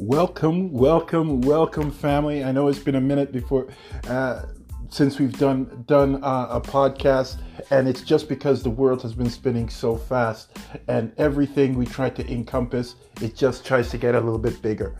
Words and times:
Welcome, 0.00 0.72
welcome, 0.72 1.42
welcome, 1.42 1.90
family. 1.90 2.42
I 2.42 2.52
know 2.52 2.68
it's 2.68 2.78
been 2.78 2.94
a 2.94 3.00
minute 3.02 3.32
before 3.32 3.68
uh, 4.08 4.46
since 4.88 5.18
we've 5.18 5.38
done 5.38 5.84
done 5.86 6.24
uh, 6.24 6.48
a 6.52 6.58
podcast, 6.58 7.42
and 7.70 7.86
it's 7.86 8.00
just 8.00 8.26
because 8.26 8.62
the 8.62 8.70
world 8.70 9.02
has 9.02 9.12
been 9.12 9.28
spinning 9.28 9.68
so 9.68 9.96
fast, 9.96 10.56
and 10.88 11.12
everything 11.18 11.74
we 11.74 11.84
try 11.84 12.08
to 12.08 12.26
encompass, 12.32 12.94
it 13.20 13.36
just 13.36 13.66
tries 13.66 13.90
to 13.90 13.98
get 13.98 14.14
a 14.14 14.20
little 14.20 14.38
bit 14.38 14.62
bigger. 14.62 14.96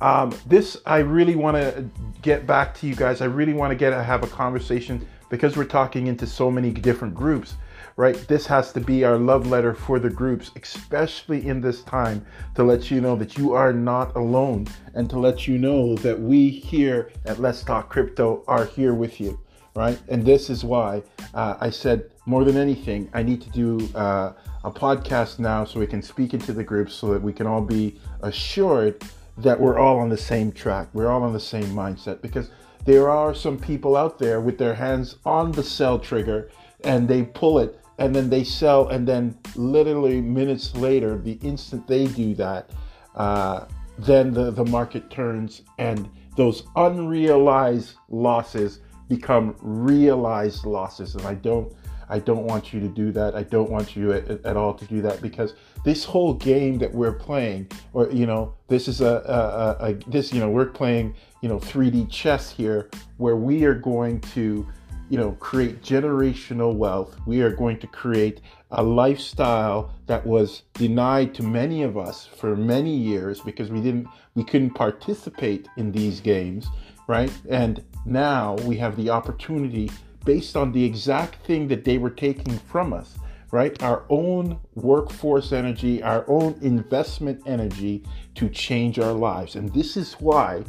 Um, 0.00 0.32
this 0.46 0.76
I 0.86 0.98
really 0.98 1.34
want 1.34 1.56
to 1.56 1.90
get 2.22 2.46
back 2.46 2.76
to 2.76 2.86
you 2.86 2.94
guys. 2.94 3.22
I 3.22 3.26
really 3.26 3.54
want 3.54 3.72
to 3.72 3.74
get 3.74 3.92
have 3.92 4.22
a 4.22 4.28
conversation 4.28 5.04
because 5.30 5.56
we're 5.56 5.64
talking 5.64 6.06
into 6.06 6.28
so 6.28 6.48
many 6.48 6.70
different 6.70 7.12
groups 7.12 7.54
right? 7.96 8.16
This 8.26 8.46
has 8.46 8.72
to 8.72 8.80
be 8.80 9.04
our 9.04 9.16
love 9.16 9.46
letter 9.46 9.74
for 9.74 9.98
the 9.98 10.10
groups, 10.10 10.50
especially 10.60 11.46
in 11.46 11.60
this 11.60 11.82
time, 11.82 12.24
to 12.56 12.64
let 12.64 12.90
you 12.90 13.00
know 13.00 13.14
that 13.16 13.38
you 13.38 13.52
are 13.52 13.72
not 13.72 14.14
alone 14.16 14.66
and 14.94 15.08
to 15.10 15.18
let 15.18 15.46
you 15.46 15.58
know 15.58 15.94
that 15.96 16.18
we 16.18 16.50
here 16.50 17.10
at 17.24 17.38
Let's 17.38 17.62
Talk 17.62 17.88
Crypto 17.88 18.42
are 18.48 18.64
here 18.64 18.94
with 18.94 19.20
you, 19.20 19.38
right? 19.76 19.98
And 20.08 20.24
this 20.24 20.50
is 20.50 20.64
why 20.64 21.02
uh, 21.34 21.56
I 21.60 21.70
said 21.70 22.10
more 22.26 22.44
than 22.44 22.56
anything, 22.56 23.08
I 23.12 23.22
need 23.22 23.40
to 23.42 23.50
do 23.50 23.88
uh, 23.94 24.32
a 24.64 24.70
podcast 24.70 25.38
now 25.38 25.64
so 25.64 25.78
we 25.78 25.86
can 25.86 26.02
speak 26.02 26.34
into 26.34 26.52
the 26.52 26.64
groups 26.64 26.94
so 26.94 27.12
that 27.12 27.22
we 27.22 27.32
can 27.32 27.46
all 27.46 27.60
be 27.60 28.00
assured 28.22 29.04
that 29.36 29.60
we're 29.60 29.78
all 29.78 29.98
on 29.98 30.08
the 30.08 30.16
same 30.16 30.50
track, 30.50 30.88
we're 30.92 31.08
all 31.08 31.22
on 31.22 31.32
the 31.32 31.40
same 31.40 31.66
mindset 31.66 32.22
because 32.22 32.50
there 32.84 33.08
are 33.08 33.34
some 33.34 33.58
people 33.58 33.96
out 33.96 34.18
there 34.18 34.40
with 34.40 34.58
their 34.58 34.74
hands 34.74 35.16
on 35.24 35.52
the 35.52 35.62
sell 35.62 35.98
trigger 35.98 36.50
and 36.82 37.08
they 37.08 37.22
pull 37.22 37.58
it 37.58 37.80
and 37.98 38.14
then 38.14 38.28
they 38.28 38.44
sell 38.44 38.88
and 38.88 39.06
then 39.06 39.36
literally 39.56 40.20
minutes 40.20 40.74
later 40.76 41.18
the 41.18 41.38
instant 41.42 41.86
they 41.86 42.06
do 42.08 42.34
that 42.34 42.70
uh, 43.14 43.66
then 43.98 44.32
the, 44.32 44.50
the 44.50 44.64
market 44.64 45.08
turns 45.10 45.62
and 45.78 46.08
those 46.36 46.64
unrealized 46.76 47.94
losses 48.08 48.80
become 49.08 49.54
realized 49.60 50.64
losses. 50.64 51.14
And 51.14 51.26
i 51.26 51.34
don't 51.34 51.72
i 52.08 52.18
don't 52.18 52.44
want 52.44 52.72
you 52.72 52.80
to 52.80 52.88
do 52.88 53.12
that. 53.12 53.34
I 53.34 53.44
don't 53.44 53.70
want 53.70 53.96
you 53.96 54.12
at, 54.12 54.28
at 54.44 54.56
all 54.56 54.74
to 54.74 54.84
do 54.86 55.00
that 55.02 55.22
because 55.22 55.54
this 55.84 56.04
whole 56.04 56.34
game 56.34 56.78
that 56.78 56.92
we're 56.92 57.12
playing 57.12 57.68
or 57.92 58.10
you 58.10 58.26
know 58.26 58.54
this 58.68 58.88
is 58.88 59.00
a, 59.00 59.22
a, 59.26 59.86
a, 59.86 59.90
a 59.90 59.94
this 60.10 60.32
you 60.32 60.40
know 60.40 60.50
we're 60.50 60.66
playing 60.66 61.14
you 61.40 61.48
know 61.48 61.58
3d 61.58 62.10
chess 62.10 62.50
here 62.50 62.90
where 63.16 63.36
we 63.36 63.64
are 63.64 63.74
going 63.74 64.20
to 64.20 64.66
you 65.14 65.20
know, 65.20 65.30
create 65.38 65.80
generational 65.80 66.74
wealth. 66.74 67.16
We 67.24 67.40
are 67.42 67.54
going 67.54 67.78
to 67.78 67.86
create 67.86 68.40
a 68.72 68.82
lifestyle 68.82 69.94
that 70.06 70.26
was 70.26 70.62
denied 70.72 71.36
to 71.36 71.44
many 71.44 71.84
of 71.84 71.96
us 71.96 72.26
for 72.26 72.56
many 72.56 72.96
years 72.96 73.40
because 73.40 73.70
we 73.70 73.80
didn't, 73.80 74.08
we 74.34 74.42
couldn't 74.42 74.70
participate 74.70 75.68
in 75.76 75.92
these 75.92 76.18
games, 76.18 76.66
right? 77.06 77.30
And 77.48 77.84
now 78.04 78.56
we 78.64 78.76
have 78.78 78.96
the 78.96 79.08
opportunity 79.10 79.88
based 80.24 80.56
on 80.56 80.72
the 80.72 80.82
exact 80.82 81.46
thing 81.46 81.68
that 81.68 81.84
they 81.84 81.96
were 81.96 82.10
taking 82.10 82.58
from 82.58 82.92
us, 82.92 83.16
right? 83.52 83.80
Our 83.84 84.02
own 84.08 84.58
workforce 84.74 85.52
energy, 85.52 86.02
our 86.02 86.24
own 86.26 86.58
investment 86.60 87.40
energy 87.46 88.02
to 88.34 88.48
change 88.48 88.98
our 88.98 89.12
lives. 89.12 89.54
And 89.54 89.72
this 89.72 89.96
is 89.96 90.14
why, 90.14 90.64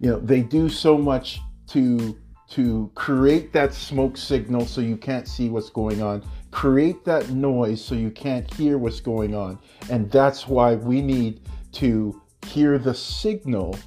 you 0.00 0.10
know, 0.10 0.18
they 0.18 0.40
do 0.40 0.68
so 0.68 0.98
much 0.98 1.38
to 1.68 2.18
to 2.50 2.90
create 2.94 3.52
that 3.52 3.72
smoke 3.72 4.16
signal 4.16 4.66
so 4.66 4.80
you 4.80 4.96
can't 4.96 5.26
see 5.26 5.48
what's 5.48 5.70
going 5.70 6.02
on, 6.02 6.24
create 6.50 7.04
that 7.04 7.30
noise 7.30 7.82
so 7.82 7.94
you 7.94 8.10
can't 8.10 8.52
hear 8.54 8.76
what's 8.76 9.00
going 9.00 9.34
on. 9.34 9.58
And 9.88 10.10
that's 10.10 10.48
why 10.48 10.74
we 10.74 11.00
need 11.00 11.40
to 11.72 12.20
hear 12.46 12.78
the 12.78 12.94
signal 12.94 13.78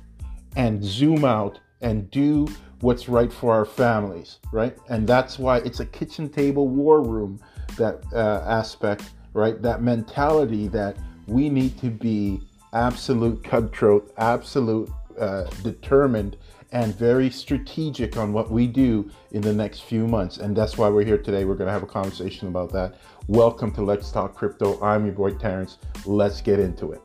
and 0.55 0.83
zoom 0.83 1.25
out 1.25 1.59
and 1.81 2.09
do 2.09 2.47
what's 2.79 3.09
right 3.09 3.31
for 3.31 3.53
our 3.53 3.65
families, 3.65 4.39
right? 4.51 4.77
And 4.89 5.07
that's 5.07 5.37
why 5.37 5.57
it's 5.59 5.81
a 5.81 5.85
kitchen 5.85 6.29
table 6.29 6.67
war 6.67 7.01
room, 7.01 7.39
that 7.77 8.01
uh, 8.13 8.43
aspect, 8.47 9.11
right? 9.33 9.61
That 9.61 9.81
mentality 9.81 10.67
that 10.69 10.97
we 11.27 11.49
need 11.49 11.77
to 11.79 11.89
be 11.89 12.41
absolute 12.73 13.43
cutthroat, 13.43 14.13
absolute 14.17 14.89
uh, 15.19 15.43
determined 15.63 16.37
and 16.73 16.95
very 16.97 17.29
strategic 17.29 18.17
on 18.17 18.33
what 18.33 18.49
we 18.49 18.65
do 18.65 19.09
in 19.31 19.41
the 19.41 19.53
next 19.53 19.81
few 19.81 20.07
months. 20.07 20.37
And 20.37 20.55
that's 20.55 20.75
why 20.75 20.89
we're 20.89 21.05
here 21.05 21.19
today. 21.19 21.45
We're 21.45 21.53
going 21.53 21.67
to 21.67 21.71
have 21.71 21.83
a 21.83 21.87
conversation 21.87 22.47
about 22.47 22.71
that. 22.71 22.95
Welcome 23.27 23.71
to 23.75 23.83
Let's 23.83 24.11
Talk 24.11 24.33
Crypto. 24.33 24.81
I'm 24.81 25.05
your 25.05 25.13
boy 25.13 25.35
Terrence. 25.35 25.77
Let's 26.07 26.41
get 26.41 26.59
into 26.59 26.91
it. 26.91 27.01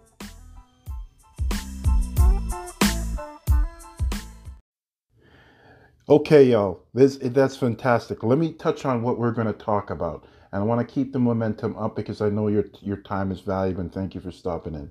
Okay, 6.08 6.44
y'all, 6.44 6.80
this 6.94 7.18
that's 7.20 7.54
fantastic. 7.54 8.22
Let 8.22 8.38
me 8.38 8.54
touch 8.54 8.86
on 8.86 9.02
what 9.02 9.18
we're 9.18 9.32
going 9.32 9.46
to 9.46 9.52
talk 9.52 9.90
about, 9.90 10.24
and 10.52 10.62
I 10.62 10.64
want 10.64 10.80
to 10.80 10.94
keep 10.94 11.12
the 11.12 11.18
momentum 11.18 11.76
up 11.76 11.94
because 11.94 12.22
I 12.22 12.30
know 12.30 12.48
your 12.48 12.64
your 12.80 12.96
time 12.96 13.30
is 13.30 13.40
valuable, 13.40 13.82
and 13.82 13.92
thank 13.92 14.14
you 14.14 14.22
for 14.22 14.32
stopping 14.32 14.74
in. 14.74 14.90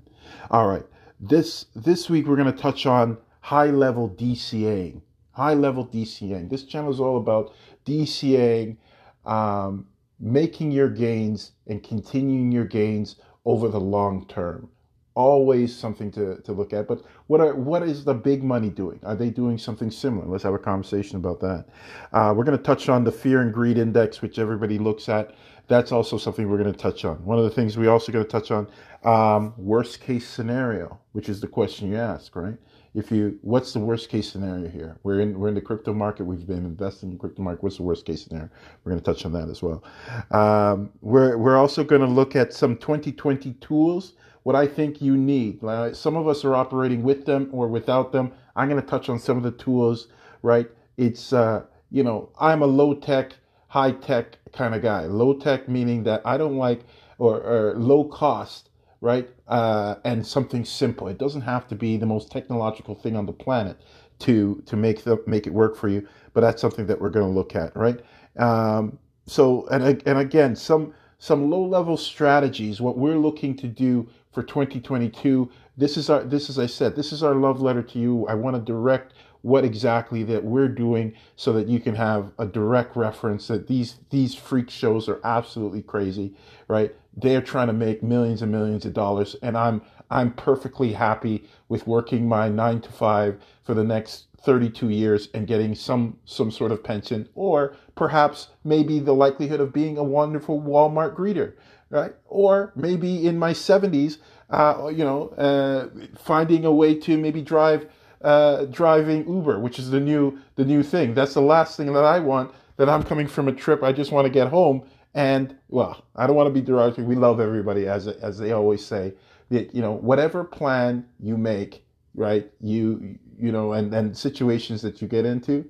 All 0.52 0.68
right, 0.68 0.84
this 1.18 1.66
this 1.74 2.08
week 2.08 2.28
we're 2.28 2.36
going 2.36 2.52
to 2.52 2.56
touch 2.56 2.86
on 2.86 3.18
high 3.48 3.70
level 3.70 4.10
DCAing. 4.10 5.00
High 5.30 5.54
level 5.54 5.86
DCAing. 5.86 6.50
This 6.50 6.64
channel 6.64 6.92
is 6.92 7.00
all 7.00 7.16
about 7.16 7.54
DCAing, 7.86 8.76
um, 9.24 9.86
making 10.20 10.70
your 10.70 10.90
gains 10.90 11.52
and 11.66 11.82
continuing 11.82 12.52
your 12.52 12.66
gains 12.66 13.16
over 13.46 13.68
the 13.68 13.80
long 13.80 14.26
term. 14.26 14.68
Always 15.14 15.74
something 15.74 16.10
to, 16.12 16.36
to 16.42 16.52
look 16.52 16.74
at. 16.74 16.86
But 16.86 17.02
what 17.28 17.40
are 17.40 17.54
what 17.54 17.82
is 17.82 18.04
the 18.04 18.12
big 18.12 18.44
money 18.44 18.68
doing? 18.68 19.00
Are 19.02 19.16
they 19.16 19.30
doing 19.30 19.56
something 19.56 19.90
similar? 19.90 20.26
Let's 20.26 20.44
have 20.44 20.52
a 20.52 20.58
conversation 20.58 21.16
about 21.16 21.40
that. 21.40 21.64
Uh, 22.12 22.34
we're 22.36 22.44
going 22.44 22.58
to 22.58 22.62
touch 22.62 22.90
on 22.90 23.02
the 23.02 23.12
fear 23.12 23.40
and 23.40 23.52
greed 23.52 23.78
index, 23.78 24.20
which 24.20 24.38
everybody 24.38 24.78
looks 24.78 25.08
at. 25.08 25.34
That's 25.68 25.90
also 25.90 26.18
something 26.18 26.50
we're 26.50 26.62
going 26.62 26.72
to 26.72 26.78
touch 26.78 27.06
on. 27.06 27.24
One 27.24 27.38
of 27.38 27.44
the 27.44 27.50
things 27.50 27.78
we 27.78 27.86
also 27.86 28.12
going 28.12 28.26
to 28.26 28.30
touch 28.30 28.50
on 28.50 28.68
um, 29.04 29.54
worst 29.56 30.02
case 30.02 30.28
scenario, 30.28 31.00
which 31.12 31.30
is 31.30 31.40
the 31.40 31.48
question 31.48 31.88
you 31.88 31.96
ask, 31.96 32.36
right? 32.36 32.58
If 32.98 33.12
you 33.12 33.38
what's 33.42 33.72
the 33.72 33.78
worst 33.78 34.08
case 34.08 34.30
scenario 34.32 34.68
here? 34.68 34.98
We're 35.04 35.20
in 35.20 35.38
we're 35.38 35.48
in 35.48 35.54
the 35.54 35.60
crypto 35.60 35.94
market. 35.94 36.24
We've 36.24 36.46
been 36.46 36.66
investing 36.66 37.12
in 37.12 37.18
crypto 37.18 37.42
market. 37.42 37.62
What's 37.62 37.76
the 37.76 37.84
worst 37.84 38.04
case 38.04 38.24
scenario? 38.24 38.50
We're 38.84 38.92
going 38.92 39.02
to 39.02 39.12
touch 39.12 39.24
on 39.24 39.32
that 39.34 39.48
as 39.48 39.62
well. 39.62 39.84
Um, 40.32 40.90
we're 41.00 41.38
we're 41.38 41.56
also 41.56 41.84
going 41.84 42.00
to 42.00 42.08
look 42.08 42.34
at 42.34 42.52
some 42.52 42.76
2020 42.76 43.54
tools 43.54 44.14
what 44.42 44.56
i 44.56 44.66
think 44.66 45.00
you 45.02 45.16
need. 45.16 45.62
Uh, 45.62 45.94
some 45.94 46.16
of 46.16 46.26
us 46.26 46.44
are 46.44 46.56
operating 46.56 47.02
with 47.04 47.24
them 47.24 47.48
or 47.52 47.68
without 47.68 48.12
them. 48.12 48.32
I'm 48.56 48.68
going 48.68 48.80
to 48.80 48.86
touch 48.86 49.08
on 49.08 49.18
some 49.20 49.36
of 49.36 49.44
the 49.44 49.52
tools 49.52 50.08
right? 50.42 50.68
It's 50.96 51.32
uh, 51.32 51.64
you 51.90 52.02
know 52.02 52.30
i'm 52.40 52.62
a 52.62 52.66
low 52.66 52.94
tech 52.94 53.34
high 53.68 53.92
tech 53.92 54.38
kind 54.52 54.74
of 54.74 54.82
guy. 54.82 55.04
Low 55.06 55.34
tech 55.34 55.68
meaning 55.68 56.02
that 56.04 56.22
i 56.24 56.36
don't 56.36 56.56
like 56.56 56.82
or, 57.18 57.40
or 57.40 57.74
low 57.76 58.04
cost 58.04 58.67
right? 59.00 59.28
Uh, 59.46 59.96
and 60.04 60.26
something 60.26 60.64
simple. 60.64 61.08
It 61.08 61.18
doesn't 61.18 61.42
have 61.42 61.68
to 61.68 61.74
be 61.74 61.96
the 61.96 62.06
most 62.06 62.30
technological 62.30 62.94
thing 62.94 63.16
on 63.16 63.26
the 63.26 63.32
planet 63.32 63.80
to 64.20 64.62
to 64.66 64.76
make 64.76 65.04
the 65.04 65.22
make 65.26 65.46
it 65.46 65.52
work 65.52 65.76
for 65.76 65.88
you. 65.88 66.06
But 66.32 66.40
that's 66.40 66.60
something 66.60 66.86
that 66.86 67.00
we're 67.00 67.10
going 67.10 67.26
to 67.26 67.32
look 67.32 67.54
at, 67.54 67.74
right? 67.76 68.00
Um, 68.36 68.98
so 69.26 69.66
and 69.68 70.02
and 70.06 70.18
again, 70.18 70.56
some 70.56 70.94
some 71.18 71.50
low 71.50 71.64
level 71.64 71.96
strategies. 71.96 72.80
What 72.80 72.98
we're 72.98 73.18
looking 73.18 73.56
to 73.58 73.66
do 73.68 74.08
for 74.32 74.42
2022. 74.42 75.50
This 75.76 75.96
is 75.96 76.10
our 76.10 76.22
this 76.24 76.50
is 76.50 76.58
I 76.58 76.66
said 76.66 76.96
this 76.96 77.12
is 77.12 77.22
our 77.22 77.34
love 77.34 77.60
letter 77.60 77.82
to 77.82 77.98
you. 77.98 78.26
I 78.26 78.34
want 78.34 78.56
to 78.56 78.62
direct 78.62 79.14
what 79.42 79.64
exactly 79.64 80.24
that 80.24 80.44
we're 80.44 80.68
doing 80.68 81.14
so 81.36 81.52
that 81.52 81.68
you 81.68 81.78
can 81.80 81.94
have 81.94 82.32
a 82.38 82.46
direct 82.46 82.96
reference 82.96 83.46
that 83.48 83.68
these 83.68 83.96
these 84.10 84.34
freak 84.34 84.68
shows 84.68 85.08
are 85.08 85.20
absolutely 85.22 85.80
crazy 85.80 86.34
right 86.66 86.94
they're 87.20 87.42
trying 87.42 87.66
to 87.66 87.72
make 87.72 88.02
millions 88.02 88.42
and 88.42 88.52
millions 88.52 88.84
of 88.84 88.92
dollars 88.92 89.36
and 89.42 89.56
i'm 89.56 89.82
i'm 90.10 90.32
perfectly 90.32 90.92
happy 90.92 91.44
with 91.68 91.86
working 91.86 92.28
my 92.28 92.48
9 92.48 92.80
to 92.80 92.92
5 92.92 93.40
for 93.62 93.74
the 93.74 93.84
next 93.84 94.28
32 94.42 94.88
years 94.88 95.28
and 95.34 95.46
getting 95.46 95.74
some 95.74 96.16
some 96.24 96.50
sort 96.50 96.70
of 96.70 96.82
pension 96.82 97.28
or 97.34 97.76
perhaps 97.96 98.48
maybe 98.64 99.00
the 99.00 99.12
likelihood 99.12 99.60
of 99.60 99.72
being 99.72 99.98
a 99.98 100.02
wonderful 100.02 100.60
Walmart 100.60 101.16
greeter 101.16 101.54
right? 101.90 102.14
Or 102.26 102.72
maybe 102.76 103.26
in 103.26 103.38
my 103.38 103.52
70s 103.52 104.18
uh, 104.50 104.90
you 104.94 105.04
know 105.04 105.28
uh, 105.30 105.88
finding 106.18 106.64
a 106.64 106.72
way 106.72 106.94
to 106.94 107.18
maybe 107.18 107.42
drive 107.42 107.88
uh, 108.22 108.64
driving 108.66 109.28
Uber 109.28 109.58
which 109.58 109.78
is 109.78 109.90
the 109.90 110.00
new 110.00 110.38
the 110.54 110.64
new 110.64 110.82
thing. 110.82 111.14
That's 111.14 111.34
the 111.34 111.42
last 111.42 111.76
thing 111.76 111.92
that 111.92 112.04
I 112.04 112.20
want 112.20 112.52
that 112.76 112.88
I'm 112.88 113.02
coming 113.02 113.26
from 113.26 113.48
a 113.48 113.52
trip. 113.52 113.82
I 113.82 113.92
just 113.92 114.12
want 114.12 114.26
to 114.26 114.30
get 114.30 114.48
home 114.48 114.84
and 115.18 115.56
well, 115.68 116.04
I 116.14 116.28
don't 116.28 116.36
want 116.36 116.46
to 116.46 116.54
be 116.54 116.64
derogatory. 116.64 117.04
We 117.04 117.16
love 117.16 117.40
everybody, 117.40 117.88
as 117.88 118.06
as 118.06 118.38
they 118.38 118.52
always 118.52 118.86
say. 118.86 119.14
That 119.50 119.74
you 119.74 119.82
know, 119.82 119.94
whatever 119.94 120.44
plan 120.44 121.04
you 121.18 121.36
make, 121.36 121.84
right? 122.14 122.48
You 122.60 123.18
you 123.36 123.50
know, 123.50 123.72
and 123.72 123.92
and 123.92 124.16
situations 124.16 124.80
that 124.82 125.02
you 125.02 125.08
get 125.08 125.26
into, 125.26 125.68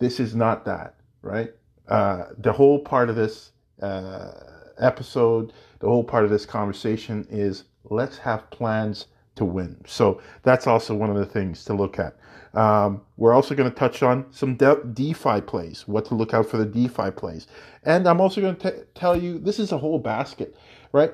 this 0.00 0.20
is 0.20 0.34
not 0.34 0.66
that, 0.66 0.96
right? 1.22 1.50
Uh, 1.88 2.26
the 2.36 2.52
whole 2.52 2.78
part 2.78 3.08
of 3.08 3.16
this 3.16 3.52
uh, 3.80 4.32
episode, 4.78 5.54
the 5.78 5.88
whole 5.88 6.04
part 6.04 6.24
of 6.24 6.30
this 6.30 6.44
conversation 6.44 7.26
is 7.30 7.64
let's 7.84 8.18
have 8.18 8.50
plans 8.50 9.06
to 9.36 9.46
win. 9.46 9.78
So 9.86 10.20
that's 10.42 10.66
also 10.66 10.94
one 10.94 11.08
of 11.08 11.16
the 11.16 11.24
things 11.24 11.64
to 11.64 11.72
look 11.72 11.98
at. 11.98 12.18
Um, 12.54 13.02
we're 13.16 13.32
also 13.32 13.54
going 13.54 13.70
to 13.70 13.76
touch 13.76 14.02
on 14.02 14.26
some 14.30 14.56
De- 14.56 14.84
DeFi 14.92 15.40
plays, 15.42 15.86
what 15.86 16.04
to 16.06 16.14
look 16.14 16.34
out 16.34 16.46
for 16.46 16.56
the 16.56 16.64
DeFi 16.64 17.10
plays. 17.12 17.46
And 17.84 18.06
I'm 18.08 18.20
also 18.20 18.40
going 18.40 18.56
to 18.56 18.84
tell 18.94 19.16
you 19.16 19.38
this 19.38 19.58
is 19.58 19.72
a 19.72 19.78
whole 19.78 19.98
basket, 19.98 20.56
right? 20.92 21.12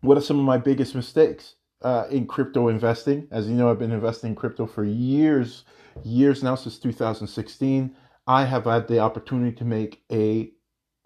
What 0.00 0.18
are 0.18 0.22
some 0.22 0.38
of 0.38 0.44
my 0.44 0.58
biggest 0.58 0.94
mistakes 0.94 1.56
uh, 1.82 2.06
in 2.10 2.26
crypto 2.26 2.68
investing? 2.68 3.28
As 3.30 3.48
you 3.48 3.54
know, 3.54 3.70
I've 3.70 3.78
been 3.78 3.92
investing 3.92 4.30
in 4.30 4.36
crypto 4.36 4.66
for 4.66 4.84
years, 4.84 5.64
years 6.02 6.42
now, 6.42 6.54
since 6.54 6.78
2016. 6.78 7.94
I 8.26 8.44
have 8.44 8.64
had 8.64 8.88
the 8.88 9.00
opportunity 9.00 9.54
to 9.56 9.64
make 9.64 10.02
a 10.10 10.50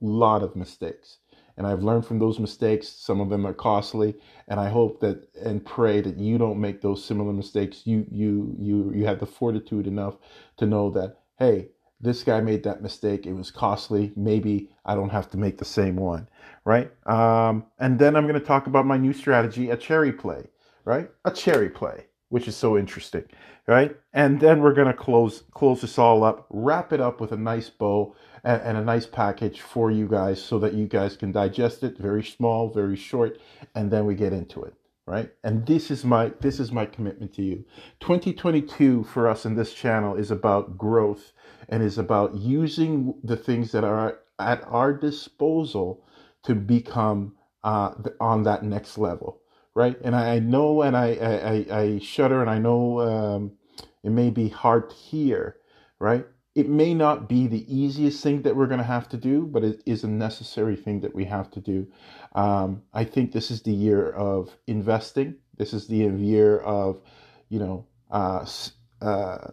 lot 0.00 0.43
of 0.44 0.55
mistakes 0.55 1.19
and 1.58 1.66
I've 1.66 1.82
learned 1.82 2.06
from 2.06 2.20
those 2.20 2.38
mistakes. 2.38 2.88
Some 2.88 3.20
of 3.20 3.28
them 3.28 3.44
are 3.44 3.52
costly, 3.52 4.14
and 4.46 4.60
I 4.60 4.70
hope 4.70 5.00
that 5.00 5.28
and 5.44 5.66
pray 5.66 6.00
that 6.00 6.16
you 6.16 6.38
don't 6.38 6.60
make 6.60 6.81
those 6.81 7.05
similar 7.05 7.32
mistakes. 7.32 7.82
You 7.84 8.06
you 8.10 8.55
you 8.58 8.93
you 8.94 9.05
have 9.06 9.19
the 9.19 9.26
fortitude 9.26 9.88
enough 9.88 10.16
to 10.58 10.66
know 10.66 10.88
that 10.90 11.16
hey, 11.38 11.69
this 12.00 12.22
guy 12.22 12.40
made 12.40 12.62
that 12.62 12.81
mistake. 12.81 13.26
It 13.26 13.32
was 13.32 13.50
costly. 13.50 14.12
Maybe 14.16 14.70
I 14.87 14.94
don't 14.94 15.10
have 15.10 15.28
to 15.31 15.37
make 15.37 15.58
the 15.58 15.64
same 15.64 15.96
one, 15.96 16.28
right? 16.64 16.93
Um, 17.06 17.66
and 17.81 17.99
then 17.99 18.14
I'm 18.14 18.28
going 18.28 18.40
to 18.40 18.46
talk 18.46 18.69
about 18.69 18.87
my 18.87 18.96
new 18.96 19.12
strategy, 19.12 19.70
a 19.70 19.76
cherry 19.76 20.12
play, 20.12 20.44
right? 20.84 21.11
A 21.25 21.32
cherry 21.32 21.70
play, 21.70 22.06
which 22.28 22.48
is 22.48 22.56
so 22.56 22.76
interesting, 22.76 23.25
right? 23.66 23.96
And 24.12 24.40
then 24.40 24.60
we're 24.60 24.75
going 24.75 24.88
to 24.88 24.94
close 24.94 25.44
close 25.52 25.80
this 25.80 25.98
all 25.98 26.25
up, 26.25 26.46
wrap 26.50 26.92
it 26.92 27.00
up 27.00 27.20
with 27.20 27.32
a 27.32 27.36
nice 27.36 27.70
bow 27.70 28.14
and, 28.44 28.62
and, 28.62 28.76
a 28.76 28.84
nice 28.84 29.06
package 29.06 29.60
for 29.60 29.90
you 29.90 30.06
guys 30.06 30.42
so 30.42 30.58
that 30.58 30.75
you 30.75 30.86
guys 30.86 31.16
can 31.16 31.32
digest 31.32 31.82
it. 31.82 31.98
Very 31.98 32.25
small 32.25 32.70
very 32.70 32.96
short 32.96 33.40
and 33.75 33.90
then 33.90 34.06
we 34.06 34.14
get 34.14 34.32
into 34.32 34.62
it 34.62 34.75
right? 35.08 35.30
And 35.42 35.66
this 35.66 35.90
is 35.90 36.04
my 36.04 36.32
this 36.40 36.60
is 36.60 36.70
my 36.70 36.84
commitment 36.84 37.32
to 37.34 37.42
you. 37.42 37.64
2022 38.00 39.04
for 39.04 39.26
us 39.26 39.46
in 39.46 39.54
this 39.54 39.72
channel 39.72 40.14
is 40.14 40.30
about 40.30 40.76
growth 40.76 41.32
and 41.70 41.82
is 41.82 41.96
about 41.96 42.34
using 42.34 43.14
the 43.25 43.36
things 43.36 43.72
that 43.72 43.84
are 43.84 44.19
at 44.38 44.62
our 44.66 44.92
disposal 44.92 46.04
to 46.44 46.54
become 46.54 47.34
uh, 47.64 47.94
on 48.20 48.42
that 48.44 48.62
next 48.62 48.98
level 48.98 49.40
right 49.78 49.96
and 50.02 50.14
i 50.16 50.38
know 50.40 50.82
and 50.82 50.96
i 50.96 51.08
i, 51.72 51.80
I 51.82 51.98
shudder 52.00 52.40
and 52.40 52.50
i 52.50 52.58
know 52.58 53.00
um, 53.00 53.52
it 54.02 54.10
may 54.10 54.30
be 54.30 54.48
hard 54.48 54.90
to 54.90 54.96
hear 54.96 55.56
right 56.00 56.26
it 56.58 56.69
may 56.69 56.92
not 56.92 57.28
be 57.28 57.46
the 57.46 57.64
easiest 57.72 58.20
thing 58.20 58.42
that 58.42 58.56
we're 58.56 58.66
going 58.66 58.80
to 58.80 58.84
have 58.96 59.08
to 59.10 59.16
do, 59.16 59.46
but 59.46 59.62
it 59.62 59.80
is 59.86 60.02
a 60.02 60.08
necessary 60.08 60.75
thing 60.75 61.00
that 61.02 61.14
we 61.14 61.25
have 61.25 61.52
to 61.52 61.60
do. 61.60 61.86
Um, 62.34 62.82
I 62.92 63.04
think 63.04 63.30
this 63.30 63.52
is 63.52 63.62
the 63.62 63.72
year 63.72 64.10
of 64.10 64.56
investing. 64.66 65.36
This 65.56 65.72
is 65.72 65.86
the 65.86 65.98
year 65.98 66.58
of, 66.58 67.00
you 67.48 67.60
know, 67.60 67.86
uh, 68.10 68.44
uh, 69.00 69.52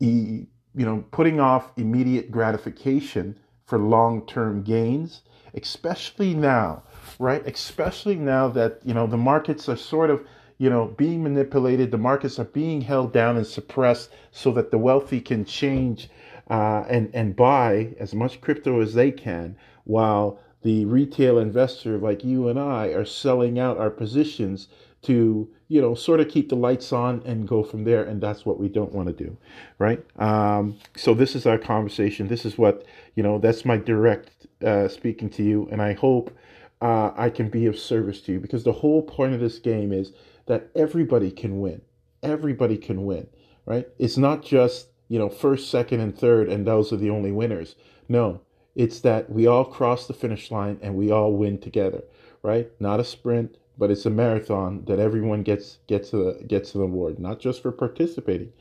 e- 0.00 0.44
you 0.74 0.84
know, 0.84 1.04
putting 1.10 1.40
off 1.40 1.72
immediate 1.78 2.30
gratification 2.30 3.38
for 3.64 3.78
long-term 3.78 4.62
gains, 4.62 5.22
especially 5.54 6.34
now, 6.34 6.82
right? 7.20 7.46
Especially 7.46 8.16
now 8.16 8.48
that 8.48 8.80
you 8.84 8.94
know 8.94 9.06
the 9.06 9.16
markets 9.16 9.68
are 9.68 9.76
sort 9.76 10.10
of 10.10 10.26
you 10.60 10.68
know, 10.68 10.92
being 10.98 11.22
manipulated. 11.22 11.90
The 11.90 11.96
markets 11.96 12.38
are 12.38 12.44
being 12.44 12.82
held 12.82 13.14
down 13.14 13.38
and 13.38 13.46
suppressed 13.46 14.10
so 14.30 14.52
that 14.52 14.70
the 14.70 14.76
wealthy 14.76 15.18
can 15.18 15.46
change 15.46 16.10
uh, 16.50 16.84
and 16.86 17.10
and 17.14 17.34
buy 17.34 17.94
as 17.98 18.14
much 18.14 18.42
crypto 18.42 18.82
as 18.82 18.92
they 18.92 19.10
can, 19.10 19.56
while 19.84 20.38
the 20.62 20.84
retail 20.84 21.38
investor 21.38 21.96
like 21.96 22.22
you 22.24 22.48
and 22.48 22.60
I 22.60 22.88
are 22.88 23.06
selling 23.06 23.58
out 23.58 23.78
our 23.78 23.88
positions 23.88 24.68
to 25.02 25.48
you 25.68 25.80
know 25.80 25.94
sort 25.94 26.20
of 26.20 26.28
keep 26.28 26.50
the 26.50 26.56
lights 26.56 26.92
on 26.92 27.22
and 27.24 27.48
go 27.48 27.62
from 27.62 27.84
there 27.84 28.04
and 28.04 28.20
that's 28.20 28.44
what 28.44 28.60
we 28.60 28.68
don't 28.68 28.92
want 28.92 29.08
to 29.08 29.14
do 29.14 29.34
right 29.78 30.04
um, 30.18 30.76
so 30.94 31.14
this 31.14 31.34
is 31.34 31.46
our 31.46 31.56
conversation 31.56 32.28
this 32.28 32.44
is 32.44 32.58
what 32.58 32.84
you 33.14 33.22
know 33.22 33.38
that's 33.38 33.64
my 33.64 33.78
direct 33.78 34.46
uh, 34.62 34.88
speaking 34.88 35.30
to 35.30 35.42
you 35.42 35.66
and 35.72 35.80
i 35.80 35.94
hope 35.94 36.36
uh, 36.80 37.12
i 37.16 37.28
can 37.28 37.48
be 37.48 37.66
of 37.66 37.78
service 37.78 38.20
to 38.20 38.32
you 38.32 38.40
because 38.40 38.64
the 38.64 38.72
whole 38.72 39.02
point 39.02 39.34
of 39.34 39.40
this 39.40 39.58
game 39.58 39.92
is 39.92 40.12
that 40.50 40.68
everybody 40.74 41.30
can 41.30 41.60
win. 41.60 41.80
Everybody 42.24 42.76
can 42.76 43.06
win, 43.06 43.28
right? 43.66 43.86
It's 44.00 44.16
not 44.16 44.44
just, 44.44 44.88
you 45.08 45.16
know, 45.16 45.28
first, 45.28 45.70
second, 45.70 46.00
and 46.00 46.18
third, 46.18 46.48
and 46.48 46.66
those 46.66 46.92
are 46.92 46.96
the 46.96 47.10
only 47.10 47.30
winners. 47.30 47.76
No, 48.08 48.40
it's 48.74 48.98
that 49.02 49.30
we 49.30 49.46
all 49.46 49.64
cross 49.64 50.08
the 50.08 50.12
finish 50.12 50.50
line 50.50 50.80
and 50.82 50.96
we 50.96 51.08
all 51.12 51.32
win 51.32 51.58
together, 51.58 52.02
right? 52.42 52.68
Not 52.80 52.98
a 52.98 53.04
sprint, 53.04 53.58
but 53.78 53.92
it's 53.92 54.06
a 54.06 54.10
marathon 54.10 54.84
that 54.86 54.98
everyone 54.98 55.44
gets 55.44 55.78
gets 55.86 56.12
a, 56.12 56.34
gets 56.48 56.74
an 56.74 56.82
award, 56.82 57.20
not 57.20 57.38
just 57.38 57.62
for 57.62 57.70
participating, 57.70 58.52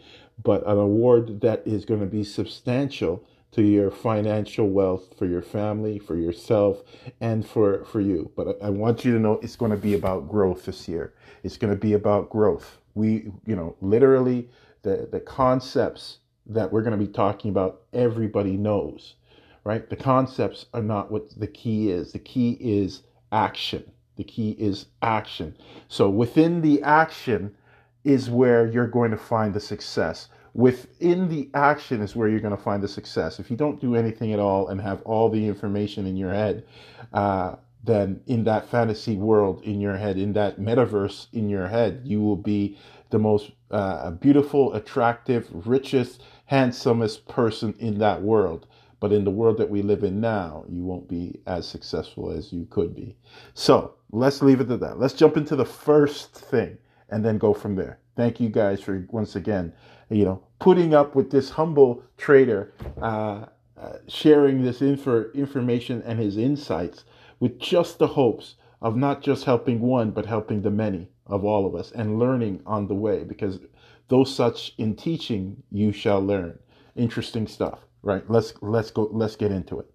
but 0.43 0.61
an 0.67 0.77
award 0.77 1.41
that 1.41 1.63
is 1.65 1.85
going 1.85 2.01
to 2.01 2.05
be 2.05 2.23
substantial 2.23 3.23
to 3.51 3.61
your 3.63 3.89
financial 3.89 4.69
wealth 4.69 5.17
for 5.17 5.25
your 5.25 5.41
family, 5.41 5.97
for 5.99 6.15
yourself, 6.15 6.83
and 7.19 7.47
for, 7.47 7.83
for 7.85 7.99
you. 7.99 8.31
But 8.35 8.61
I 8.61 8.69
want 8.69 9.03
you 9.03 9.11
to 9.13 9.19
know 9.19 9.39
it's 9.41 9.55
going 9.55 9.71
to 9.71 9.77
be 9.77 9.95
about 9.95 10.29
growth 10.29 10.65
this 10.65 10.87
year. 10.87 11.13
It's 11.43 11.57
going 11.57 11.73
to 11.73 11.79
be 11.79 11.93
about 11.93 12.29
growth. 12.29 12.77
We, 12.93 13.31
you 13.45 13.55
know, 13.55 13.75
literally 13.81 14.49
the, 14.83 15.07
the 15.11 15.19
concepts 15.19 16.19
that 16.45 16.71
we're 16.71 16.81
going 16.81 16.97
to 16.97 17.05
be 17.05 17.11
talking 17.11 17.51
about, 17.51 17.81
everybody 17.93 18.57
knows, 18.57 19.15
right? 19.63 19.89
The 19.89 19.95
concepts 19.95 20.65
are 20.73 20.81
not 20.81 21.11
what 21.11 21.39
the 21.39 21.47
key 21.47 21.89
is. 21.89 22.11
The 22.11 22.19
key 22.19 22.57
is 22.59 23.03
action. 23.31 23.91
The 24.15 24.23
key 24.23 24.51
is 24.59 24.87
action. 25.01 25.55
So 25.87 26.09
within 26.09 26.61
the 26.61 26.81
action 26.83 27.55
is 28.03 28.29
where 28.29 28.67
you're 28.67 28.87
going 28.87 29.11
to 29.11 29.17
find 29.17 29.53
the 29.53 29.59
success 29.59 30.29
within 30.53 31.29
the 31.29 31.49
action 31.53 32.01
is 32.01 32.15
where 32.15 32.27
you're 32.27 32.39
going 32.39 32.55
to 32.55 32.61
find 32.61 32.81
the 32.81 32.87
success. 32.87 33.39
If 33.39 33.49
you 33.51 33.57
don't 33.57 33.79
do 33.79 33.95
anything 33.95 34.33
at 34.33 34.39
all 34.39 34.69
and 34.69 34.81
have 34.81 35.01
all 35.03 35.29
the 35.29 35.47
information 35.47 36.05
in 36.05 36.17
your 36.17 36.33
head, 36.33 36.65
uh, 37.13 37.55
then 37.83 38.21
in 38.27 38.43
that 38.43 38.69
fantasy 38.69 39.15
world 39.15 39.61
in 39.63 39.79
your 39.79 39.97
head, 39.97 40.17
in 40.17 40.33
that 40.33 40.59
metaverse 40.59 41.27
in 41.33 41.49
your 41.49 41.67
head, 41.67 42.01
you 42.03 42.21
will 42.21 42.35
be 42.35 42.77
the 43.09 43.19
most 43.19 43.51
uh, 43.71 44.11
beautiful, 44.11 44.73
attractive, 44.73 45.47
richest, 45.65 46.21
handsomest 46.45 47.27
person 47.27 47.73
in 47.79 47.97
that 47.99 48.21
world. 48.21 48.67
But 48.99 49.13
in 49.13 49.23
the 49.23 49.31
world 49.31 49.57
that 49.59 49.69
we 49.69 49.81
live 49.81 50.03
in 50.03 50.19
now, 50.19 50.65
you 50.67 50.83
won't 50.83 51.07
be 51.07 51.39
as 51.47 51.65
successful 51.65 52.31
as 52.31 52.51
you 52.51 52.67
could 52.69 52.93
be. 52.93 53.15
So 53.53 53.95
let's 54.11 54.41
leave 54.41 54.59
it 54.59 54.69
at 54.69 54.81
that. 54.81 54.99
Let's 54.99 55.13
jump 55.13 55.37
into 55.37 55.55
the 55.55 55.65
first 55.65 56.33
thing 56.33 56.77
and 57.09 57.23
then 57.23 57.37
go 57.37 57.53
from 57.53 57.75
there. 57.75 57.99
Thank 58.17 58.41
you 58.41 58.49
guys 58.49 58.81
for 58.81 59.07
once 59.09 59.37
again 59.37 59.71
you 60.09 60.25
know, 60.25 60.43
putting 60.59 60.93
up 60.93 61.15
with 61.15 61.31
this 61.31 61.51
humble 61.51 62.03
trader, 62.17 62.73
uh, 63.01 63.45
uh, 63.79 63.93
sharing 64.07 64.63
this 64.63 64.81
info, 64.81 65.31
information 65.33 66.01
and 66.05 66.19
his 66.19 66.37
insights 66.37 67.05
with 67.39 67.59
just 67.59 67.99
the 67.99 68.07
hopes 68.07 68.55
of 68.81 68.95
not 68.95 69.21
just 69.21 69.45
helping 69.45 69.79
one, 69.79 70.11
but 70.11 70.25
helping 70.25 70.61
the 70.61 70.71
many 70.71 71.09
of 71.27 71.45
all 71.45 71.65
of 71.65 71.75
us 71.75 71.91
and 71.91 72.19
learning 72.19 72.61
on 72.65 72.87
the 72.87 72.95
way 72.95 73.23
because 73.23 73.59
those 74.07 74.33
such 74.33 74.73
in 74.77 74.95
teaching 74.95 75.61
you 75.71 75.91
shall 75.91 76.21
learn. 76.21 76.57
Interesting 76.95 77.47
stuff, 77.47 77.79
right? 78.01 78.23
Let's 78.29 78.53
let's 78.61 78.91
go. 78.91 79.07
Let's 79.11 79.35
get 79.35 79.51
into 79.51 79.79
it. 79.79 79.89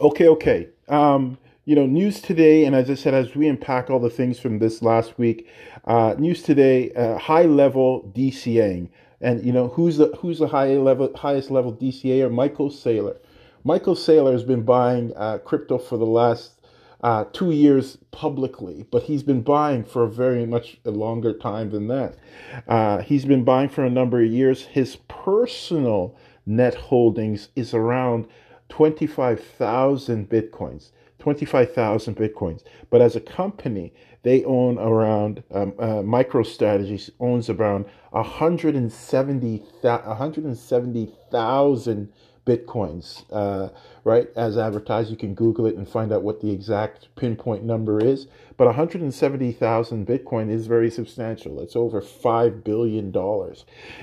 Okay, 0.00 0.28
okay. 0.28 0.68
Um, 0.88 1.38
you 1.70 1.76
know, 1.76 1.86
news 1.86 2.20
today, 2.20 2.64
and 2.64 2.74
as 2.74 2.90
I 2.90 2.94
said, 2.94 3.14
as 3.14 3.36
we 3.36 3.46
unpack 3.46 3.90
all 3.90 4.00
the 4.00 4.10
things 4.10 4.40
from 4.40 4.58
this 4.58 4.82
last 4.82 5.16
week, 5.20 5.48
uh, 5.84 6.16
news 6.18 6.42
today, 6.42 6.90
uh, 6.94 7.16
high 7.16 7.44
level 7.44 8.12
DCAing, 8.12 8.88
and 9.20 9.44
you 9.44 9.52
know 9.52 9.68
who's 9.68 9.96
the 9.96 10.08
who's 10.18 10.40
the 10.40 10.48
high 10.48 10.70
level 10.70 11.16
highest 11.16 11.48
level 11.48 11.72
DCAer? 11.72 12.28
Michael 12.28 12.70
Saylor. 12.70 13.18
Michael 13.62 13.94
Saylor 13.94 14.32
has 14.32 14.42
been 14.42 14.64
buying 14.64 15.12
uh, 15.14 15.38
crypto 15.38 15.78
for 15.78 15.96
the 15.96 16.04
last 16.04 16.60
uh, 17.04 17.26
two 17.32 17.52
years 17.52 17.98
publicly, 18.10 18.84
but 18.90 19.04
he's 19.04 19.22
been 19.22 19.42
buying 19.42 19.84
for 19.84 20.02
a 20.02 20.10
very 20.10 20.46
much 20.46 20.76
longer 20.84 21.32
time 21.32 21.70
than 21.70 21.86
that. 21.86 22.16
Uh, 22.66 22.98
he's 22.98 23.24
been 23.24 23.44
buying 23.44 23.68
for 23.68 23.84
a 23.84 23.90
number 23.90 24.20
of 24.20 24.28
years. 24.28 24.62
His 24.64 24.96
personal 25.06 26.16
net 26.44 26.74
holdings 26.74 27.50
is 27.54 27.72
around 27.74 28.26
25,000 28.70 30.28
bitcoins. 30.28 30.90
25,000 31.20 32.16
bitcoins. 32.16 32.62
But 32.90 33.00
as 33.00 33.14
a 33.16 33.20
company, 33.20 33.92
they 34.22 34.44
own 34.44 34.78
around, 34.78 35.42
um, 35.52 35.72
uh, 35.78 36.02
MicroStrategies 36.02 37.10
owns 37.20 37.48
around 37.48 37.86
170,000 38.10 40.08
170, 40.08 41.12
bitcoins, 42.46 43.24
uh, 43.30 43.68
right? 44.04 44.28
As 44.36 44.58
advertised, 44.58 45.10
you 45.10 45.16
can 45.16 45.34
Google 45.34 45.66
it 45.66 45.76
and 45.76 45.88
find 45.88 46.12
out 46.12 46.22
what 46.22 46.40
the 46.40 46.50
exact 46.50 47.08
pinpoint 47.16 47.64
number 47.64 48.04
is. 48.04 48.26
But 48.56 48.66
170,000 48.66 50.06
bitcoin 50.06 50.50
is 50.50 50.66
very 50.66 50.90
substantial. 50.90 51.60
It's 51.60 51.76
over 51.76 52.00
$5 52.00 52.64
billion 52.64 53.14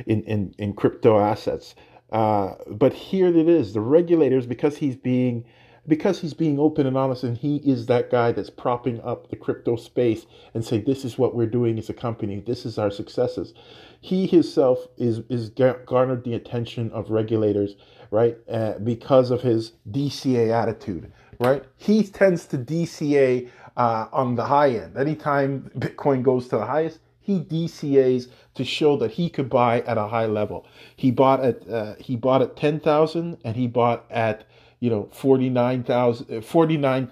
in, 0.05 0.23
in, 0.23 0.55
in 0.57 0.73
crypto 0.73 1.19
assets. 1.19 1.75
Uh, 2.11 2.53
but 2.69 2.93
here 2.93 3.27
it 3.27 3.49
is 3.49 3.73
the 3.73 3.81
regulators, 3.81 4.45
because 4.45 4.77
he's 4.77 4.95
being 4.95 5.43
because 5.87 6.19
he's 6.19 6.33
being 6.33 6.59
open 6.59 6.85
and 6.85 6.97
honest 6.97 7.23
and 7.23 7.37
he 7.37 7.57
is 7.57 7.85
that 7.85 8.09
guy 8.09 8.31
that's 8.31 8.49
propping 8.49 9.01
up 9.01 9.29
the 9.29 9.35
crypto 9.35 9.75
space 9.75 10.25
and 10.53 10.63
say 10.65 10.79
this 10.79 11.05
is 11.05 11.17
what 11.17 11.35
we're 11.35 11.45
doing 11.45 11.77
as 11.77 11.89
a 11.89 11.93
company. 11.93 12.39
This 12.39 12.65
is 12.65 12.77
our 12.77 12.91
successes. 12.91 13.53
He 14.01 14.27
himself 14.27 14.87
is 14.97 15.19
is 15.29 15.49
garnered 15.49 16.23
the 16.23 16.33
attention 16.33 16.91
of 16.91 17.09
regulators 17.09 17.75
right 18.11 18.37
uh, 18.49 18.73
because 18.79 19.31
of 19.31 19.41
his 19.41 19.73
dca 19.89 20.51
attitude 20.51 21.11
right? 21.39 21.63
He 21.77 22.03
tends 22.03 22.45
to 22.47 22.57
dca 22.57 23.49
uh, 23.75 24.07
on 24.11 24.35
the 24.35 24.45
high 24.45 24.71
end. 24.71 24.97
Anytime 24.97 25.71
bitcoin 25.77 26.23
goes 26.23 26.47
to 26.47 26.57
the 26.57 26.65
highest 26.65 26.99
he 27.27 27.41
DCA's 27.41 28.29
to 28.55 28.63
show 28.63 28.95
that 28.95 29.11
he 29.11 29.29
could 29.29 29.49
buy 29.49 29.81
at 29.81 29.97
a 29.97 30.07
high 30.07 30.27
level. 30.27 30.65
He 30.95 31.11
bought 31.11 31.43
at 31.43 31.69
uh, 31.69 31.95
he 31.99 32.15
bought 32.15 32.41
at 32.41 32.55
ten 32.55 32.79
thousand, 32.79 33.37
and 33.43 33.57
he 33.57 33.67
bought 33.67 34.05
at 34.09 34.45
you 34.79 34.89
know 34.89 35.09
49,000 35.11 36.43
49, 36.43 37.07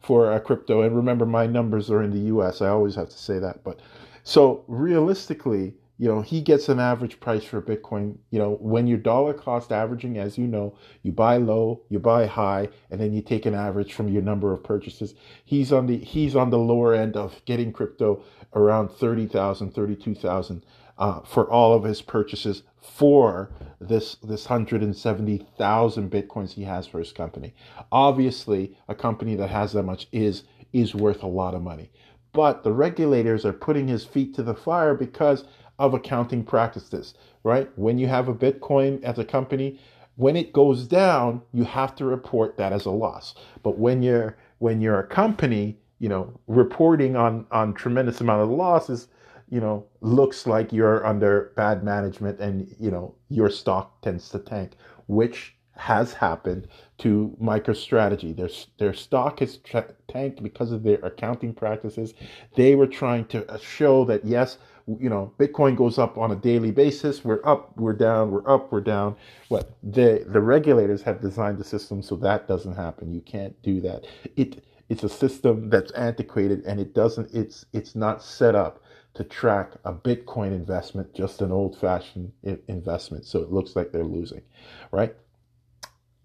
for 0.00 0.32
a 0.32 0.40
crypto. 0.40 0.82
And 0.82 0.96
remember, 0.96 1.26
my 1.26 1.46
numbers 1.46 1.90
are 1.90 2.02
in 2.02 2.10
the 2.10 2.26
U.S. 2.32 2.62
I 2.62 2.68
always 2.68 2.94
have 2.94 3.08
to 3.10 3.18
say 3.18 3.38
that. 3.38 3.64
But 3.64 3.80
so 4.22 4.64
realistically, 4.68 5.74
you 5.98 6.06
know, 6.06 6.20
he 6.20 6.40
gets 6.40 6.68
an 6.68 6.78
average 6.78 7.18
price 7.18 7.42
for 7.42 7.60
Bitcoin. 7.60 8.16
You 8.30 8.38
know, 8.38 8.56
when 8.60 8.86
you're 8.86 8.98
dollar 8.98 9.34
cost 9.34 9.72
averaging, 9.72 10.16
as 10.16 10.38
you 10.38 10.46
know, 10.46 10.76
you 11.02 11.10
buy 11.10 11.38
low, 11.38 11.82
you 11.88 11.98
buy 11.98 12.26
high, 12.26 12.68
and 12.90 13.00
then 13.00 13.12
you 13.12 13.20
take 13.20 13.46
an 13.46 13.54
average 13.54 13.92
from 13.94 14.08
your 14.08 14.22
number 14.22 14.52
of 14.52 14.62
purchases. 14.62 15.14
He's 15.44 15.72
on 15.72 15.86
the 15.86 15.98
he's 15.98 16.36
on 16.36 16.50
the 16.50 16.58
lower 16.58 16.94
end 16.94 17.16
of 17.16 17.44
getting 17.46 17.72
crypto 17.72 18.22
around 18.54 18.90
30,000, 18.90 19.74
32,000 19.74 20.64
uh, 20.98 21.20
for 21.20 21.50
all 21.50 21.74
of 21.74 21.84
his 21.84 22.00
purchases 22.00 22.62
for 22.80 23.50
this 23.80 24.16
this 24.16 24.48
170,000 24.48 26.10
bitcoins 26.10 26.52
he 26.52 26.64
has 26.64 26.86
for 26.86 26.98
his 26.98 27.12
company. 27.12 27.54
Obviously, 27.92 28.76
a 28.88 28.94
company 28.94 29.34
that 29.36 29.50
has 29.50 29.72
that 29.72 29.84
much 29.84 30.08
is 30.12 30.44
is 30.72 30.94
worth 30.94 31.22
a 31.22 31.28
lot 31.28 31.54
of 31.54 31.62
money. 31.62 31.90
But 32.32 32.62
the 32.62 32.72
regulators 32.72 33.44
are 33.44 33.52
putting 33.52 33.88
his 33.88 34.04
feet 34.04 34.34
to 34.34 34.42
the 34.42 34.54
fire 34.54 34.94
because 34.94 35.44
of 35.78 35.94
accounting 35.94 36.44
practices, 36.44 37.14
right? 37.44 37.70
When 37.76 37.98
you 37.98 38.08
have 38.08 38.28
a 38.28 38.34
Bitcoin 38.34 39.02
as 39.02 39.18
a 39.18 39.24
company, 39.24 39.78
when 40.16 40.36
it 40.36 40.52
goes 40.52 40.86
down, 40.86 41.42
you 41.52 41.64
have 41.64 41.94
to 41.96 42.04
report 42.04 42.56
that 42.56 42.72
as 42.72 42.84
a 42.84 42.90
loss. 42.90 43.34
But 43.62 43.78
when 43.78 44.02
you're 44.02 44.36
when 44.58 44.80
you're 44.80 44.98
a 44.98 45.06
company, 45.06 45.78
you 46.00 46.08
know, 46.08 46.32
reporting 46.46 47.16
on 47.16 47.46
on 47.50 47.74
tremendous 47.74 48.20
amount 48.20 48.42
of 48.42 48.50
losses, 48.50 49.08
you 49.50 49.60
know, 49.60 49.86
looks 50.00 50.46
like 50.46 50.72
you're 50.72 51.04
under 51.06 51.52
bad 51.56 51.82
management 51.82 52.40
and 52.40 52.74
you 52.78 52.90
know 52.90 53.14
your 53.28 53.50
stock 53.50 54.00
tends 54.02 54.28
to 54.30 54.38
tank, 54.38 54.72
which 55.06 55.54
has 55.78 56.12
happened 56.12 56.66
to 56.98 57.36
MicroStrategy. 57.40 58.36
Their 58.36 58.50
their 58.78 58.92
stock 58.92 59.38
has 59.40 59.58
tra- 59.58 59.94
tanked 60.08 60.42
because 60.42 60.72
of 60.72 60.82
their 60.82 60.98
accounting 60.98 61.54
practices. 61.54 62.14
They 62.56 62.74
were 62.74 62.86
trying 62.86 63.26
to 63.26 63.48
uh, 63.50 63.58
show 63.58 64.04
that 64.06 64.24
yes, 64.24 64.58
you 64.86 65.08
know, 65.08 65.32
Bitcoin 65.38 65.76
goes 65.76 65.98
up 65.98 66.18
on 66.18 66.32
a 66.32 66.36
daily 66.36 66.72
basis. 66.72 67.24
We're 67.24 67.44
up, 67.44 67.76
we're 67.76 67.92
down, 67.92 68.30
we're 68.30 68.48
up, 68.48 68.72
we're 68.72 68.80
down. 68.80 69.16
What 69.48 69.70
the 69.82 70.24
the 70.26 70.40
regulators 70.40 71.02
have 71.02 71.20
designed 71.20 71.58
the 71.58 71.64
system 71.64 72.02
so 72.02 72.16
that 72.16 72.48
doesn't 72.48 72.74
happen. 72.74 73.14
You 73.14 73.20
can't 73.20 73.60
do 73.62 73.80
that. 73.82 74.04
It 74.36 74.64
it's 74.88 75.04
a 75.04 75.08
system 75.08 75.70
that's 75.70 75.92
antiquated 75.92 76.64
and 76.64 76.80
it 76.80 76.92
doesn't. 76.92 77.32
It's 77.32 77.66
it's 77.72 77.94
not 77.94 78.22
set 78.22 78.54
up 78.54 78.82
to 79.18 79.24
track 79.24 79.72
a 79.84 79.92
Bitcoin 79.92 80.48
investment, 80.48 81.12
just 81.14 81.42
an 81.42 81.52
old 81.52 81.78
fashioned 81.78 82.32
investment. 82.68 83.26
So 83.26 83.40
it 83.40 83.52
looks 83.52 83.76
like 83.76 83.92
they're 83.92 84.04
losing, 84.04 84.42
right? 84.90 85.14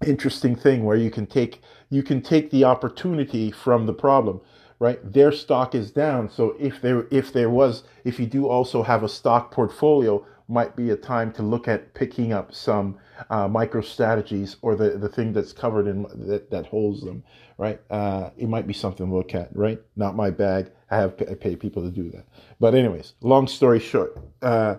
Interesting 0.05 0.55
thing 0.55 0.85
where 0.85 0.97
you 0.97 1.11
can 1.11 1.25
take 1.25 1.61
you 1.89 2.03
can 2.03 2.21
take 2.21 2.49
the 2.49 2.63
opportunity 2.63 3.51
from 3.51 3.85
the 3.85 3.93
problem 3.93 4.41
right? 4.79 5.13
Their 5.13 5.31
stock 5.31 5.75
is 5.75 5.91
down. 5.91 6.29
So 6.29 6.57
if 6.59 6.81
there 6.81 7.07
if 7.09 7.31
there 7.31 7.49
was 7.49 7.83
if 8.03 8.19
you 8.19 8.25
do 8.25 8.49
also 8.49 8.83
have 8.83 9.01
a 9.01 9.07
stock 9.07 9.49
portfolio, 9.49 10.25
might 10.47 10.75
be 10.75 10.89
a 10.89 10.95
time 10.95 11.31
to 11.33 11.41
look 11.41 11.67
at 11.67 11.93
picking 11.93 12.33
up 12.33 12.53
some 12.53 12.97
uh, 13.29 13.47
MicroStrategies 13.47 14.57
or 14.61 14.75
the, 14.75 14.91
the 14.91 15.09
thing 15.09 15.33
that's 15.33 15.53
covered 15.53 15.87
in 15.87 16.03
that, 16.27 16.51
that 16.51 16.65
holds 16.65 17.01
them, 17.01 17.23
right? 17.57 17.79
Uh, 17.89 18.29
it 18.37 18.49
might 18.49 18.67
be 18.67 18.73
something 18.73 19.07
to 19.07 19.15
look 19.15 19.33
at, 19.33 19.55
right? 19.55 19.79
Not 19.95 20.15
my 20.15 20.29
bag. 20.29 20.71
I 20.93 20.97
have 20.97 21.13
I 21.29 21.33
pay 21.33 21.55
people 21.55 21.81
to 21.83 21.89
do 21.89 22.09
that. 22.11 22.25
But 22.59 22.75
anyways, 22.75 23.13
long 23.21 23.47
story 23.47 23.79
short, 23.79 24.17
uh, 24.41 24.75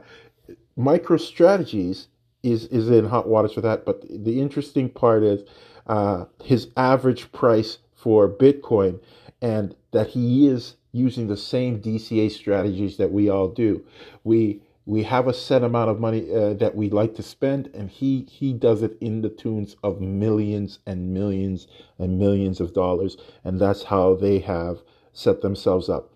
MicroStrategies 0.79 2.07
is 2.43 2.67
is 2.67 2.89
in 2.89 3.07
hot 3.07 3.29
waters 3.29 3.53
for 3.53 3.63
that. 3.63 3.85
But 3.85 4.03
the 4.09 4.41
interesting 4.41 4.89
part 4.89 5.23
is 5.23 5.43
uh, 5.87 6.27
his 6.43 6.69
average 6.77 7.33
price 7.33 7.79
for 7.95 8.29
Bitcoin 8.29 9.01
and 9.43 9.75
that 9.93 10.09
he 10.09 10.47
is 10.47 10.77
using 10.93 11.27
the 11.27 11.37
same 11.37 11.81
DCA 11.81 12.31
strategies 12.31 12.97
that 12.99 13.11
we 13.11 13.29
all 13.29 13.49
do. 13.49 13.85
We 14.23 14.61
we 14.87 15.03
have 15.03 15.27
a 15.27 15.35
set 15.35 15.65
amount 15.65 15.91
of 15.91 15.99
money 15.99 16.31
uh, 16.31 16.55
that 16.55 16.77
we 16.77 16.91
like 16.91 17.15
to 17.17 17.23
spend, 17.23 17.71
and 17.75 17.91
he 17.91 18.27
he 18.31 18.53
does 18.53 18.83
it 18.83 18.97
in 19.01 19.23
the 19.23 19.31
tunes 19.31 19.77
of 19.83 20.01
millions 20.01 20.79
and 20.87 21.13
millions 21.13 21.67
and 21.99 22.19
millions 22.19 22.61
of 22.61 22.73
dollars, 22.73 23.17
and 23.43 23.61
that's 23.61 23.85
how 23.85 24.15
they 24.15 24.39
have 24.39 24.83
set 25.15 25.41
themselves 25.41 25.89
up. 25.89 26.11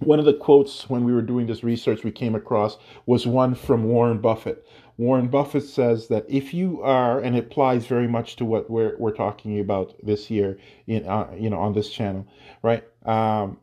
One 0.00 0.18
of 0.18 0.24
the 0.24 0.34
quotes 0.34 0.88
when 0.88 1.04
we 1.04 1.12
were 1.12 1.22
doing 1.22 1.46
this 1.46 1.62
research 1.62 2.04
we 2.04 2.10
came 2.10 2.34
across 2.34 2.78
was 3.06 3.26
one 3.26 3.54
from 3.54 3.84
Warren 3.84 4.18
Buffett. 4.18 4.66
Warren 4.96 5.28
Buffett 5.28 5.64
says 5.64 6.08
that 6.08 6.26
if 6.28 6.52
you 6.52 6.82
are, 6.82 7.20
and 7.20 7.36
it 7.36 7.46
applies 7.46 7.86
very 7.86 8.08
much 8.08 8.36
to 8.36 8.44
what 8.44 8.70
we're, 8.70 8.96
we're 8.98 9.14
talking 9.14 9.60
about 9.60 9.94
this 10.02 10.30
year 10.30 10.58
in, 10.86 11.06
uh, 11.06 11.30
you 11.38 11.48
know, 11.48 11.58
on 11.58 11.72
this 11.72 11.90
channel, 11.90 12.26
right? 12.62 12.84
Um, 13.04 13.58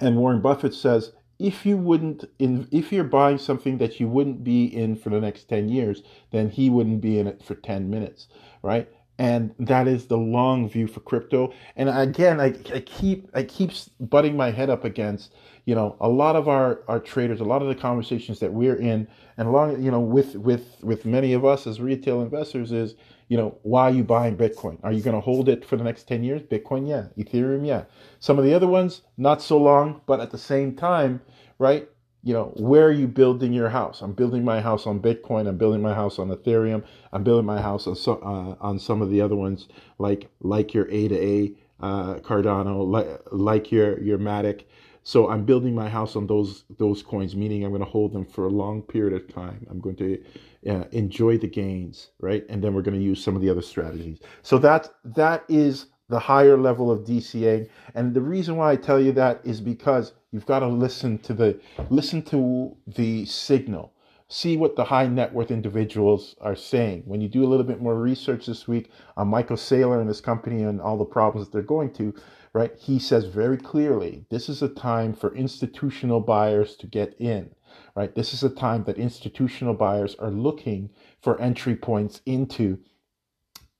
and 0.00 0.16
Warren 0.16 0.40
Buffett 0.40 0.74
says, 0.74 1.12
if 1.38 1.66
you 1.66 1.76
wouldn't, 1.76 2.24
in, 2.38 2.66
if 2.70 2.92
you're 2.92 3.04
buying 3.04 3.38
something 3.38 3.78
that 3.78 4.00
you 4.00 4.08
wouldn't 4.08 4.42
be 4.42 4.64
in 4.64 4.96
for 4.96 5.10
the 5.10 5.20
next 5.20 5.44
10 5.44 5.68
years, 5.68 6.02
then 6.30 6.50
he 6.50 6.70
wouldn't 6.70 7.00
be 7.00 7.18
in 7.18 7.26
it 7.26 7.42
for 7.42 7.54
10 7.54 7.90
minutes, 7.90 8.28
right? 8.62 8.88
And 9.18 9.54
that 9.58 9.88
is 9.88 10.06
the 10.06 10.18
long 10.18 10.68
view 10.68 10.86
for 10.86 11.00
crypto. 11.00 11.52
And 11.76 11.88
again 11.88 12.40
I, 12.40 12.54
I 12.74 12.80
keep 12.80 13.28
i 13.34 13.42
keep 13.42 13.72
butting 14.00 14.36
my 14.36 14.50
head 14.50 14.70
up 14.70 14.84
against 14.84 15.32
you 15.64 15.74
know 15.74 15.96
a 16.00 16.08
lot 16.08 16.36
of 16.36 16.48
our 16.48 16.82
our 16.88 17.00
traders 17.00 17.40
a 17.40 17.44
lot 17.44 17.62
of 17.62 17.68
the 17.68 17.74
conversations 17.74 18.38
that 18.40 18.52
we're 18.52 18.76
in 18.76 19.08
and 19.36 19.48
along 19.48 19.82
you 19.82 19.90
know 19.90 20.00
with 20.00 20.36
with 20.36 20.76
with 20.82 21.04
many 21.04 21.32
of 21.32 21.44
us 21.44 21.66
as 21.66 21.80
retail 21.80 22.22
investors 22.22 22.72
is 22.72 22.94
you 23.28 23.36
know 23.36 23.58
why 23.62 23.82
are 23.82 23.90
you 23.90 24.04
buying 24.04 24.36
bitcoin? 24.36 24.78
Are 24.84 24.92
you 24.92 25.02
going 25.02 25.16
to 25.16 25.20
hold 25.20 25.48
it 25.48 25.64
for 25.64 25.76
the 25.76 25.84
next 25.84 26.04
10 26.04 26.22
years? 26.22 26.42
Bitcoin 26.42 26.88
yeah. 26.88 27.06
Ethereum 27.22 27.66
yeah. 27.66 27.84
Some 28.20 28.38
of 28.38 28.44
the 28.44 28.54
other 28.54 28.68
ones 28.68 29.02
not 29.16 29.42
so 29.42 29.58
long 29.58 30.00
but 30.06 30.20
at 30.20 30.30
the 30.30 30.38
same 30.38 30.74
time 30.76 31.20
right 31.58 31.88
you 32.26 32.32
know, 32.32 32.52
where 32.56 32.84
are 32.88 32.92
you 32.92 33.06
building 33.06 33.52
your 33.52 33.68
house? 33.68 34.02
I'm 34.02 34.12
building 34.12 34.44
my 34.44 34.60
house 34.60 34.84
on 34.84 34.98
Bitcoin. 34.98 35.48
I'm 35.48 35.58
building 35.58 35.80
my 35.80 35.94
house 35.94 36.18
on 36.18 36.28
Ethereum. 36.30 36.82
I'm 37.12 37.22
building 37.22 37.46
my 37.46 37.62
house 37.62 37.86
on 37.86 37.94
so, 37.94 38.14
uh, 38.14 38.56
on 38.60 38.80
some 38.80 39.00
of 39.00 39.10
the 39.10 39.20
other 39.20 39.36
ones 39.36 39.68
like 40.00 40.28
like 40.40 40.74
your 40.74 40.90
ADA 40.90 41.54
uh, 41.78 42.16
Cardano, 42.16 42.84
like 42.84 43.06
like 43.30 43.70
your 43.70 44.00
your 44.02 44.18
Matic. 44.18 44.64
So 45.04 45.30
I'm 45.30 45.44
building 45.44 45.72
my 45.72 45.88
house 45.88 46.16
on 46.16 46.26
those 46.26 46.64
those 46.78 47.00
coins, 47.00 47.36
meaning 47.36 47.62
I'm 47.62 47.70
going 47.70 47.84
to 47.84 47.88
hold 47.88 48.12
them 48.12 48.24
for 48.24 48.46
a 48.46 48.50
long 48.50 48.82
period 48.82 49.14
of 49.14 49.32
time. 49.32 49.64
I'm 49.70 49.78
going 49.80 49.94
to 49.98 50.20
uh, 50.68 50.84
enjoy 50.90 51.38
the 51.38 51.46
gains, 51.46 52.08
right? 52.18 52.44
And 52.48 52.60
then 52.60 52.74
we're 52.74 52.82
going 52.82 52.98
to 52.98 53.04
use 53.04 53.22
some 53.22 53.36
of 53.36 53.40
the 53.40 53.50
other 53.50 53.62
strategies. 53.62 54.18
So 54.42 54.58
that 54.58 54.88
that 55.04 55.44
is 55.48 55.86
the 56.08 56.18
higher 56.18 56.56
level 56.56 56.90
of 56.90 57.04
DCA. 57.04 57.68
And 57.94 58.14
the 58.14 58.20
reason 58.20 58.56
why 58.56 58.72
I 58.72 58.76
tell 58.76 59.00
you 59.00 59.12
that 59.12 59.40
is 59.44 59.60
because 59.60 60.12
you've 60.36 60.44
got 60.44 60.58
to 60.58 60.68
listen 60.68 61.16
to 61.16 61.32
the 61.32 61.58
listen 61.88 62.20
to 62.20 62.76
the 62.86 63.24
signal. 63.24 63.94
See 64.28 64.58
what 64.58 64.76
the 64.76 64.84
high 64.84 65.06
net 65.06 65.32
worth 65.32 65.50
individuals 65.50 66.36
are 66.42 66.54
saying. 66.54 67.04
When 67.06 67.22
you 67.22 67.28
do 67.28 67.42
a 67.42 67.48
little 67.48 67.64
bit 67.64 67.80
more 67.80 67.98
research 67.98 68.44
this 68.44 68.68
week 68.68 68.90
on 69.16 69.28
Michael 69.28 69.56
Saylor 69.56 69.98
and 69.98 70.08
his 70.08 70.20
company 70.20 70.62
and 70.62 70.78
all 70.78 70.98
the 70.98 71.06
problems 71.06 71.46
that 71.46 71.52
they're 71.54 71.62
going 71.62 71.90
to, 71.94 72.12
right? 72.52 72.72
He 72.78 72.98
says 72.98 73.24
very 73.24 73.56
clearly, 73.56 74.26
this 74.28 74.50
is 74.50 74.60
a 74.60 74.68
time 74.68 75.14
for 75.14 75.34
institutional 75.34 76.20
buyers 76.20 76.76
to 76.76 76.86
get 76.86 77.18
in, 77.18 77.54
right? 77.94 78.14
This 78.14 78.34
is 78.34 78.42
a 78.42 78.50
time 78.50 78.84
that 78.84 78.98
institutional 78.98 79.72
buyers 79.72 80.16
are 80.18 80.30
looking 80.30 80.90
for 81.22 81.40
entry 81.40 81.76
points 81.76 82.20
into 82.26 82.78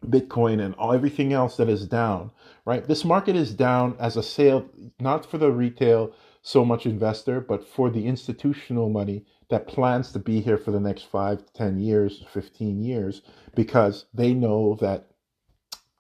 Bitcoin 0.06 0.64
and 0.64 0.75
all 0.76 0.94
everything 0.94 1.34
else 1.34 1.58
that 1.58 1.68
is 1.68 1.86
down, 1.86 2.30
right? 2.64 2.86
This 2.88 3.04
market 3.04 3.36
is 3.36 3.52
down 3.52 3.94
as 3.98 4.16
a 4.16 4.22
sale, 4.22 4.70
not 5.00 5.26
for 5.26 5.36
the 5.36 5.50
retail 5.50 6.14
so 6.46 6.64
much 6.64 6.86
investor, 6.86 7.40
but 7.40 7.66
for 7.66 7.90
the 7.90 8.06
institutional 8.06 8.88
money 8.88 9.24
that 9.50 9.66
plans 9.66 10.12
to 10.12 10.20
be 10.20 10.40
here 10.40 10.56
for 10.56 10.70
the 10.70 10.78
next 10.78 11.02
five 11.02 11.44
to 11.44 11.52
10 11.54 11.80
years, 11.80 12.22
15 12.32 12.80
years, 12.80 13.22
because 13.56 14.04
they 14.14 14.32
know 14.32 14.76
that 14.80 15.08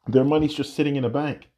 their 0.06 0.22
money's 0.22 0.54
just 0.54 0.76
sitting 0.76 0.94
in 0.94 1.04
a 1.04 1.10
bank. 1.10 1.50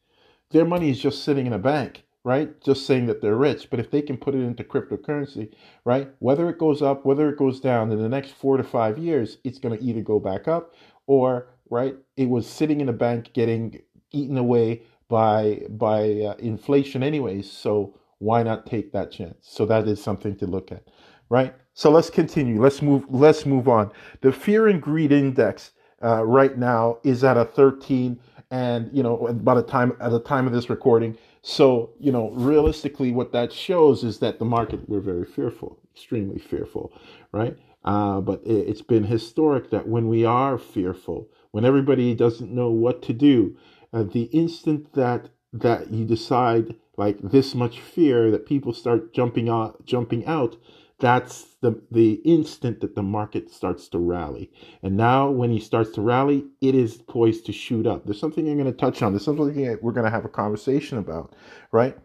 Their 0.53 0.65
money 0.65 0.89
is 0.89 0.99
just 0.99 1.23
sitting 1.23 1.47
in 1.47 1.53
a 1.53 1.59
bank, 1.59 2.05
right? 2.25 2.59
Just 2.63 2.87
saying 2.87 3.05
that 3.09 3.21
they're 3.21 3.37
rich. 3.37 3.69
But 3.69 3.79
if 3.79 3.91
they 3.91 4.01
can 4.01 4.17
put 4.17 4.35
it 4.35 4.41
into 4.41 4.65
cryptocurrency, 4.65 5.53
right? 5.85 6.09
Whether 6.21 6.49
it 6.49 6.57
goes 6.57 6.81
up, 6.81 7.05
whether 7.05 7.29
it 7.29 7.37
goes 7.37 7.61
down 7.61 7.93
in 7.93 8.01
the 8.01 8.09
next 8.09 8.31
four 8.31 8.57
to 8.57 8.65
five 8.65 8.97
years, 8.97 9.37
it's 9.45 9.59
going 9.59 9.79
to 9.79 9.85
either 9.85 10.01
go 10.01 10.19
back 10.19 10.49
up 10.49 10.73
or 11.07 11.49
right? 11.69 11.95
It 12.17 12.31
was 12.31 12.49
sitting 12.49 12.81
in 12.81 12.89
a 12.89 12.95
bank 12.95 13.35
getting 13.35 13.83
eaten 14.13 14.39
away 14.39 14.85
by 15.11 15.67
by 15.69 16.23
uh, 16.23 16.37
inflation 16.39 17.03
anyways. 17.03 17.53
So 17.53 17.95
why 18.19 18.43
not 18.43 18.67
take 18.67 18.93
that 18.93 19.11
chance? 19.11 19.37
So 19.43 19.67
that 19.67 19.87
is 19.87 20.03
something 20.03 20.37
to 20.37 20.47
look 20.47 20.73
at, 20.73 20.85
right? 21.29 21.55
So 21.75 21.91
let's 21.91 22.11
continue. 22.11 22.61
Let's 22.61 22.83
move. 22.83 23.05
Let's 23.09 23.47
move 23.47 23.69
on. 23.69 23.93
The 24.21 24.33
fear 24.33 24.69
and 24.69 24.83
greed 24.83 25.13
index 25.13 25.73
uh, 26.03 26.25
right 26.25 26.57
now 26.59 26.99
is 27.05 27.23
at 27.25 27.37
a 27.37 27.45
13, 27.45 28.19
and 28.51 28.91
you 28.93 29.03
know 29.03 29.33
by 29.43 29.55
the 29.55 29.63
time 29.63 29.97
at 30.01 30.11
the 30.11 30.21
time 30.21 30.47
of 30.47 30.53
this 30.53 30.69
recording. 30.71 31.17
So 31.43 31.91
you 32.01 32.11
know 32.11 32.31
realistically, 32.33 33.13
what 33.13 33.33
that 33.33 33.53
shows 33.53 34.03
is 34.03 34.19
that 34.19 34.39
the 34.39 34.45
market 34.45 34.89
we're 34.89 35.01
very 35.01 35.25
fearful, 35.25 35.79
extremely 35.95 36.39
fearful, 36.39 36.93
right? 37.33 37.57
Uh, 37.85 38.21
but 38.21 38.43
it, 38.45 38.69
it's 38.69 38.83
been 38.83 39.05
historic 39.05 39.71
that 39.71 39.87
when 39.87 40.09
we 40.09 40.25
are 40.25 40.59
fearful, 40.59 41.29
when 41.53 41.65
everybody 41.65 42.15
doesn't 42.15 42.51
know 42.51 42.71
what 42.71 43.03
to 43.03 43.13
do, 43.13 43.57
uh, 43.93 44.03
the 44.03 44.25
instant 44.25 44.93
that 44.95 45.31
that 45.53 45.91
you 45.93 46.05
decide 46.05 46.75
like 46.99 47.19
this 47.23 47.55
much 47.55 47.81
fear 47.81 48.31
that 48.31 48.45
people 48.45 48.75
start 48.75 49.15
jumping 49.15 49.49
out 49.49 49.87
jumping 49.87 50.27
out 50.27 50.57
that's 51.01 51.55
the 51.61 51.81
the 51.93 52.15
instant 52.25 52.81
that 52.81 52.97
the 52.97 53.03
market 53.03 53.51
starts 53.51 53.89
to 53.89 53.99
rally. 53.99 54.51
And 54.83 54.97
now 54.97 55.31
when 55.31 55.51
he 55.51 55.61
starts 55.61 55.91
to 55.93 56.03
rally 56.03 56.45
it 56.61 56.75
is 56.75 56.97
poised 56.97 57.47
to 57.47 57.53
shoot 57.53 57.87
up. 57.87 58.05
There's 58.05 58.21
something 58.21 58.49
i'm 58.49 58.59
going 58.59 58.67
to 58.67 58.77
touch 58.77 59.01
on. 59.03 59.13
There's 59.13 59.25
something 59.25 59.79
we're 59.81 59.93
going 59.93 60.05
to 60.05 60.11
have 60.11 60.25
a 60.25 60.29
conversation 60.29 60.99
about 60.99 61.35
right? 61.71 61.97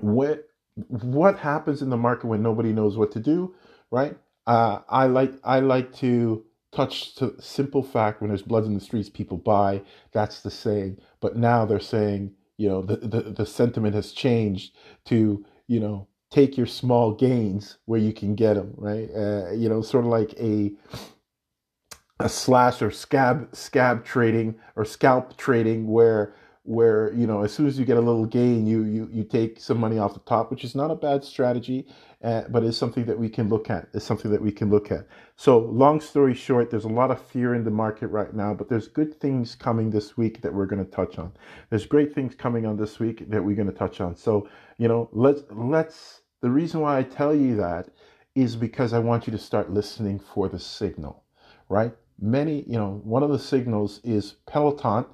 What 0.00 0.48
what 0.74 1.38
happens 1.38 1.82
in 1.82 1.90
the 1.90 1.96
market 1.96 2.26
when 2.26 2.42
nobody 2.42 2.72
knows 2.72 2.96
what 2.96 3.12
to 3.12 3.20
do 3.20 3.54
right? 3.90 4.16
Uh, 4.46 4.80
i 4.88 5.06
like 5.06 5.32
i 5.44 5.58
like 5.60 5.92
to 5.96 6.44
touch 6.72 7.14
to 7.16 7.34
simple 7.40 7.82
fact 7.82 8.20
when 8.20 8.28
there's 8.28 8.42
blood 8.42 8.64
in 8.64 8.74
the 8.74 8.80
streets 8.80 9.10
people 9.10 9.36
buy. 9.36 9.82
That's 10.12 10.40
the 10.40 10.50
saying. 10.50 10.98
But 11.20 11.36
now 11.36 11.66
they're 11.66 11.80
saying 11.80 12.32
you 12.58 12.68
know 12.68 12.82
the, 12.82 12.96
the, 12.96 13.20
the 13.30 13.46
sentiment 13.46 13.94
has 13.94 14.12
changed 14.12 14.76
to 15.06 15.44
you 15.66 15.80
know 15.80 16.08
take 16.30 16.56
your 16.56 16.66
small 16.66 17.12
gains 17.12 17.78
where 17.84 18.00
you 18.00 18.12
can 18.12 18.34
get 18.34 18.54
them 18.54 18.72
right? 18.76 19.08
Uh, 19.14 19.50
you 19.52 19.68
know 19.68 19.82
sort 19.82 20.04
of 20.04 20.10
like 20.10 20.34
a 20.40 20.72
a 22.18 22.28
slash 22.28 22.80
or 22.80 22.90
scab 22.90 23.48
scab 23.54 24.04
trading 24.04 24.54
or 24.74 24.84
scalp 24.84 25.36
trading 25.36 25.86
where 25.86 26.34
where 26.66 27.12
you 27.14 27.26
know 27.26 27.42
as 27.42 27.52
soon 27.52 27.66
as 27.66 27.78
you 27.78 27.84
get 27.84 27.96
a 27.96 28.00
little 28.00 28.26
gain 28.26 28.66
you 28.66 28.84
you 28.84 29.08
you 29.12 29.24
take 29.24 29.60
some 29.60 29.78
money 29.78 29.98
off 29.98 30.14
the 30.14 30.20
top 30.20 30.50
which 30.50 30.64
is 30.64 30.74
not 30.74 30.90
a 30.90 30.94
bad 30.94 31.24
strategy 31.24 31.86
uh, 32.24 32.42
but 32.48 32.64
it's 32.64 32.78
something 32.78 33.04
that 33.04 33.18
we 33.18 33.28
can 33.28 33.48
look 33.48 33.70
at. 33.70 33.88
It's 33.92 34.04
something 34.04 34.30
that 34.32 34.40
we 34.42 34.50
can 34.50 34.70
look 34.70 34.90
at. 34.90 35.06
So 35.36 35.58
long 35.58 36.00
story 36.00 36.34
short 36.34 36.70
there's 36.70 36.84
a 36.84 36.88
lot 36.88 37.10
of 37.10 37.20
fear 37.20 37.54
in 37.54 37.64
the 37.64 37.70
market 37.70 38.08
right 38.08 38.34
now 38.34 38.54
but 38.54 38.68
there's 38.68 38.88
good 38.88 39.20
things 39.20 39.54
coming 39.54 39.90
this 39.90 40.16
week 40.16 40.40
that 40.42 40.52
we're 40.52 40.66
going 40.66 40.84
to 40.84 40.90
touch 40.90 41.18
on. 41.18 41.32
There's 41.70 41.86
great 41.86 42.14
things 42.14 42.34
coming 42.34 42.66
on 42.66 42.76
this 42.76 42.98
week 42.98 43.30
that 43.30 43.44
we're 43.44 43.56
going 43.56 43.70
to 43.70 43.74
touch 43.74 44.00
on. 44.00 44.16
So 44.16 44.48
you 44.78 44.88
know 44.88 45.08
let's 45.12 45.42
let's 45.50 46.22
the 46.42 46.50
reason 46.50 46.80
why 46.80 46.98
i 46.98 47.02
tell 47.02 47.34
you 47.34 47.56
that 47.56 47.88
is 48.34 48.56
because 48.56 48.92
i 48.92 48.98
want 48.98 49.26
you 49.26 49.30
to 49.30 49.38
start 49.38 49.70
listening 49.70 50.18
for 50.18 50.48
the 50.48 50.58
signal 50.58 51.24
right? 51.68 51.92
Many 52.18 52.64
you 52.66 52.78
know 52.78 53.00
one 53.04 53.22
of 53.22 53.30
the 53.30 53.38
signals 53.38 54.00
is 54.02 54.36
peloton 54.46 55.04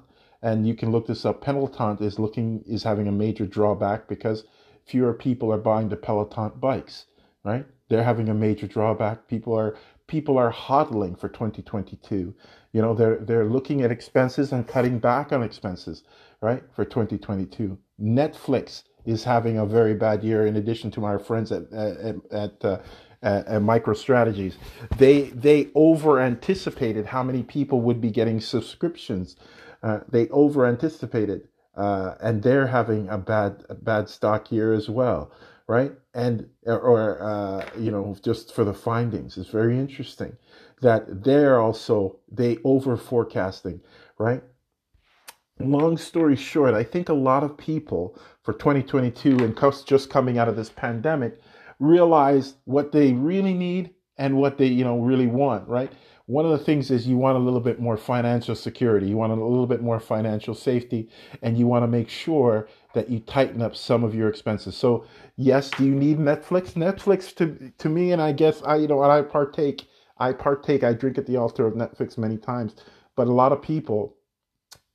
and 0.43 0.67
you 0.67 0.75
can 0.75 0.91
look 0.91 1.07
this 1.07 1.25
up. 1.25 1.41
Peloton 1.41 1.97
is 2.01 2.19
looking 2.19 2.63
is 2.67 2.83
having 2.83 3.07
a 3.07 3.11
major 3.11 3.45
drawback 3.47 4.07
because 4.07 4.43
fewer 4.85 5.13
people 5.13 5.51
are 5.51 5.57
buying 5.57 5.89
the 5.89 5.95
Peloton 5.95 6.51
bikes, 6.59 7.05
right? 7.43 7.65
They're 7.89 8.03
having 8.03 8.29
a 8.29 8.33
major 8.33 8.67
drawback. 8.67 9.27
People 9.27 9.53
are 9.57 9.77
people 10.05 10.37
are 10.37 10.51
hodling 10.51 11.17
for 11.17 11.29
2022. 11.29 12.35
You 12.73 12.81
know, 12.81 12.93
they're 12.93 13.17
they're 13.17 13.45
looking 13.45 13.81
at 13.81 13.91
expenses 13.91 14.51
and 14.51 14.67
cutting 14.67 14.99
back 14.99 15.31
on 15.31 15.41
expenses, 15.41 16.03
right? 16.41 16.63
For 16.75 16.83
2022. 16.83 17.77
Netflix 18.01 18.83
is 19.05 19.23
having 19.23 19.57
a 19.57 19.65
very 19.65 19.93
bad 19.93 20.23
year 20.23 20.45
in 20.45 20.57
addition 20.57 20.91
to 20.91 20.99
my 20.99 21.17
friends 21.17 21.53
at 21.53 21.71
at, 21.71 22.15
at 22.31 22.65
uh, 22.65 22.79
uh, 23.23 23.43
MicroStrategies. 23.59 24.55
They 24.97 25.21
they 25.29 25.69
over 25.73 26.19
anticipated 26.19 27.05
how 27.05 27.23
many 27.23 27.43
people 27.43 27.79
would 27.79 28.01
be 28.01 28.11
getting 28.11 28.41
subscriptions 28.41 29.37
uh, 29.83 29.99
they 30.09 30.29
over 30.29 30.65
anticipated, 30.65 31.47
uh, 31.75 32.15
and 32.21 32.41
they're 32.41 32.67
having 32.67 33.09
a 33.09 33.17
bad 33.17 33.65
a 33.69 33.75
bad 33.75 34.09
stock 34.09 34.51
year 34.51 34.73
as 34.73 34.89
well, 34.89 35.31
right? 35.67 35.91
And 36.13 36.49
or 36.65 37.21
uh, 37.21 37.69
you 37.77 37.91
know 37.91 38.15
just 38.23 38.53
for 38.53 38.63
the 38.63 38.73
findings, 38.73 39.37
it's 39.37 39.49
very 39.49 39.77
interesting 39.77 40.37
that 40.81 41.23
they're 41.23 41.59
also 41.59 42.19
they 42.31 42.57
over 42.63 42.95
forecasting, 42.95 43.81
right? 44.17 44.41
Long 45.59 45.97
story 45.97 46.35
short, 46.35 46.73
I 46.73 46.83
think 46.83 47.09
a 47.09 47.13
lot 47.13 47.43
of 47.43 47.57
people 47.57 48.17
for 48.41 48.53
2022 48.53 49.37
and 49.43 49.57
just 49.85 50.09
coming 50.09 50.37
out 50.37 50.49
of 50.49 50.55
this 50.55 50.69
pandemic 50.69 51.39
realize 51.79 52.55
what 52.65 52.91
they 52.91 53.13
really 53.13 53.53
need 53.53 53.91
and 54.17 54.37
what 54.37 54.57
they 54.57 54.67
you 54.67 54.83
know 54.83 54.99
really 54.99 55.27
want, 55.27 55.67
right? 55.67 55.91
One 56.25 56.45
of 56.45 56.51
the 56.51 56.63
things 56.63 56.89
is 56.89 57.05
you 57.05 57.17
want 57.17 57.37
a 57.37 57.41
little 57.41 57.59
bit 57.59 57.79
more 57.79 57.97
financial 57.97 58.55
security, 58.55 59.07
you 59.07 59.17
want 59.17 59.33
a 59.33 59.35
little 59.35 59.67
bit 59.67 59.81
more 59.81 59.99
financial 59.99 60.55
safety, 60.55 61.09
and 61.41 61.57
you 61.57 61.67
want 61.67 61.83
to 61.83 61.87
make 61.87 62.09
sure 62.09 62.69
that 62.93 63.09
you 63.09 63.19
tighten 63.19 63.61
up 63.61 63.75
some 63.75 64.03
of 64.03 64.15
your 64.15 64.29
expenses. 64.29 64.75
So, 64.77 65.05
yes, 65.35 65.69
do 65.71 65.85
you 65.85 65.93
need 65.93 66.19
Netflix? 66.19 66.73
Netflix 66.73 67.35
to 67.35 67.71
to 67.77 67.89
me, 67.89 68.13
and 68.13 68.21
I 68.21 68.31
guess 68.31 68.61
I 68.63 68.77
you 68.77 68.87
know 68.87 69.01
I 69.01 69.21
partake. 69.21 69.85
I 70.17 70.31
partake. 70.31 70.83
I 70.83 70.93
drink 70.93 71.17
at 71.17 71.25
the 71.25 71.37
altar 71.37 71.67
of 71.67 71.73
Netflix 71.73 72.17
many 72.17 72.37
times, 72.37 72.75
but 73.17 73.27
a 73.27 73.33
lot 73.33 73.51
of 73.51 73.61
people 73.61 74.15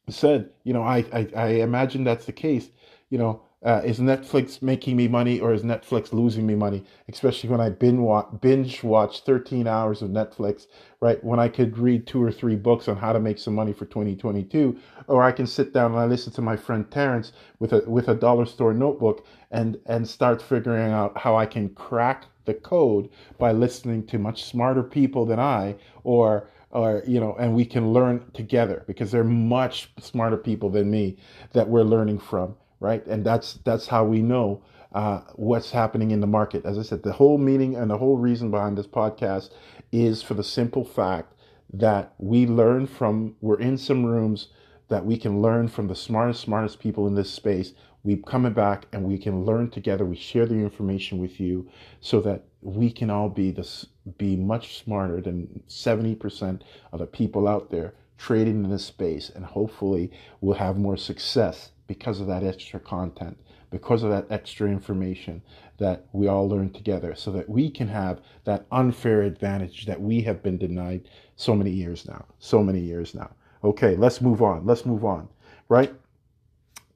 said, 0.09 0.51
you 0.65 0.73
know, 0.73 0.83
I 0.83 1.05
I, 1.13 1.29
I 1.37 1.47
imagine 1.49 2.05
that's 2.05 2.25
the 2.25 2.33
case. 2.33 2.71
You 3.11 3.19
know, 3.19 3.43
uh, 3.65 3.81
is 3.85 3.99
Netflix 3.99 4.63
making 4.63 4.97
me 4.97 5.09
money 5.09 5.41
or 5.41 5.53
is 5.53 5.63
Netflix 5.63 6.13
losing 6.13 6.47
me 6.47 6.55
money? 6.55 6.85
Especially 7.09 7.51
when 7.51 7.61
I 7.61 7.71
binge 7.71 7.99
watch, 7.99 8.29
binge 8.41 8.85
watch 8.85 9.23
13 9.23 9.67
hours 9.67 10.01
of 10.01 10.11
Netflix, 10.11 10.69
right? 11.01 11.23
When 11.25 11.41
I 11.41 11.49
could 11.49 11.77
read 11.77 12.07
two 12.07 12.23
or 12.23 12.31
three 12.31 12.55
books 12.55 12.87
on 12.87 12.97
how 12.97 13.13
to 13.13 13.19
make 13.19 13.39
some 13.39 13.55
money 13.55 13.73
for 13.73 13.85
2022, 13.87 14.79
or 15.09 15.25
I 15.25 15.33
can 15.33 15.47
sit 15.47 15.73
down 15.73 15.91
and 15.91 16.01
I 16.01 16.05
listen 16.05 16.33
to 16.35 16.43
my 16.43 16.57
friend 16.57 16.89
Terrence 16.89 17.33
with 17.59 17.73
a 17.73 17.83
with 17.91 18.09
a 18.09 18.15
dollar 18.15 18.47
store 18.47 18.73
notebook 18.73 19.27
and 19.51 19.77
and 19.87 20.09
start 20.09 20.41
figuring 20.41 20.93
out 20.93 21.19
how 21.19 21.37
I 21.37 21.47
can 21.47 21.71
crack 21.71 22.27
the 22.45 22.55
code 22.55 23.09
by 23.39 23.51
listening 23.51 24.07
to 24.07 24.19
much 24.19 24.45
smarter 24.45 24.85
people 24.85 25.27
than 25.27 25.41
I, 25.41 25.75
or 26.05 26.49
or 26.71 27.03
you 27.09 27.19
know, 27.19 27.35
and 27.41 27.57
we 27.57 27.65
can 27.65 27.93
learn 27.93 28.25
together 28.35 28.85
because 28.87 29.11
they're 29.11 29.25
much 29.25 29.91
smarter 29.99 30.37
people 30.37 30.71
than 30.71 30.89
me 30.91 31.17
that 31.55 31.69
we're 31.69 31.83
learning 31.83 32.21
from 32.21 32.55
right? 32.81 33.05
And 33.07 33.25
that's 33.25 33.55
that's 33.65 33.87
how 33.89 34.05
we 34.05 34.23
know 34.23 34.63
uh, 34.93 35.21
what's 35.35 35.71
happening 35.71 36.11
in 36.11 36.21
the 36.21 36.27
market. 36.27 36.65
As 36.65 36.79
I 36.79 36.83
said, 36.83 37.03
the 37.03 37.13
whole 37.13 37.39
meaning 37.39 37.77
and 37.77 37.91
the 37.91 37.99
whole 37.99 38.17
reason 38.17 38.51
behind 38.51 38.79
this 38.79 38.87
podcast 38.87 39.51
is 39.93 40.23
for 40.23 40.35
the 40.35 40.45
simple 40.45 40.85
fact 40.85 41.35
that 41.73 42.15
we 42.19 42.47
learn 42.47 42.87
from 42.87 43.37
we're 43.41 43.61
in 43.61 43.77
some 43.77 44.05
rooms 44.05 44.49
that 44.89 45.05
we 45.05 45.19
can 45.19 45.43
learn 45.43 45.69
from 45.69 45.87
the 45.87 45.95
smartest 45.95 46.41
smartest 46.41 46.79
people 46.79 47.07
in 47.07 47.15
this 47.15 47.31
space 47.31 47.75
we 48.03 48.17
come 48.17 48.51
back 48.55 48.87
and 48.93 49.05
we 49.05 49.19
can 49.19 49.45
learn 49.45 49.69
together 49.69 50.05
we 50.05 50.17
share 50.17 50.47
the 50.47 50.55
information 50.55 51.19
with 51.19 51.39
you 51.39 51.69
so 52.01 52.21
that 52.21 52.45
we 52.63 52.91
can 52.91 53.11
all 53.11 53.29
be 53.29 53.51
this 53.51 53.87
be 54.17 54.35
much 54.35 54.79
smarter 54.79 55.21
than 55.21 55.63
70% 55.69 56.63
of 56.93 56.99
the 56.99 57.07
people 57.07 57.47
out 57.47 57.71
there 57.71 57.93
trading 58.17 58.65
in 58.65 58.71
this 58.71 58.87
space 58.87 59.29
and 59.29 59.45
hopefully 59.45 60.11
we'll 60.41 60.57
have 60.57 60.79
more 60.79 60.97
success 60.97 61.71
because 61.89 62.21
of 62.21 62.29
that 62.29 62.45
extra 62.45 62.79
content, 62.79 63.37
because 63.71 64.05
of 64.05 64.11
that 64.11 64.27
extra 64.31 64.69
information 64.69 65.43
that 65.79 66.07
we 66.13 66.29
all 66.29 66.49
learn 66.49 66.71
together, 66.71 67.15
so 67.17 67.33
that 67.33 67.49
we 67.49 67.69
can 67.69 67.89
have 67.89 68.21
that 68.45 68.67
unfair 68.71 69.23
advantage 69.23 69.87
that 69.87 70.01
we 70.01 70.23
have 70.23 70.43
been 70.43 70.59
denied 70.59 71.09
so 71.35 71.55
many 71.55 71.71
years 71.71 72.07
now. 72.07 72.25
So 72.39 72.63
many 72.63 72.79
years 72.79 73.15
now. 73.15 73.31
Okay, 73.65 73.97
let's 73.97 74.21
move 74.21 74.43
on. 74.43 74.65
Let's 74.65 74.87
move 74.87 75.05
on. 75.05 75.29
Right? 75.69 75.93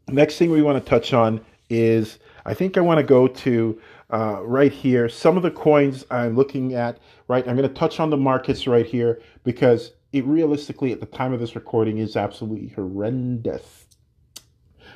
Next 0.08 0.36
thing 0.36 0.50
we 0.50 0.62
want 0.62 0.82
to 0.82 0.88
touch 0.88 1.12
on 1.12 1.44
is 1.68 2.18
I 2.44 2.54
think 2.54 2.76
I 2.76 2.80
want 2.80 2.98
to 2.98 3.04
go 3.04 3.26
to 3.26 3.80
uh, 4.10 4.42
right 4.44 4.72
here. 4.72 5.08
Some 5.08 5.36
of 5.36 5.42
the 5.42 5.50
coins 5.50 6.04
I'm 6.10 6.36
looking 6.36 6.74
at, 6.74 6.98
right? 7.28 7.46
I'm 7.48 7.56
going 7.56 7.68
to 7.68 7.74
touch 7.74 7.98
on 7.98 8.10
the 8.10 8.16
markets 8.16 8.66
right 8.66 8.84
here 8.84 9.22
because 9.42 9.92
it 10.12 10.26
realistically, 10.26 10.92
at 10.92 11.00
the 11.00 11.06
time 11.06 11.32
of 11.32 11.40
this 11.40 11.54
recording, 11.54 11.98
is 11.98 12.16
absolutely 12.16 12.68
horrendous 12.68 13.81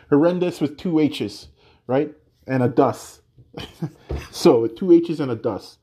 horrendous 0.09 0.61
with 0.61 0.77
two 0.77 0.99
H's, 0.99 1.49
right? 1.87 2.13
And 2.47 2.63
a 2.63 2.69
dust. 2.69 3.23
so 4.31 4.67
two 4.67 4.93
H's 4.93 5.21
and 5.21 5.31
a 5.31 5.37
dust. 5.37 5.79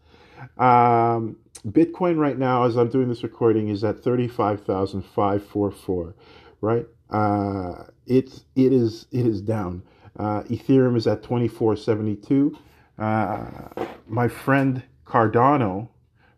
Um, 0.57 1.37
Bitcoin 1.65 2.17
right 2.17 2.37
now, 2.37 2.63
as 2.65 2.75
I'm 2.75 2.89
doing 2.89 3.07
this 3.07 3.23
recording, 3.23 3.69
is 3.69 3.83
at 3.83 4.03
thirty-five 4.03 4.65
thousand 4.65 5.03
five 5.03 5.45
four 5.45 5.71
four, 5.71 6.15
right? 6.61 6.85
Uh, 7.09 7.85
it's 8.05 8.43
it 8.55 8.73
is 8.73 9.07
it 9.11 9.25
is 9.25 9.41
down. 9.41 9.83
Uh, 10.17 10.43
Ethereum 10.43 10.97
is 10.97 11.07
at 11.07 11.23
twenty 11.23 11.47
four 11.47 11.75
seventy 11.75 12.15
two. 12.15 12.57
Uh, 12.99 13.85
my 14.07 14.27
friend 14.27 14.83
Cardano, 15.05 15.87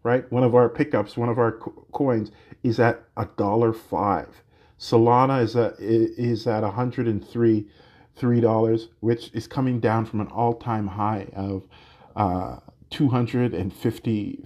right? 0.04 0.32
One 0.32 0.43
of 0.43 0.54
our 0.56 0.69
pickups, 0.69 1.17
one 1.17 1.30
of 1.30 1.39
our 1.39 1.54
co- 1.54 1.86
coins, 1.91 2.32
is 2.63 2.80
at 2.80 3.04
a 3.17 3.28
dollar 3.38 3.74
five. 3.74 4.30
Solana 4.79 5.41
is 5.41 5.55
at 5.55 5.75
is 5.79 6.47
at 6.47 6.63
103 6.63 7.67
three 8.15 8.41
dollars, 8.41 8.89
which 8.99 9.29
is 9.33 9.47
coming 9.47 9.79
down 9.79 10.05
from 10.05 10.21
an 10.21 10.27
all-time 10.27 10.88
high 10.88 11.27
of 11.35 11.67
uh, 12.15 12.57
250, 12.89 14.43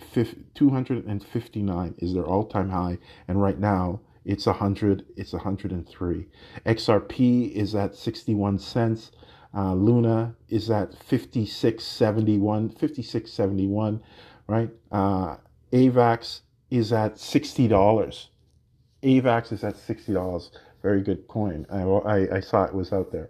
259 0.56 1.96
is 2.00 2.14
their 2.14 2.26
all-time 2.26 2.70
high, 2.70 2.98
and 3.28 3.42
right 3.42 3.60
now 3.60 4.00
it's 4.26 4.46
100 4.46 5.06
it's 5.16 5.34
103 5.34 6.28
xrp 6.66 7.52
is 7.52 7.76
at 7.76 7.96
61 7.96 8.60
cents. 8.60 9.12
Uh, 9.56 9.74
luna 9.74 10.36
is 10.50 10.70
at 10.70 10.94
5671 10.94 12.70
5671 12.70 14.02
right? 14.48 14.70
Uh, 14.92 15.38
avax 15.72 16.42
is 16.70 16.92
at 16.92 17.16
$60 17.16 18.28
avax 19.04 19.52
is 19.52 19.64
at 19.64 19.76
$60 19.76 20.50
very 20.82 21.02
good 21.02 21.28
coin 21.28 21.66
i, 21.70 21.82
I, 21.82 22.38
I 22.38 22.40
saw 22.40 22.64
it 22.64 22.74
was 22.74 22.94
out 22.94 23.12
there 23.12 23.30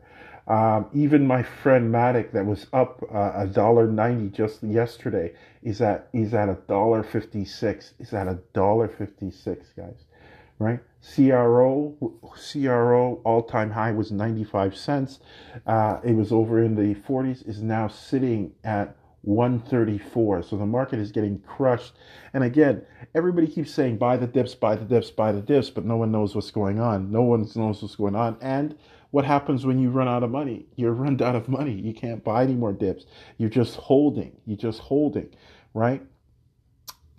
um, 0.49 0.87
even 0.95 1.27
my 1.27 1.43
friend 1.43 1.93
Matic 1.93 2.31
that 2.31 2.43
was 2.43 2.65
up 2.73 3.03
uh, 3.13 3.33
a 3.35 3.45
dollar 3.45 3.85
ninety 3.85 4.29
just 4.29 4.63
yesterday 4.63 5.33
is 5.61 5.79
at 5.79 6.09
is 6.11 6.33
at 6.33 6.49
a 6.49 6.57
dollar 6.67 7.03
fifty 7.03 7.45
six. 7.45 7.93
Is 7.99 8.13
at 8.13 8.27
a 8.27 8.39
dollar 8.53 8.87
fifty 8.87 9.29
six, 9.29 9.67
guys. 9.77 10.05
Right? 10.57 10.79
CRO 11.15 11.95
CRO 12.51 13.21
all 13.23 13.43
time 13.43 13.69
high 13.69 13.91
was 13.91 14.11
ninety 14.11 14.43
five 14.43 14.75
cents. 14.75 15.19
Uh, 15.67 15.99
it 16.03 16.13
was 16.13 16.31
over 16.31 16.61
in 16.63 16.75
the 16.75 16.95
forties. 16.95 17.43
Is 17.43 17.61
now 17.61 17.87
sitting 17.87 18.53
at 18.63 18.95
134. 19.21 20.43
So 20.43 20.57
the 20.57 20.65
market 20.65 20.99
is 20.99 21.11
getting 21.11 21.39
crushed. 21.39 21.93
And 22.33 22.43
again, 22.43 22.83
everybody 23.13 23.47
keeps 23.47 23.71
saying 23.71 23.97
buy 23.97 24.17
the 24.17 24.27
dips, 24.27 24.55
buy 24.55 24.75
the 24.75 24.85
dips, 24.85 25.11
buy 25.11 25.31
the 25.31 25.41
dips, 25.41 25.69
but 25.69 25.85
no 25.85 25.97
one 25.97 26.11
knows 26.11 26.35
what's 26.35 26.51
going 26.51 26.79
on. 26.79 27.11
No 27.11 27.21
one 27.21 27.47
knows 27.55 27.81
what's 27.81 27.95
going 27.95 28.15
on. 28.15 28.37
And 28.41 28.75
what 29.11 29.25
happens 29.25 29.65
when 29.65 29.79
you 29.79 29.89
run 29.89 30.07
out 30.07 30.23
of 30.23 30.31
money? 30.31 30.65
You're 30.75 30.93
run 31.05 31.21
out 31.21 31.35
of 31.35 31.49
money. 31.49 31.73
You 31.73 31.93
can't 31.93 32.23
buy 32.23 32.43
any 32.43 32.53
more 32.55 32.73
dips. 32.73 33.05
You're 33.37 33.49
just 33.49 33.75
holding. 33.75 34.37
You're 34.45 34.57
just 34.57 34.79
holding, 34.79 35.29
right? 35.73 36.01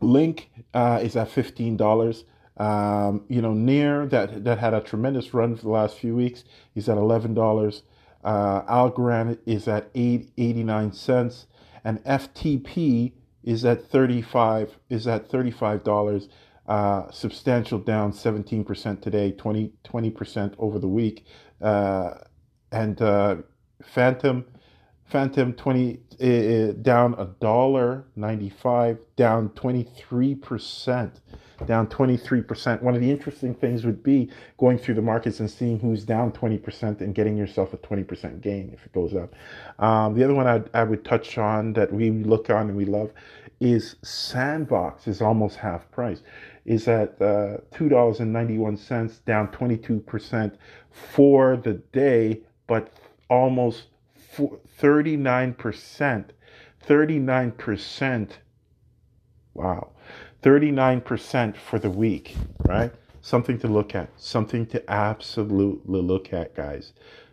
Link 0.00 0.50
uh, 0.72 1.00
is 1.02 1.16
at 1.16 1.28
fifteen 1.28 1.76
dollars. 1.76 2.24
Um, 2.56 3.24
you 3.28 3.40
know, 3.42 3.52
near 3.54 4.06
that 4.06 4.44
that 4.44 4.58
had 4.58 4.74
a 4.74 4.80
tremendous 4.80 5.34
run 5.34 5.56
for 5.56 5.62
the 5.62 5.70
last 5.70 5.96
few 5.96 6.14
weeks. 6.16 6.44
He's 6.74 6.88
at 6.88 6.96
eleven 6.96 7.34
dollars. 7.34 7.82
Uh, 8.22 8.62
Algorand 8.62 9.38
is 9.46 9.68
at 9.68 9.90
eight 9.94 10.30
eighty 10.38 10.62
nine 10.62 10.92
cents, 10.92 11.46
and 11.84 12.02
FTT 12.04 13.12
is 13.42 13.64
at 13.64 13.90
thirty 13.90 14.22
five 14.22 14.76
is 14.88 15.06
at 15.06 15.28
thirty 15.30 15.50
five 15.50 15.84
dollars. 15.84 16.28
Uh, 16.68 17.10
substantial 17.10 17.80
down 17.80 18.12
17% 18.12 19.02
today, 19.02 19.32
20 19.32 20.10
percent 20.10 20.54
over 20.56 20.78
the 20.78 20.86
week 20.86 21.24
uh, 21.60 22.14
and 22.70 23.02
uh, 23.02 23.36
Fantom, 23.82 24.44
Fantom 25.10 25.54
twenty 25.54 25.98
uh, 26.22 26.72
down 26.82 27.14
a 27.18 27.26
dollar 27.40 28.04
ninety 28.14 28.48
five, 28.48 28.96
down 29.16 29.48
twenty 29.50 29.82
three 29.82 30.36
percent, 30.36 31.20
down 31.66 31.88
twenty 31.88 32.16
three 32.16 32.42
percent. 32.42 32.80
One 32.80 32.94
of 32.94 33.00
the 33.00 33.10
interesting 33.10 33.52
things 33.52 33.84
would 33.84 34.04
be 34.04 34.30
going 34.56 34.78
through 34.78 34.94
the 34.94 35.02
markets 35.02 35.40
and 35.40 35.50
seeing 35.50 35.80
who's 35.80 36.04
down 36.04 36.30
twenty 36.30 36.58
percent 36.58 37.00
and 37.00 37.12
getting 37.12 37.36
yourself 37.36 37.74
a 37.74 37.78
twenty 37.78 38.04
percent 38.04 38.40
gain 38.40 38.70
if 38.72 38.86
it 38.86 38.92
goes 38.92 39.12
up. 39.14 39.34
Um, 39.80 40.14
the 40.14 40.22
other 40.22 40.34
one 40.34 40.46
I'd, 40.46 40.70
I 40.74 40.84
would 40.84 41.04
touch 41.04 41.38
on 41.38 41.72
that 41.72 41.92
we 41.92 42.10
look 42.10 42.48
on 42.48 42.68
and 42.68 42.76
we 42.76 42.84
love 42.84 43.10
is 43.58 43.96
Sandbox 44.02 45.08
is 45.08 45.20
almost 45.20 45.56
half 45.56 45.90
price 45.90 46.22
is 46.64 46.86
at 46.88 47.20
uh, 47.20 47.58
$2.91, 47.72 49.24
down 49.24 49.48
22% 49.48 50.52
for 50.92 51.56
the 51.56 51.74
day, 51.74 52.40
but 52.66 52.92
almost 53.28 53.84
39%. 54.80 56.24
39%. 56.86 58.30
Wow. 59.54 59.90
39% 60.42 61.56
for 61.56 61.78
the 61.78 61.90
week, 61.90 62.36
right? 62.66 62.92
Something 63.20 63.58
to 63.58 63.68
look 63.68 63.94
at, 63.94 64.08
something 64.16 64.66
to 64.66 64.90
absolutely 64.90 66.00
look 66.00 66.32
at, 66.32 66.54
guys. 66.54 66.92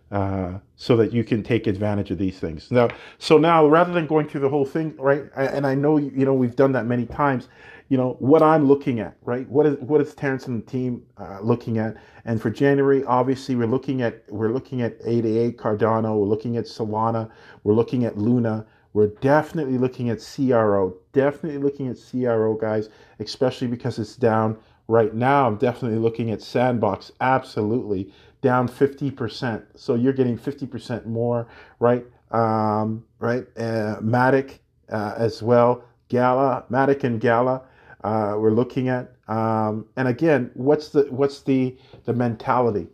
Uh, 0.09 0.57
so 0.77 0.95
that 0.95 1.11
you 1.11 1.21
can 1.21 1.43
take 1.43 1.67
advantage 1.67 2.11
of 2.11 2.17
these 2.17 2.39
things. 2.39 2.71
Now, 2.71 2.87
so 3.19 3.37
now 3.37 3.67
rather 3.67 3.91
than 3.91 4.07
going 4.07 4.29
through 4.29 4.39
the 4.39 4.49
whole 4.49 4.63
thing, 4.63 4.95
right? 4.97 5.25
And 5.35 5.67
I 5.67 5.75
know 5.75 5.97
you 5.97 6.23
know 6.23 6.33
we've 6.33 6.55
done 6.55 6.71
that 6.71 6.85
many 6.85 7.05
times 7.05 7.49
you 7.89 7.97
know 7.97 8.15
what 8.19 8.43
I'm 8.43 8.67
looking 8.67 8.99
at, 8.99 9.15
right? 9.23 9.47
What 9.49 9.65
is 9.65 9.77
what 9.79 10.01
is 10.01 10.13
Terrence 10.13 10.47
and 10.47 10.61
the 10.61 10.69
team 10.69 11.03
uh, 11.17 11.39
looking 11.41 11.77
at? 11.77 11.95
And 12.25 12.41
for 12.41 12.49
January, 12.49 13.03
obviously, 13.05 13.55
we're 13.55 13.67
looking 13.67 14.01
at 14.01 14.23
we're 14.29 14.51
looking 14.51 14.81
at 14.81 14.97
ADA 15.05 15.53
Cardano, 15.57 16.19
we're 16.19 16.27
looking 16.27 16.57
at 16.57 16.65
Solana, 16.65 17.29
we're 17.63 17.73
looking 17.73 18.03
at 18.03 18.17
Luna, 18.17 18.65
we're 18.93 19.07
definitely 19.07 19.77
looking 19.77 20.09
at 20.09 20.19
CRO, 20.19 20.95
definitely 21.13 21.59
looking 21.59 21.87
at 21.87 21.97
CRO, 21.97 22.55
guys, 22.55 22.89
especially 23.19 23.67
because 23.67 23.99
it's 23.99 24.15
down 24.15 24.57
right 24.87 25.13
now. 25.13 25.47
I'm 25.47 25.57
definitely 25.57 25.99
looking 25.99 26.31
at 26.31 26.41
Sandbox, 26.41 27.11
absolutely 27.21 28.11
down 28.41 28.67
50%. 28.67 29.63
So 29.75 29.95
you're 29.95 30.13
getting 30.13 30.37
50% 30.37 31.05
more, 31.05 31.47
right? 31.79 32.05
Um, 32.31 33.03
right? 33.19 33.45
Uh, 33.57 33.97
Matic 34.01 34.59
uh, 34.91 35.15
as 35.17 35.41
well. 35.41 35.83
Gala, 36.09 36.65
Matic 36.71 37.03
and 37.03 37.19
Gala 37.19 37.63
uh, 38.07 38.37
we're 38.37 38.51
looking 38.51 38.87
at. 38.87 39.11
Um, 39.27 39.85
and 39.97 40.07
again, 40.07 40.51
what's 40.53 40.89
the 40.89 41.03
what's 41.09 41.41
the 41.41 41.77
the 42.05 42.13
mentality? 42.13 42.87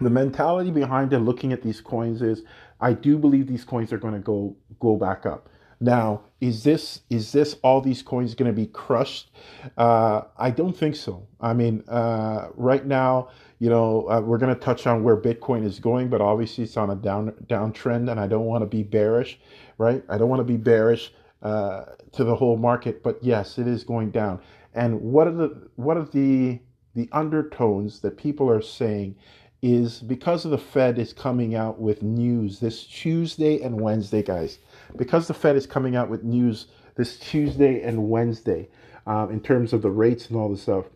The 0.00 0.10
mentality 0.10 0.70
behind 0.70 1.12
it, 1.12 1.18
looking 1.20 1.52
at 1.52 1.62
these 1.62 1.80
coins 1.80 2.22
is, 2.22 2.42
I 2.80 2.92
do 2.92 3.18
believe 3.18 3.46
these 3.48 3.64
coins 3.64 3.92
are 3.92 3.98
going 3.98 4.14
to 4.14 4.20
go 4.20 4.54
go 4.78 4.96
back 4.96 5.26
up. 5.26 5.48
Now, 5.80 6.22
is 6.40 6.62
this 6.62 7.00
is 7.10 7.32
this 7.32 7.56
all 7.64 7.80
these 7.80 8.02
coins 8.02 8.34
going 8.36 8.50
to 8.50 8.54
be 8.54 8.68
crushed? 8.68 9.32
Uh, 9.76 10.22
I 10.38 10.50
don't 10.50 10.76
think 10.76 10.94
so. 10.94 11.26
I 11.40 11.52
mean, 11.52 11.82
uh, 11.88 12.48
right 12.54 12.86
now, 12.86 13.30
you 13.58 13.68
know, 13.70 14.08
uh, 14.08 14.20
we're 14.20 14.38
going 14.38 14.54
to 14.54 14.60
touch 14.60 14.86
on 14.86 15.02
where 15.02 15.16
Bitcoin 15.16 15.64
is 15.64 15.80
going, 15.80 16.08
but 16.08 16.20
obviously 16.20 16.62
it's 16.64 16.76
on 16.76 16.90
a 16.90 16.94
down 16.94 17.32
downtrend, 17.46 18.10
and 18.10 18.20
I 18.20 18.28
don't 18.28 18.46
want 18.46 18.62
to 18.62 18.66
be 18.66 18.84
bearish, 18.84 19.40
right? 19.78 20.02
I 20.08 20.16
don't 20.16 20.28
want 20.28 20.40
to 20.40 20.44
be 20.44 20.56
bearish. 20.56 21.12
Uh, 21.42 21.84
to 22.12 22.24
the 22.24 22.34
whole 22.34 22.56
market. 22.56 23.02
But 23.02 23.22
yes, 23.22 23.58
it 23.58 23.68
is 23.68 23.84
going 23.84 24.10
down. 24.10 24.40
And 24.74 25.00
what 25.00 25.26
are 25.26 25.32
the 25.32 25.68
what 25.76 25.96
are 25.98 26.04
the 26.04 26.60
the 26.94 27.08
undertones 27.12 28.00
that 28.00 28.16
people 28.16 28.50
are 28.50 28.62
saying 28.62 29.16
is 29.62 30.00
because 30.00 30.46
of 30.46 30.50
the 30.50 30.58
Fed 30.58 30.98
is 30.98 31.12
coming 31.12 31.54
out 31.54 31.78
with 31.78 32.02
news 32.02 32.60
this 32.60 32.84
Tuesday 32.84 33.60
and 33.60 33.80
Wednesday, 33.80 34.22
guys. 34.22 34.58
Because 34.96 35.28
the 35.28 35.34
Fed 35.34 35.56
is 35.56 35.66
coming 35.66 35.94
out 35.94 36.08
with 36.08 36.24
news 36.24 36.68
this 36.96 37.18
Tuesday 37.18 37.82
and 37.82 38.08
Wednesday 38.08 38.68
um, 39.06 39.30
in 39.30 39.40
terms 39.40 39.72
of 39.74 39.82
the 39.82 39.90
rates 39.90 40.28
and 40.28 40.38
all 40.38 40.48
this 40.48 40.62
stuff. 40.62 40.86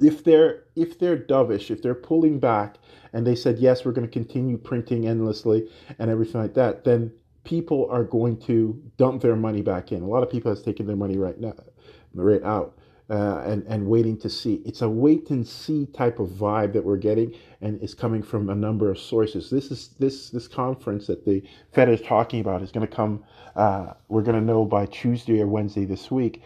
If 0.00 0.24
they're 0.24 0.64
if 0.74 0.98
they're 0.98 1.16
dovish, 1.16 1.70
if 1.70 1.82
they're 1.82 1.94
pulling 1.94 2.40
back, 2.40 2.76
and 3.12 3.26
they 3.26 3.36
said 3.36 3.58
yes, 3.58 3.84
we're 3.84 3.92
going 3.92 4.06
to 4.06 4.12
continue 4.12 4.58
printing 4.58 5.06
endlessly 5.06 5.70
and 5.98 6.10
everything 6.10 6.40
like 6.40 6.54
that, 6.54 6.84
then 6.84 7.12
people 7.46 7.88
are 7.90 8.04
going 8.04 8.36
to 8.40 8.78
dump 8.98 9.22
their 9.22 9.36
money 9.36 9.62
back 9.62 9.92
in. 9.92 10.02
A 10.02 10.06
lot 10.06 10.22
of 10.22 10.30
people 10.30 10.50
has 10.50 10.62
taken 10.62 10.86
their 10.86 10.96
money 10.96 11.16
right 11.16 11.40
now, 11.40 11.54
right 12.12 12.42
out, 12.42 12.76
uh, 13.08 13.42
and 13.46 13.64
and 13.68 13.86
waiting 13.86 14.18
to 14.18 14.28
see. 14.28 14.60
It's 14.66 14.82
a 14.82 14.88
wait 14.88 15.30
and 15.30 15.46
see 15.46 15.86
type 15.86 16.18
of 16.18 16.28
vibe 16.28 16.72
that 16.74 16.84
we're 16.84 16.98
getting, 16.98 17.34
and 17.62 17.80
it's 17.82 17.94
coming 17.94 18.22
from 18.22 18.50
a 18.50 18.54
number 18.54 18.90
of 18.90 18.98
sources. 18.98 19.48
This 19.48 19.70
is 19.70 19.88
this 19.98 20.28
this 20.30 20.48
conference 20.48 21.06
that 21.06 21.24
the 21.24 21.42
Fed 21.72 21.88
is 21.88 22.02
talking 22.02 22.40
about 22.40 22.60
is 22.62 22.72
going 22.72 22.86
to 22.86 22.94
come. 22.94 23.24
Uh, 23.54 23.94
we're 24.08 24.22
going 24.22 24.38
to 24.38 24.44
know 24.44 24.64
by 24.64 24.86
Tuesday 24.86 25.40
or 25.40 25.46
Wednesday 25.46 25.86
this 25.86 26.10
week. 26.10 26.42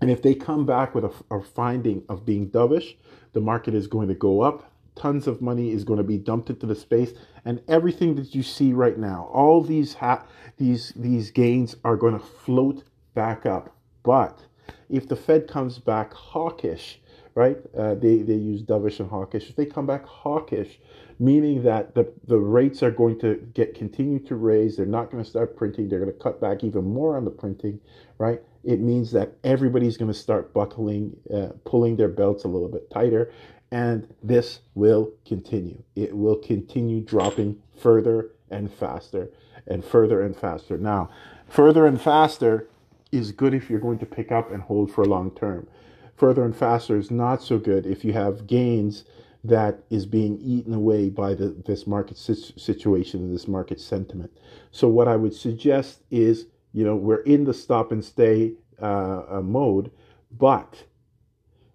And 0.00 0.10
if 0.10 0.22
they 0.22 0.34
come 0.34 0.66
back 0.66 0.94
with 0.94 1.04
a, 1.04 1.12
a 1.30 1.42
finding 1.42 2.02
of 2.08 2.26
being 2.26 2.50
dovish, 2.50 2.96
the 3.32 3.40
market 3.40 3.74
is 3.74 3.86
going 3.86 4.08
to 4.08 4.14
go 4.14 4.42
up 4.42 4.73
tons 4.96 5.26
of 5.26 5.40
money 5.40 5.70
is 5.72 5.84
going 5.84 5.98
to 5.98 6.04
be 6.04 6.18
dumped 6.18 6.50
into 6.50 6.66
the 6.66 6.74
space 6.74 7.12
and 7.44 7.60
everything 7.68 8.14
that 8.14 8.34
you 8.34 8.42
see 8.42 8.72
right 8.72 8.98
now 8.98 9.28
all 9.32 9.62
these 9.62 9.94
ha- 9.94 10.24
these 10.56 10.92
these 10.96 11.30
gains 11.30 11.76
are 11.84 11.96
going 11.96 12.18
to 12.18 12.24
float 12.24 12.84
back 13.14 13.46
up. 13.46 13.76
But 14.02 14.40
if 14.88 15.08
the 15.08 15.16
fed 15.16 15.48
comes 15.48 15.78
back 15.78 16.12
hawkish 16.12 17.00
right 17.34 17.58
uh, 17.76 17.94
they 17.94 18.18
they 18.18 18.34
use 18.34 18.62
dovish 18.62 19.00
and 19.00 19.10
hawkish. 19.10 19.50
If 19.50 19.56
they 19.56 19.66
come 19.66 19.86
back 19.86 20.04
hawkish 20.06 20.78
meaning 21.18 21.62
that 21.62 21.94
the, 21.94 22.12
the 22.26 22.38
rates 22.38 22.82
are 22.82 22.90
going 22.90 23.18
to 23.20 23.36
get 23.54 23.74
continue 23.74 24.18
to 24.18 24.36
raise 24.36 24.76
they're 24.76 24.86
not 24.86 25.10
going 25.10 25.22
to 25.22 25.28
start 25.28 25.56
printing 25.56 25.88
they're 25.88 26.00
going 26.00 26.12
to 26.12 26.18
cut 26.18 26.40
back 26.40 26.64
even 26.64 26.84
more 26.84 27.16
on 27.16 27.24
the 27.24 27.30
printing 27.30 27.80
right 28.18 28.40
it 28.64 28.80
means 28.80 29.12
that 29.12 29.32
everybody's 29.44 29.96
going 29.96 30.10
to 30.10 30.18
start 30.18 30.52
buckling 30.52 31.16
uh, 31.32 31.48
pulling 31.64 31.96
their 31.96 32.08
belts 32.08 32.44
a 32.44 32.48
little 32.48 32.68
bit 32.68 32.90
tighter 32.90 33.30
and 33.74 34.06
this 34.22 34.60
will 34.76 35.10
continue. 35.26 35.82
It 35.96 36.16
will 36.16 36.36
continue 36.36 37.00
dropping 37.00 37.56
further 37.76 38.30
and 38.48 38.72
faster 38.72 39.30
and 39.66 39.84
further 39.84 40.22
and 40.22 40.36
faster. 40.36 40.78
Now, 40.78 41.10
further 41.48 41.84
and 41.84 42.00
faster 42.00 42.68
is 43.10 43.32
good 43.32 43.52
if 43.52 43.68
you're 43.68 43.80
going 43.80 43.98
to 43.98 44.06
pick 44.06 44.30
up 44.30 44.52
and 44.52 44.62
hold 44.62 44.92
for 44.92 45.04
long 45.04 45.32
term. 45.32 45.66
further 46.14 46.44
and 46.44 46.54
faster 46.54 46.96
is 46.96 47.10
not 47.10 47.42
so 47.42 47.58
good 47.58 47.84
if 47.84 48.04
you 48.04 48.12
have 48.12 48.46
gains 48.46 49.04
that 49.42 49.80
is 49.90 50.06
being 50.06 50.38
eaten 50.40 50.72
away 50.72 51.10
by 51.10 51.34
the, 51.34 51.48
this 51.66 51.84
market 51.84 52.16
situation 52.16 53.20
and 53.24 53.34
this 53.34 53.48
market 53.48 53.80
sentiment. 53.80 54.30
So 54.70 54.86
what 54.86 55.08
I 55.08 55.16
would 55.16 55.34
suggest 55.34 56.02
is, 56.12 56.46
you 56.72 56.84
know, 56.84 56.94
we're 56.94 57.22
in 57.22 57.42
the 57.44 57.52
stop 57.52 57.90
and 57.90 58.04
stay 58.04 58.52
uh, 58.80 59.22
uh, 59.28 59.42
mode, 59.42 59.90
but 60.30 60.84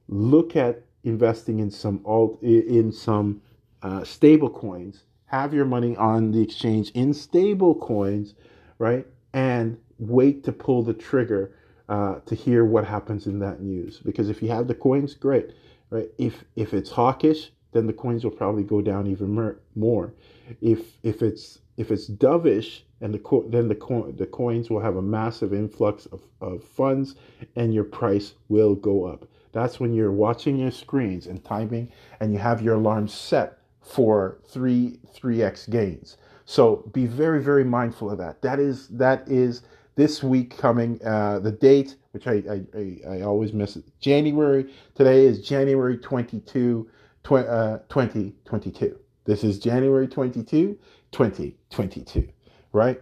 look 0.07 0.55
at 0.55 0.83
investing 1.03 1.59
in 1.59 1.71
some 1.71 2.01
alt 2.05 2.41
in 2.41 2.91
some 2.91 3.41
uh, 3.81 4.03
stable 4.03 4.49
coins. 4.49 5.03
Have 5.27 5.53
your 5.53 5.65
money 5.65 5.95
on 5.95 6.31
the 6.31 6.41
exchange 6.41 6.91
in 6.91 7.13
stable 7.13 7.75
coins, 7.75 8.33
right? 8.79 9.05
And 9.33 9.77
wait 9.99 10.43
to 10.45 10.51
pull 10.51 10.83
the 10.83 10.93
trigger 10.93 11.55
uh, 11.87 12.19
to 12.25 12.35
hear 12.35 12.65
what 12.65 12.85
happens 12.85 13.27
in 13.27 13.39
that 13.39 13.61
news. 13.61 13.99
Because 13.99 14.29
if 14.29 14.41
you 14.41 14.49
have 14.49 14.67
the 14.67 14.75
coins, 14.75 15.13
great, 15.13 15.51
right? 15.89 16.09
If 16.17 16.43
if 16.55 16.73
it's 16.73 16.91
hawkish, 16.91 17.51
then 17.71 17.87
the 17.87 17.93
coins 17.93 18.23
will 18.23 18.31
probably 18.31 18.63
go 18.63 18.81
down 18.81 19.07
even 19.07 19.55
more. 19.75 20.13
If 20.61 20.97
if 21.03 21.21
it's 21.21 21.59
if 21.77 21.91
it's 21.91 22.09
dovish, 22.09 22.81
and 23.01 23.13
the 23.13 23.19
co- 23.19 23.47
then 23.47 23.67
the 23.67 23.75
co- 23.75 24.11
the 24.11 24.25
coins 24.25 24.69
will 24.69 24.81
have 24.81 24.97
a 24.97 25.01
massive 25.01 25.53
influx 25.53 26.05
of, 26.07 26.21
of 26.41 26.63
funds, 26.63 27.15
and 27.55 27.73
your 27.73 27.85
price 27.85 28.33
will 28.49 28.75
go 28.75 29.05
up. 29.05 29.25
That's 29.51 29.79
when 29.79 29.93
you're 29.93 30.11
watching 30.11 30.57
your 30.57 30.71
screens 30.71 31.27
and 31.27 31.43
timing, 31.43 31.91
and 32.19 32.31
you 32.33 32.39
have 32.39 32.61
your 32.61 32.75
alarms 32.75 33.13
set 33.13 33.57
for 33.81 34.39
three 34.47 34.99
three 35.13 35.41
x 35.41 35.65
gains. 35.67 36.17
So 36.45 36.89
be 36.93 37.05
very 37.05 37.41
very 37.41 37.63
mindful 37.63 38.11
of 38.11 38.17
that. 38.19 38.41
That 38.41 38.59
is 38.59 38.87
that 38.89 39.27
is 39.27 39.63
this 39.95 40.23
week 40.23 40.57
coming. 40.57 40.99
Uh, 41.03 41.39
the 41.39 41.51
date, 41.51 41.95
which 42.11 42.27
I, 42.27 42.43
I, 42.49 42.61
I, 42.77 43.17
I 43.17 43.21
always 43.21 43.53
miss, 43.53 43.75
it. 43.75 43.83
January. 43.99 44.71
Today 44.95 45.25
is 45.25 45.45
January 45.45 45.97
22 45.97 46.89
tw- 47.23 47.31
uh, 47.31 47.79
2022. 47.89 48.97
This 49.25 49.43
is 49.43 49.59
January 49.59 50.07
22, 50.07 50.77
2022, 51.11 52.29
right? 52.71 53.01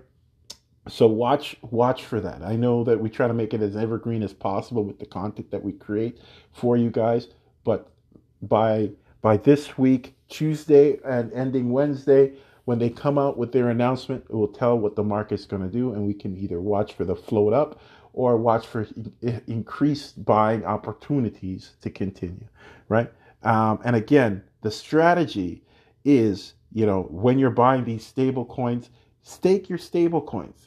So 0.89 1.07
watch 1.07 1.55
watch 1.61 2.05
for 2.05 2.19
that. 2.21 2.41
I 2.43 2.55
know 2.55 2.83
that 2.83 2.99
we 2.99 3.09
try 3.09 3.27
to 3.27 3.33
make 3.33 3.53
it 3.53 3.61
as 3.61 3.75
evergreen 3.75 4.23
as 4.23 4.33
possible 4.33 4.83
with 4.83 4.99
the 4.99 5.05
content 5.05 5.51
that 5.51 5.63
we 5.63 5.73
create 5.73 6.19
for 6.51 6.77
you 6.77 6.89
guys, 6.89 7.27
but 7.63 7.89
by 8.41 8.91
by 9.21 9.37
this 9.37 9.77
week, 9.77 10.15
Tuesday 10.29 10.99
and 11.03 11.31
ending 11.33 11.71
Wednesday, 11.71 12.33
when 12.65 12.79
they 12.79 12.89
come 12.89 13.17
out 13.17 13.37
with 13.37 13.51
their 13.51 13.69
announcement, 13.69 14.25
it 14.29 14.33
will 14.35 14.47
tell 14.47 14.77
what 14.77 14.95
the 14.95 15.03
market's 15.03 15.45
going 15.45 15.61
to 15.63 15.69
do, 15.69 15.93
and 15.93 16.05
we 16.05 16.13
can 16.13 16.37
either 16.37 16.61
watch 16.61 16.93
for 16.93 17.05
the 17.05 17.15
float 17.15 17.53
up 17.53 17.79
or 18.13 18.37
watch 18.37 18.65
for 18.65 18.87
increased 19.47 20.23
buying 20.25 20.65
opportunities 20.65 21.73
to 21.81 21.89
continue, 21.89 22.47
right? 22.89 23.11
Um, 23.43 23.79
and 23.85 23.95
again, 23.95 24.43
the 24.61 24.71
strategy 24.71 25.63
is, 26.03 26.53
you 26.73 26.85
know, 26.85 27.03
when 27.03 27.37
you're 27.37 27.51
buying 27.51 27.85
these 27.85 28.05
stable 28.05 28.45
coins, 28.45 28.89
stake 29.21 29.69
your 29.69 29.77
stable 29.77 30.21
coins, 30.21 30.66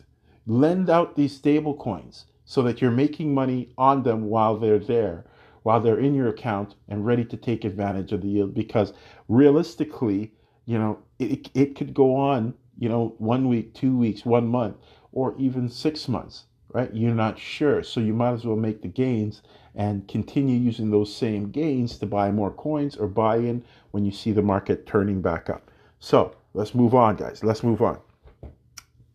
lend 0.50 0.90
out 0.90 1.14
these 1.14 1.36
stable 1.36 1.74
coins 1.74 2.26
so 2.44 2.62
that 2.62 2.80
you're 2.80 2.90
making 2.90 3.32
money 3.32 3.72
on 3.78 4.02
them 4.02 4.24
while 4.24 4.58
they're 4.58 4.80
there, 4.80 5.24
while 5.62 5.80
they're 5.80 6.00
in 6.00 6.12
your 6.12 6.28
account 6.28 6.74
and 6.88 7.06
ready 7.06 7.24
to 7.24 7.36
take 7.36 7.64
advantage 7.64 8.10
of 8.10 8.22
the 8.22 8.28
yield. 8.28 8.52
Because 8.52 8.92
realistically, 9.28 10.32
you 10.66 10.76
know, 10.76 10.98
it, 11.20 11.48
it 11.54 11.76
could 11.76 11.94
go 11.94 12.16
on, 12.16 12.52
you 12.78 12.88
know, 12.88 13.14
one 13.18 13.46
week, 13.46 13.74
two 13.74 13.96
weeks, 13.96 14.24
one 14.24 14.48
month, 14.48 14.76
or 15.12 15.36
even 15.38 15.68
six 15.68 16.08
months, 16.08 16.46
right? 16.72 16.92
You're 16.92 17.14
not 17.14 17.38
sure. 17.38 17.84
So 17.84 18.00
you 18.00 18.12
might 18.12 18.32
as 18.32 18.44
well 18.44 18.56
make 18.56 18.82
the 18.82 18.88
gains 18.88 19.42
and 19.76 20.08
continue 20.08 20.58
using 20.58 20.90
those 20.90 21.14
same 21.14 21.52
gains 21.52 21.96
to 21.98 22.06
buy 22.06 22.32
more 22.32 22.50
coins 22.50 22.96
or 22.96 23.06
buy 23.06 23.36
in 23.36 23.64
when 23.92 24.04
you 24.04 24.10
see 24.10 24.32
the 24.32 24.42
market 24.42 24.84
turning 24.84 25.22
back 25.22 25.48
up. 25.48 25.70
So 26.00 26.34
let's 26.54 26.74
move 26.74 26.94
on, 26.96 27.14
guys. 27.14 27.44
Let's 27.44 27.62
move 27.62 27.82
on. 27.82 28.00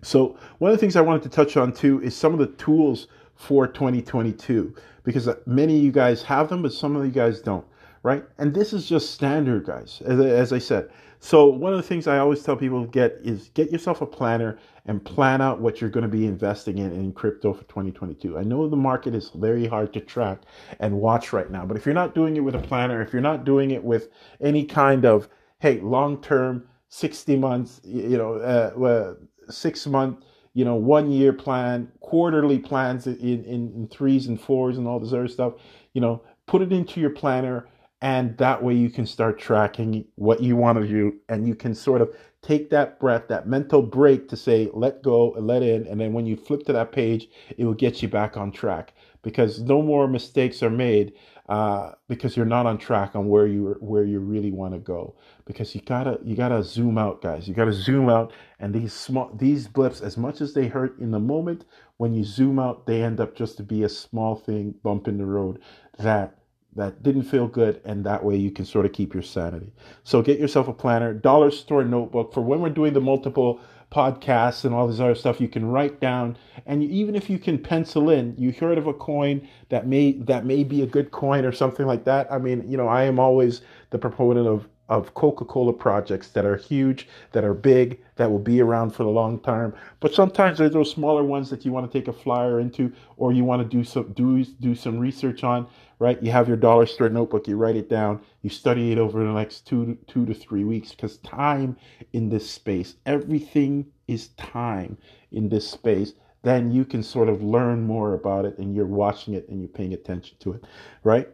So, 0.06 0.38
one 0.60 0.70
of 0.70 0.78
the 0.78 0.80
things 0.80 0.96
I 0.96 1.02
wanted 1.02 1.24
to 1.24 1.30
touch 1.30 1.58
on 1.58 1.74
too 1.74 2.00
is 2.04 2.16
some 2.16 2.32
of 2.32 2.38
the 2.38 2.54
tools 2.64 3.08
for 3.34 3.66
2022 3.66 4.76
because 5.04 5.28
many 5.48 5.78
of 5.78 5.84
you 5.84 5.92
guys 5.92 6.22
have 6.22 6.48
them, 6.48 6.62
but 6.62 6.74
some 6.74 6.96
of 6.96 7.04
you 7.04 7.12
guys 7.12 7.42
don't, 7.42 7.66
right? 8.04 8.24
And 8.38 8.54
this 8.54 8.72
is 8.72 8.88
just 8.88 9.16
standard, 9.16 9.66
guys. 9.66 10.04
As, 10.06 10.54
I 10.54 10.60
said, 10.60 10.92
so 11.20 11.48
one 11.48 11.74
of 11.74 11.78
the 11.78 11.88
things 11.88 12.06
I 12.06 12.20
always 12.20 12.44
tell 12.44 12.56
people 12.56 12.86
to 12.86 12.92
get 12.92 13.20
is 13.24 13.50
get 13.56 13.72
yourself 13.72 14.02
a 14.02 14.06
planner 14.06 14.60
and 14.86 15.04
plan 15.04 15.42
out 15.42 15.60
what 15.60 15.82
you're 15.82 15.90
going 15.90 16.04
to 16.04 16.08
be 16.08 16.28
investing 16.28 16.78
in 16.78 16.92
in 16.92 17.12
crypto 17.12 17.52
for 17.52 17.64
2022. 17.64 18.38
I 18.38 18.44
know 18.44 18.70
the 18.70 18.76
market 18.76 19.16
is 19.16 19.32
very 19.34 19.66
hard 19.66 19.92
to 19.94 20.02
track 20.02 20.42
and 20.80 21.02
watch 21.02 21.34
right 21.34 21.50
now, 21.50 21.66
but 21.66 21.78
if 21.78 21.86
you're 21.88 21.96
not 21.96 22.14
doing 22.14 22.38
it 22.38 22.42
with 22.42 22.54
a 22.54 22.60
planner, 22.60 23.02
if 23.02 23.12
you're 23.12 23.24
not 23.24 23.44
doing 23.44 23.72
it 23.72 23.84
with 23.84 24.10
any 24.40 24.66
kind 24.66 25.04
of 25.04 25.28
hey 25.62 25.80
long-term 25.80 26.68
60 26.90 27.36
months, 27.38 27.82
you 27.84 28.18
know, 28.18 28.36
uh, 28.36 29.16
six 29.50 29.86
month, 29.88 30.24
you 30.54 30.66
know, 30.66 30.76
one 30.76 31.12
year 31.12 31.34
plan, 31.34 31.92
quarterly 32.00 32.60
plans 32.60 33.08
in, 33.08 33.18
in, 33.20 33.46
in 33.46 33.88
threes 33.90 34.28
and 34.28 34.40
fours 34.40 34.78
and 34.78 34.88
all 34.88 35.00
this 35.00 35.14
other 35.14 35.28
stuff, 35.28 35.54
you 35.94 36.02
know, 36.02 36.22
put 36.48 36.62
it 36.62 36.72
into 36.72 37.00
your 37.00 37.10
planner 37.10 37.68
and 38.02 38.38
that 38.38 38.62
way 38.62 38.74
you 38.74 38.90
can 38.90 39.06
start 39.06 39.40
tracking 39.40 40.06
what 40.16 40.42
you 40.42 40.56
want 40.56 40.78
to 40.78 40.88
do 40.88 41.16
and 41.30 41.48
you 41.48 41.56
can 41.56 41.74
sort 41.74 42.02
of 42.02 42.14
take 42.42 42.70
that 42.70 43.00
breath 43.00 43.28
that 43.28 43.48
mental 43.48 43.82
break 43.82 44.28
to 44.30 44.36
say 44.36 44.70
let 44.74 45.02
go 45.02 45.34
and 45.34 45.48
let 45.48 45.64
in 45.64 45.88
and 45.88 46.00
then 46.00 46.14
when 46.14 46.26
you 46.26 46.36
flip 46.36 46.64
to 46.64 46.74
that 46.74 46.92
page 46.92 47.28
it 47.58 47.66
will 47.66 47.74
get 47.74 48.02
you 48.02 48.08
back 48.08 48.38
on 48.38 48.52
track 48.52 48.94
because 49.24 49.62
no 49.62 49.82
more 49.82 50.08
mistakes 50.08 50.62
are 50.62 50.70
made 50.70 51.14
uh, 51.48 51.92
because 52.08 52.36
you're 52.36 52.46
not 52.46 52.66
on 52.66 52.78
track 52.78 53.16
on 53.16 53.28
where 53.28 53.46
you 53.46 53.76
where 53.80 54.04
you 54.04 54.20
really 54.20 54.52
want 54.52 54.74
to 54.74 54.80
go. 54.80 55.16
Because 55.46 55.76
you 55.76 55.82
gotta 55.82 56.20
you 56.24 56.36
gotta 56.36 56.64
zoom 56.64 56.98
out 56.98 57.22
guys. 57.22 57.48
You 57.48 57.54
gotta 57.54 57.74
zoom 57.74 58.10
out 58.10 58.34
and 58.60 58.74
these 58.74 58.94
small 58.94 59.32
these 59.36 59.68
blips 59.68 60.02
as 60.02 60.18
much 60.18 60.42
as 60.42 60.54
they 60.54 60.68
hurt 60.68 60.98
in 61.00 61.12
the 61.12 61.20
moment 61.20 61.66
when 61.98 62.14
you 62.14 62.24
zoom 62.24 62.60
out 62.60 62.88
they 62.88 63.04
end 63.04 63.20
up 63.20 63.36
just 63.36 63.58
to 63.58 63.64
be 63.64 63.84
a 63.84 63.90
small 63.90 64.36
thing 64.36 64.74
bump 64.84 65.08
in 65.08 65.18
the 65.18 65.26
road 65.26 65.62
that 66.00 66.38
that 66.76 67.04
didn't 67.04 67.24
feel 67.24 67.48
good 67.48 67.82
and 67.86 68.06
that 68.06 68.24
way 68.24 68.36
you 68.36 68.52
can 68.52 68.66
sort 68.66 68.86
of 68.86 68.92
keep 68.92 69.14
your 69.14 69.24
sanity. 69.24 69.72
So 70.04 70.22
get 70.22 70.40
yourself 70.40 70.68
a 70.68 70.74
planner 70.74 71.14
dollar 71.14 71.52
store 71.52 71.84
notebook. 71.84 72.34
For 72.34 72.42
when 72.42 72.60
we're 72.60 72.70
doing 72.70 72.94
the 72.94 73.02
multiple 73.02 73.62
podcasts 73.96 74.66
and 74.66 74.76
all 74.76 74.88
this 74.88 75.00
other 75.00 75.16
stuff 75.16 75.40
you 75.40 75.48
can 75.48 75.66
write 75.66 76.02
down. 76.02 76.38
And 76.66 76.84
even 76.84 77.16
if 77.16 77.30
you 77.30 77.40
can 77.40 77.58
pencil 77.58 78.10
in 78.10 78.36
you 78.38 78.52
heard 78.52 78.78
of 78.78 78.88
a 78.88 78.94
coin 78.94 79.48
that 79.70 79.88
may 79.88 80.14
that 80.14 80.46
may 80.46 80.64
be 80.66 80.82
a 80.82 80.86
good 80.86 81.12
coin 81.12 81.46
or 81.46 81.54
something 81.54 81.86
like 81.86 82.04
that. 82.04 82.30
I 82.30 82.38
mean 82.38 82.70
you 82.70 82.76
know 82.76 82.88
i 82.88 83.04
am 83.04 83.20
always 83.20 83.62
the 83.92 83.98
proponent 83.98 84.48
of 84.48 84.68
of 84.88 85.14
Coca-Cola 85.14 85.74
projects 85.74 86.30
that 86.30 86.46
are 86.46 86.58
huge, 86.58 87.08
that 87.32 87.44
are 87.44 87.54
big, 87.54 88.00
that 88.18 88.30
will 88.30 88.40
be 88.40 88.62
around 88.62 88.92
for 88.92 89.04
the 89.04 89.10
long 89.10 89.40
term. 89.40 89.74
But 90.00 90.14
sometimes 90.14 90.58
there's 90.58 90.74
those 90.74 90.92
smaller 90.92 91.24
ones 91.24 91.50
that 91.50 91.66
you 91.66 91.72
want 91.72 91.92
to 91.92 91.98
take 91.98 92.08
a 92.08 92.14
flyer 92.14 92.60
into, 92.60 92.92
or 93.18 93.34
you 93.34 93.44
want 93.44 93.62
to 93.62 93.68
do 93.68 93.84
some 93.84 94.14
do 94.14 94.44
do 94.44 94.76
some 94.76 95.00
research 95.00 95.44
on. 95.44 95.68
Right? 95.98 96.22
You 96.22 96.32
have 96.32 96.50
your 96.50 96.58
dollar 96.58 96.86
store 96.86 97.08
notebook, 97.08 97.48
you 97.48 97.56
write 97.56 97.78
it 97.78 97.90
down, 97.90 98.22
you 98.42 98.50
study 98.50 98.92
it 98.92 98.98
over 98.98 99.24
the 99.24 99.32
next 99.32 99.66
two 99.66 99.98
two 100.08 100.26
to 100.26 100.34
three 100.34 100.66
weeks 100.66 100.92
because 100.92 101.18
time 101.20 101.78
in 102.12 102.30
this 102.30 102.50
space, 102.50 102.96
everything 103.06 103.86
is 104.08 104.28
time 104.30 104.98
in 105.32 105.50
this 105.50 105.70
space. 105.70 106.14
Then 106.44 106.70
you 106.70 106.86
can 106.86 107.02
sort 107.02 107.28
of 107.28 107.42
learn 107.42 107.82
more 107.82 108.14
about 108.14 108.46
it, 108.46 108.60
and 108.60 108.76
you're 108.76 108.86
watching 108.86 109.34
it 109.34 109.50
and 109.50 109.60
you're 109.62 109.70
paying 109.70 109.94
attention 109.94 110.38
to 110.42 110.54
it, 110.54 110.64
right? 111.04 111.28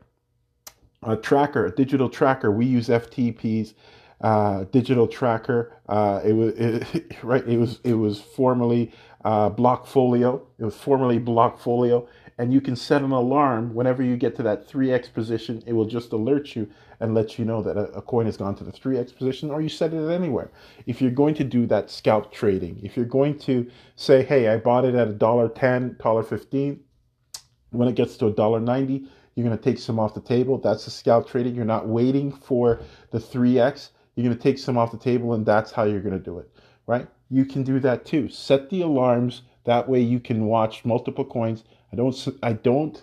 A 1.04 1.18
tracker, 1.18 1.66
a 1.66 1.72
digital 1.72 2.10
tracker. 2.10 2.52
We 2.52 2.68
use 2.68 2.88
FTX's 2.88 3.74
uh, 4.22 4.66
digital 4.66 5.08
tracker. 5.08 5.76
Uh, 5.90 6.22
it 6.24 6.34
was 6.34 6.54
it, 6.58 7.24
right. 7.24 7.46
It 7.48 7.58
was 7.58 7.80
it 7.84 7.96
was 7.96 8.22
formerly 8.22 8.92
uh, 9.26 9.50
Blockfolio. 9.50 10.42
It 10.60 10.66
was 10.66 10.76
formerly 10.76 11.20
Blockfolio, 11.20 12.08
and 12.38 12.54
you 12.54 12.62
can 12.62 12.76
set 12.76 13.02
an 13.02 13.12
alarm 13.12 13.74
whenever 13.74 14.04
you 14.04 14.16
get 14.16 14.36
to 14.36 14.44
that 14.44 14.68
three 14.68 14.92
x 14.92 15.10
position. 15.10 15.64
It 15.66 15.74
will 15.74 15.88
just 15.88 16.12
alert 16.14 16.56
you 16.56 16.70
and 17.00 17.16
let 17.16 17.40
you 17.40 17.46
know 17.46 17.64
that 17.64 17.78
a, 17.78 17.86
a 17.94 18.02
coin 18.04 18.28
has 18.28 18.38
gone 18.38 18.54
to 18.58 18.64
the 18.64 18.72
three 18.72 19.00
x 19.00 19.12
position, 19.12 19.50
or 19.50 19.60
you 19.60 19.70
set 19.70 19.96
it 19.96 20.12
anywhere. 20.12 20.52
If 20.86 21.02
you're 21.02 21.10
going 21.10 21.34
to 21.36 21.44
do 21.44 21.66
that 21.66 21.90
scalp 21.90 22.32
trading, 22.32 22.80
if 22.84 22.96
you're 22.96 23.06
going 23.06 23.40
to 23.40 23.70
say, 23.96 24.24
"Hey, 24.24 24.50
I 24.50 24.58
bought 24.58 24.86
it 24.86 24.94
at 24.94 25.08
a 25.08 25.14
dollar 25.14 25.50
ten, 25.50 25.96
dollar 26.00 26.22
fifteen," 26.22 26.82
when 27.72 27.88
it 27.88 27.96
gets 27.96 28.18
to 28.18 28.28
a 28.28 28.32
dollar 28.32 28.60
ninety 28.60 29.08
you're 29.36 29.46
going 29.46 29.58
to 29.58 29.64
take 29.64 29.80
some 29.80 30.00
off 30.00 30.14
the 30.14 30.22
table. 30.22 30.58
That's 30.58 30.86
the 30.86 30.92
scalp 30.92 31.28
trading. 31.28 31.56
You're 31.56 31.66
not 31.66 31.88
waiting 31.88 32.32
for 32.32 32.82
the 33.12 33.20
3x. 33.20 33.90
You're 34.16 34.26
going 34.26 34.38
to 34.38 34.44
take 34.44 34.60
some 34.60 34.78
off 34.78 34.92
the 34.92 34.98
table, 34.98 35.34
and 35.34 35.46
that's 35.46 35.72
how 35.72 35.84
you're 35.84 36.02
going 36.02 36.18
to 36.18 36.24
do 36.24 36.40
it, 36.40 36.50
right? 36.86 37.08
You 37.30 37.46
can 37.46 37.64
do 37.64 37.80
that 37.80 38.06
too. 38.06 38.28
Set 38.28 38.70
the 38.70 38.82
alarms. 38.82 39.44
That 39.64 39.88
way 39.88 40.02
you 40.02 40.20
can 40.20 40.46
watch 40.48 40.84
multiple 40.84 41.24
coins. 41.24 41.64
I 41.94 41.96
don't, 41.96 42.28
I 42.44 42.54
don't, 42.54 43.02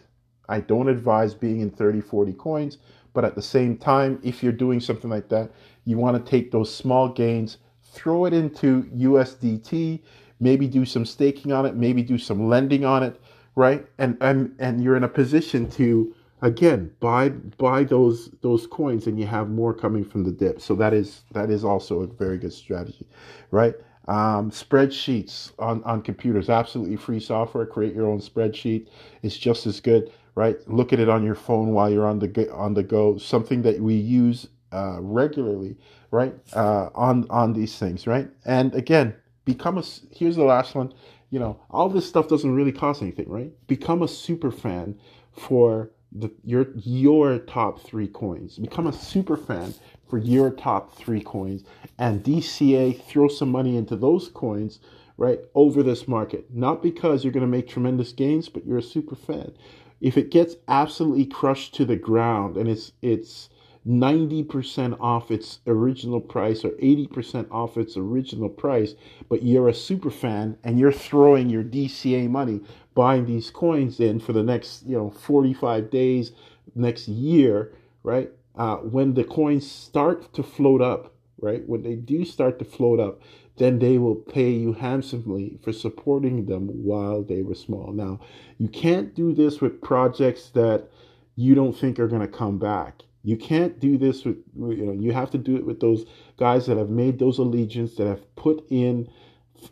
I 0.48 0.60
don't 0.60 0.88
advise 0.88 1.34
being 1.34 1.60
in 1.60 1.70
30, 1.70 2.00
40 2.00 2.32
coins, 2.34 2.78
but 3.14 3.24
at 3.24 3.34
the 3.34 3.42
same 3.42 3.76
time, 3.76 4.20
if 4.22 4.42
you're 4.42 4.52
doing 4.52 4.80
something 4.80 5.10
like 5.10 5.28
that, 5.30 5.50
you 5.84 5.96
want 5.96 6.22
to 6.22 6.30
take 6.30 6.50
those 6.50 6.74
small 6.74 7.08
gains, 7.08 7.58
throw 7.82 8.26
it 8.26 8.34
into 8.34 8.82
USDT, 8.94 10.00
maybe 10.40 10.66
do 10.66 10.84
some 10.84 11.06
staking 11.06 11.52
on 11.52 11.64
it, 11.64 11.74
maybe 11.74 12.02
do 12.02 12.18
some 12.18 12.48
lending 12.48 12.84
on 12.84 13.02
it, 13.02 13.20
right? 13.54 13.86
And 13.98 14.16
and 14.20 14.54
and 14.58 14.82
you're 14.82 14.96
in 14.96 15.04
a 15.04 15.08
position 15.08 15.70
to 15.72 16.14
again, 16.42 16.90
buy 17.00 17.30
buy 17.30 17.84
those 17.84 18.30
those 18.42 18.66
coins, 18.66 19.06
and 19.06 19.18
you 19.18 19.26
have 19.26 19.48
more 19.48 19.74
coming 19.74 20.04
from 20.04 20.24
the 20.24 20.30
dip. 20.30 20.60
So 20.60 20.74
that 20.76 20.94
is 20.94 21.22
that 21.32 21.50
is 21.50 21.64
also 21.64 22.02
a 22.02 22.06
very 22.06 22.38
good 22.38 22.52
strategy, 22.52 23.06
right? 23.50 23.74
Um, 24.08 24.50
spreadsheets 24.50 25.52
on, 25.58 25.82
on 25.84 26.00
computers, 26.00 26.48
absolutely 26.48 26.96
free 26.96 27.20
software. 27.20 27.66
Create 27.66 27.94
your 27.94 28.06
own 28.06 28.20
spreadsheet. 28.20 28.88
It's 29.22 29.36
just 29.36 29.66
as 29.66 29.80
good, 29.80 30.10
right? 30.34 30.56
Look 30.66 30.94
at 30.94 30.98
it 30.98 31.10
on 31.10 31.22
your 31.22 31.34
phone 31.34 31.72
while 31.72 31.90
you're 31.90 32.06
on 32.06 32.18
the 32.18 32.50
on 32.52 32.74
the 32.74 32.82
go. 32.82 33.18
Something 33.18 33.62
that 33.62 33.80
we 33.80 33.94
use 33.94 34.48
uh, 34.72 34.98
regularly, 35.00 35.76
right? 36.10 36.34
Uh, 36.54 36.88
on 36.94 37.26
on 37.28 37.52
these 37.52 37.78
things, 37.78 38.06
right? 38.06 38.28
And 38.46 38.74
again, 38.74 39.14
become 39.44 39.76
a. 39.76 39.84
Here's 40.10 40.36
the 40.36 40.44
last 40.44 40.74
one. 40.74 40.94
You 41.30 41.38
know, 41.38 41.60
all 41.70 41.90
this 41.90 42.08
stuff 42.08 42.28
doesn't 42.28 42.54
really 42.54 42.72
cost 42.72 43.02
anything, 43.02 43.28
right? 43.28 43.52
Become 43.66 44.00
a 44.00 44.08
super 44.08 44.50
fan 44.50 44.98
for 45.32 45.90
the 46.12 46.30
your 46.44 46.68
your 46.76 47.38
top 47.38 47.80
three 47.80 48.08
coins. 48.08 48.58
Become 48.58 48.86
a 48.86 48.92
super 48.92 49.36
fan 49.36 49.74
for 50.08 50.18
your 50.18 50.50
top 50.50 50.96
three 50.96 51.20
coins 51.20 51.64
and 51.98 52.24
DCA 52.24 53.02
throw 53.02 53.28
some 53.28 53.50
money 53.50 53.76
into 53.76 53.96
those 53.96 54.28
coins 54.28 54.80
right 55.18 55.40
over 55.54 55.82
this 55.82 56.08
market. 56.08 56.46
Not 56.54 56.82
because 56.82 57.24
you're 57.24 57.32
going 57.32 57.42
to 57.42 57.46
make 57.46 57.68
tremendous 57.68 58.12
gains, 58.12 58.48
but 58.48 58.64
you're 58.64 58.78
a 58.78 58.82
super 58.82 59.16
fan. 59.16 59.52
If 60.00 60.16
it 60.16 60.30
gets 60.30 60.56
absolutely 60.68 61.26
crushed 61.26 61.74
to 61.74 61.84
the 61.84 61.96
ground 61.96 62.56
and 62.56 62.68
it's 62.68 62.92
it's 63.02 63.50
90% 63.86 64.98
off 65.00 65.30
its 65.30 65.60
original 65.66 66.20
price 66.20 66.62
or 66.64 66.70
80% 66.72 67.50
off 67.50 67.78
its 67.78 67.96
original 67.96 68.50
price, 68.50 68.94
but 69.28 69.42
you're 69.42 69.68
a 69.68 69.74
super 69.74 70.10
fan 70.10 70.58
and 70.62 70.78
you're 70.78 70.92
throwing 70.92 71.48
your 71.48 71.64
DCA 71.64 72.28
money 72.28 72.60
buying 72.98 73.26
these 73.26 73.48
coins 73.48 74.00
in 74.00 74.18
for 74.18 74.32
the 74.32 74.42
next, 74.42 74.84
you 74.84 74.98
know, 74.98 75.08
45 75.08 75.88
days, 75.88 76.32
next 76.74 77.06
year, 77.06 77.72
right? 78.02 78.28
Uh, 78.56 78.78
when 78.78 79.14
the 79.14 79.22
coins 79.22 79.70
start 79.70 80.32
to 80.34 80.42
float 80.42 80.82
up, 80.82 81.14
right? 81.40 81.62
When 81.68 81.84
they 81.84 81.94
do 81.94 82.24
start 82.24 82.58
to 82.58 82.64
float 82.64 82.98
up, 82.98 83.22
then 83.56 83.78
they 83.78 83.98
will 83.98 84.16
pay 84.16 84.50
you 84.50 84.72
handsomely 84.72 85.58
for 85.62 85.72
supporting 85.72 86.46
them 86.46 86.66
while 86.82 87.22
they 87.22 87.42
were 87.42 87.54
small. 87.54 87.92
Now, 87.92 88.18
you 88.58 88.66
can't 88.66 89.14
do 89.14 89.32
this 89.32 89.60
with 89.60 89.80
projects 89.80 90.50
that 90.54 90.88
you 91.36 91.54
don't 91.54 91.78
think 91.78 92.00
are 92.00 92.08
going 92.08 92.22
to 92.22 92.26
come 92.26 92.58
back 92.58 93.04
you 93.24 93.36
can't 93.36 93.78
do 93.78 93.98
this 93.98 94.24
with, 94.24 94.36
you 94.56 94.86
know, 94.86 94.92
you 94.92 95.12
have 95.12 95.30
to 95.32 95.38
do 95.38 95.56
it 95.56 95.66
with 95.66 95.80
those 95.80 96.06
guys 96.38 96.64
that 96.66 96.78
have 96.78 96.88
made 96.88 97.18
those 97.18 97.36
allegiance, 97.38 97.96
that 97.96 98.06
have 98.06 98.36
put 98.36 98.64
in 98.70 99.06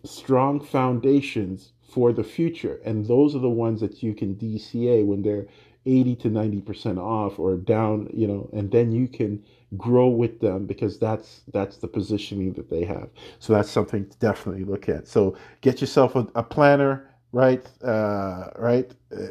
strong 0.04 0.60
foundations 0.60 1.72
for 1.96 2.12
the 2.12 2.22
future. 2.22 2.78
And 2.85 3.06
those 3.06 3.35
are 3.35 3.38
the 3.38 3.48
ones 3.48 3.80
that 3.80 4.02
you 4.02 4.12
can 4.12 4.35
DCA 4.35 5.06
when 5.06 5.22
they're 5.22 5.46
80 5.87 6.16
to 6.16 6.28
90% 6.28 6.98
off 6.98 7.38
or 7.38 7.56
down, 7.56 8.11
you 8.12 8.26
know, 8.26 8.50
and 8.52 8.70
then 8.70 8.92
you 8.92 9.09
can 9.09 9.42
grow 9.78 10.09
with 10.09 10.40
them 10.40 10.66
because 10.66 10.98
that's 10.98 11.40
that's 11.54 11.78
the 11.78 11.88
positioning 11.88 12.52
that 12.52 12.68
they 12.68 12.85
have. 12.85 13.09
So 13.38 13.54
that's 13.54 13.70
something 13.70 14.06
to 14.06 14.18
definitely 14.18 14.64
look 14.64 14.90
at. 14.90 15.09
So 15.09 15.38
get 15.62 15.80
yourself 15.80 16.16
a, 16.16 16.28
a 16.35 16.42
planner, 16.42 17.09
right? 17.32 17.66
Uh, 17.82 18.50
right? 18.59 18.92
Uh, 19.11 19.26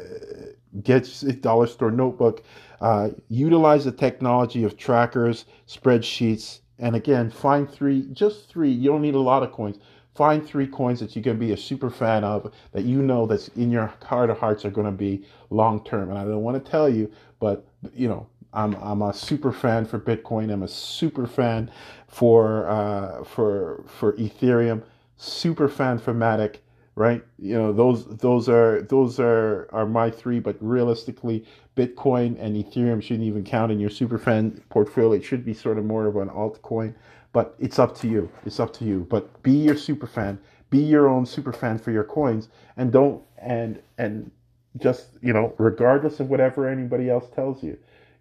get 0.82 1.22
a 1.22 1.34
dollar 1.34 1.68
store 1.68 1.92
notebook 1.92 2.42
uh, 2.80 3.10
utilize 3.28 3.84
the 3.84 3.92
technology 3.92 4.64
of 4.64 4.76
trackers, 4.76 5.44
spreadsheets, 5.68 6.60
and 6.78 6.94
again, 6.94 7.30
find 7.30 7.70
three, 7.70 8.06
just 8.12 8.48
three. 8.50 8.70
You 8.70 8.90
don't 8.90 9.02
need 9.02 9.14
a 9.14 9.20
lot 9.20 9.42
of 9.42 9.52
coins. 9.52 9.78
Find 10.16 10.46
three 10.46 10.66
coins 10.66 11.00
that 11.00 11.14
you 11.14 11.22
can 11.22 11.38
be 11.38 11.52
a 11.52 11.56
super 11.56 11.90
fan 11.90 12.24
of 12.24 12.52
that 12.72 12.84
you 12.84 13.02
know 13.02 13.26
that's 13.26 13.48
in 13.48 13.70
your 13.70 13.92
heart 14.02 14.30
of 14.30 14.38
hearts 14.38 14.64
are 14.64 14.70
going 14.70 14.86
to 14.86 14.92
be 14.92 15.24
long 15.50 15.84
term. 15.84 16.08
And 16.10 16.18
I 16.18 16.24
don't 16.24 16.42
want 16.42 16.62
to 16.62 16.70
tell 16.70 16.88
you, 16.88 17.10
but 17.38 17.66
you 17.94 18.08
know, 18.08 18.26
I'm 18.52 18.74
I'm 18.76 19.02
a 19.02 19.12
super 19.12 19.52
fan 19.52 19.84
for 19.84 19.98
Bitcoin. 19.98 20.50
I'm 20.50 20.62
a 20.62 20.68
super 20.68 21.26
fan 21.26 21.70
for 22.08 22.68
uh, 22.68 23.24
for 23.24 23.84
for 23.86 24.14
Ethereum. 24.14 24.82
Super 25.18 25.68
fan 25.68 25.98
for 25.98 26.14
Matic 26.14 26.56
right? 26.96 27.22
You 27.38 27.54
know, 27.54 27.72
those 27.72 28.06
those 28.06 28.48
are 28.48 28.82
those 28.82 29.20
are 29.20 29.68
are 29.70 29.86
my 29.86 30.10
three, 30.10 30.40
but 30.40 30.56
realistically, 30.60 31.44
Bitcoin 31.76 32.36
and 32.40 32.56
Ethereum 32.56 33.02
shouldn't 33.02 33.28
even 33.28 33.44
count 33.44 33.70
in 33.70 33.78
your 33.78 33.90
super 33.90 34.18
fan 34.18 34.60
portfolio. 34.70 35.12
It 35.12 35.24
should 35.24 35.44
be 35.44 35.54
sort 35.54 35.78
of 35.78 35.84
more 35.84 36.06
of 36.06 36.16
an 36.16 36.30
altcoin, 36.30 36.94
but 37.32 37.54
it's 37.60 37.78
up 37.78 37.94
to 37.98 38.08
you. 38.08 38.30
It's 38.44 38.58
up 38.58 38.72
to 38.74 38.84
you. 38.84 39.06
But 39.10 39.42
be 39.42 39.52
your 39.52 39.76
super 39.76 40.06
fan. 40.06 40.38
Be 40.70 40.78
your 40.78 41.08
own 41.08 41.26
super 41.26 41.52
fan 41.52 41.78
for 41.78 41.92
your 41.92 42.02
coins, 42.02 42.48
and 42.76 42.90
don't 42.90 43.22
and 43.38 43.80
and 43.98 44.30
just 44.78 45.10
you 45.20 45.34
know, 45.34 45.54
regardless 45.58 46.18
of 46.18 46.30
whatever 46.30 46.66
anybody 46.66 47.10
else 47.10 47.28
tells 47.28 47.62
you, 47.62 47.78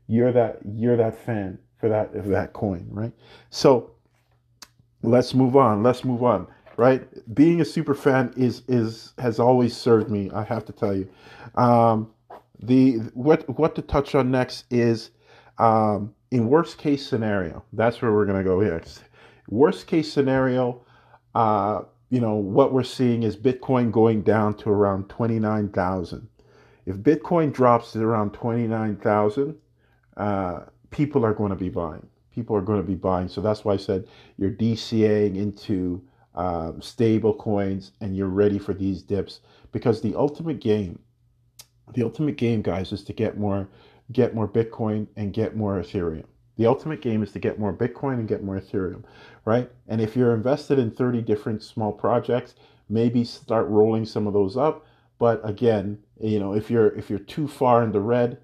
you're 0.07 0.33
that 0.33 0.59
you're 0.75 0.97
that 0.97 1.17
fan 1.17 1.57
for 1.79 1.88
that 1.88 2.13
of 2.13 2.27
that 2.27 2.51
coin, 2.51 2.85
right? 2.91 3.13
So 3.49 3.91
let's 5.01 5.33
move 5.33 5.55
on. 5.55 5.81
Let's 5.81 6.03
move 6.03 6.23
on 6.23 6.47
right? 6.77 7.03
Being 7.33 7.61
a 7.61 7.65
super 7.65 7.95
fan 7.95 8.33
is 8.35 8.63
is 8.67 9.13
has 9.17 9.39
always 9.39 9.75
served 9.75 10.09
me. 10.09 10.29
I 10.33 10.43
have 10.43 10.65
to 10.65 10.73
tell 10.73 10.95
you. 10.95 11.09
Um, 11.55 12.11
the 12.59 12.97
what 13.13 13.47
what 13.57 13.75
to 13.75 13.81
touch 13.81 14.15
on 14.15 14.31
next 14.31 14.65
is 14.69 15.11
um, 15.57 16.13
in 16.31 16.47
worst 16.47 16.77
case 16.77 17.05
scenario. 17.05 17.63
That's 17.73 18.01
where 18.01 18.11
we're 18.11 18.25
gonna 18.25 18.43
go 18.43 18.59
next. 18.59 19.03
Worst 19.49 19.88
case 19.88 20.11
scenario. 20.11 20.81
Uh, 21.33 21.81
you 22.09 22.19
know 22.19 22.35
what 22.35 22.71
we're 22.73 22.83
seeing 22.83 23.23
is 23.23 23.35
Bitcoin 23.35 23.91
going 23.91 24.21
down 24.21 24.55
to 24.57 24.69
around 24.69 25.09
twenty 25.09 25.39
nine 25.39 25.69
thousand. 25.69 26.27
If 26.85 26.97
Bitcoin 26.97 27.51
drops 27.51 27.93
to 27.93 28.03
around 28.03 28.33
twenty 28.33 28.67
nine 28.67 28.97
thousand, 28.97 29.55
uh, 30.17 30.61
people 30.91 31.25
are 31.25 31.33
going 31.33 31.49
to 31.49 31.55
be 31.55 31.69
buying. 31.69 32.07
People 32.33 32.55
are 32.55 32.61
going 32.61 32.81
to 32.81 32.88
be 32.88 32.95
buying. 32.95 33.27
So 33.27 33.41
that's 33.41 33.63
why 33.65 33.73
I 33.73 33.77
said 33.77 34.07
you're 34.38 34.51
DCAing 34.51 35.35
into 35.35 36.03
um, 36.36 36.82
stable 36.82 37.34
coins 37.34 37.91
and 38.02 38.15
you're 38.15 38.28
ready 38.28 38.60
for 38.60 38.74
these 38.74 39.02
dips. 39.02 39.39
Because 39.71 40.02
the 40.02 40.15
ultimate 40.15 40.60
game 40.60 41.00
the 41.93 42.04
ultimate 42.04 42.36
game 42.36 42.62
guys 42.62 42.91
is 42.91 43.04
to 43.04 43.13
get 43.13 43.38
more 43.38 43.67
get 44.12 44.36
more 44.36 44.48
bitcoin 44.48 45.08
and 45.15 45.34
get 45.34 45.56
more 45.56 45.80
ethereum. 45.82 46.26
The 46.58 46.65
ultimate 46.65 47.02
game 47.02 47.21
is 47.21 47.32
to 47.34 47.39
get 47.39 47.60
more 47.60 47.74
bitcoin 47.74 48.13
and 48.13 48.28
get 48.28 48.43
more 48.43 48.60
ethereum 48.60 49.04
right? 49.45 49.69
And 49.88 50.02
if 50.02 50.15
you're 50.15 50.34
invested 50.34 50.80
in 50.80 50.91
30 50.91 51.21
different 51.21 51.63
small 51.63 51.91
projects 51.91 52.56
maybe 52.89 53.24
start 53.24 53.67
rolling 53.67 54.06
some 54.06 54.28
of 54.28 54.34
those 54.34 54.58
up. 54.58 54.86
But 55.19 55.48
again 55.48 56.00
you 56.19 56.39
know 56.39 56.54
if 56.54 56.69
you're 56.69 56.89
if 56.95 57.10
you're 57.10 57.19
too 57.19 57.48
far 57.48 57.84
in 57.84 57.91
the 57.91 58.02
red 58.02 58.38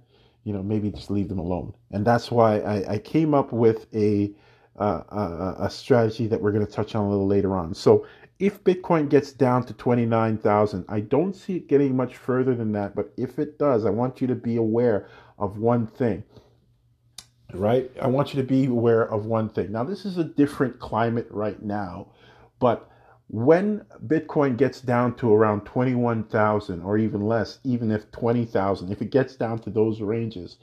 you 0.44 0.54
know 0.54 0.64
maybe 0.64 0.90
just 0.92 1.12
leave 1.12 1.30
them 1.30 1.40
alone. 1.40 1.74
And 1.92 2.06
that's 2.06 2.32
why 2.32 2.60
i, 2.60 2.94
I 2.94 2.98
came 3.00 3.34
up 3.34 3.52
with 3.52 3.88
a 3.94 4.32
uh, 4.80 5.04
a, 5.10 5.66
a 5.66 5.70
strategy 5.70 6.28
that 6.28 6.42
we're 6.42 6.52
going 6.52 6.66
to 6.66 6.72
touch 6.72 6.96
on 6.96 7.06
a 7.06 7.10
little 7.10 7.28
later 7.28 7.56
on. 7.56 7.74
So 7.74 8.06
if 8.40 8.64
Bitcoin 8.64 9.08
gets 9.10 9.32
down 9.32 9.66
to 9.66 9.74
29,000, 9.74 10.86
I 10.90 11.02
don't 11.02 11.36
see 11.36 11.58
it 11.58 11.68
getting 11.68 11.96
much 11.96 12.18
further 12.18 12.56
than 12.56 12.72
that, 12.72 12.96
but 12.96 13.14
if 13.16 13.38
it 13.38 13.60
does, 13.60 13.86
I 13.86 13.92
want 13.92 14.20
you 14.20 14.28
to 14.28 14.36
be 14.36 14.56
aware 14.56 15.08
of 15.38 15.60
one 15.60 15.86
thing. 15.86 16.24
Right? 17.54 17.92
I 18.02 18.08
want 18.08 18.34
you 18.34 18.42
to 18.42 18.48
be 18.48 18.66
aware 18.66 19.12
of 19.12 19.26
one 19.26 19.50
thing. 19.50 19.72
Now, 19.72 19.84
this 19.84 20.06
is 20.06 20.18
a 20.18 20.24
different 20.24 20.80
climate 20.80 21.28
right 21.30 21.62
now, 21.62 22.08
but 22.60 22.90
when 23.28 23.86
Bitcoin 24.08 24.58
gets 24.58 24.82
down 24.82 25.16
to 25.16 25.34
around 25.34 25.66
21,000 25.66 26.82
or 26.82 26.98
even 26.98 27.22
less, 27.22 27.60
even 27.64 27.92
if 27.92 28.12
20,000, 28.12 28.92
if 28.92 29.02
it 29.02 29.12
gets 29.12 29.36
down 29.36 29.60
to 29.60 29.70
those 29.70 30.02
ranges, 30.02 30.58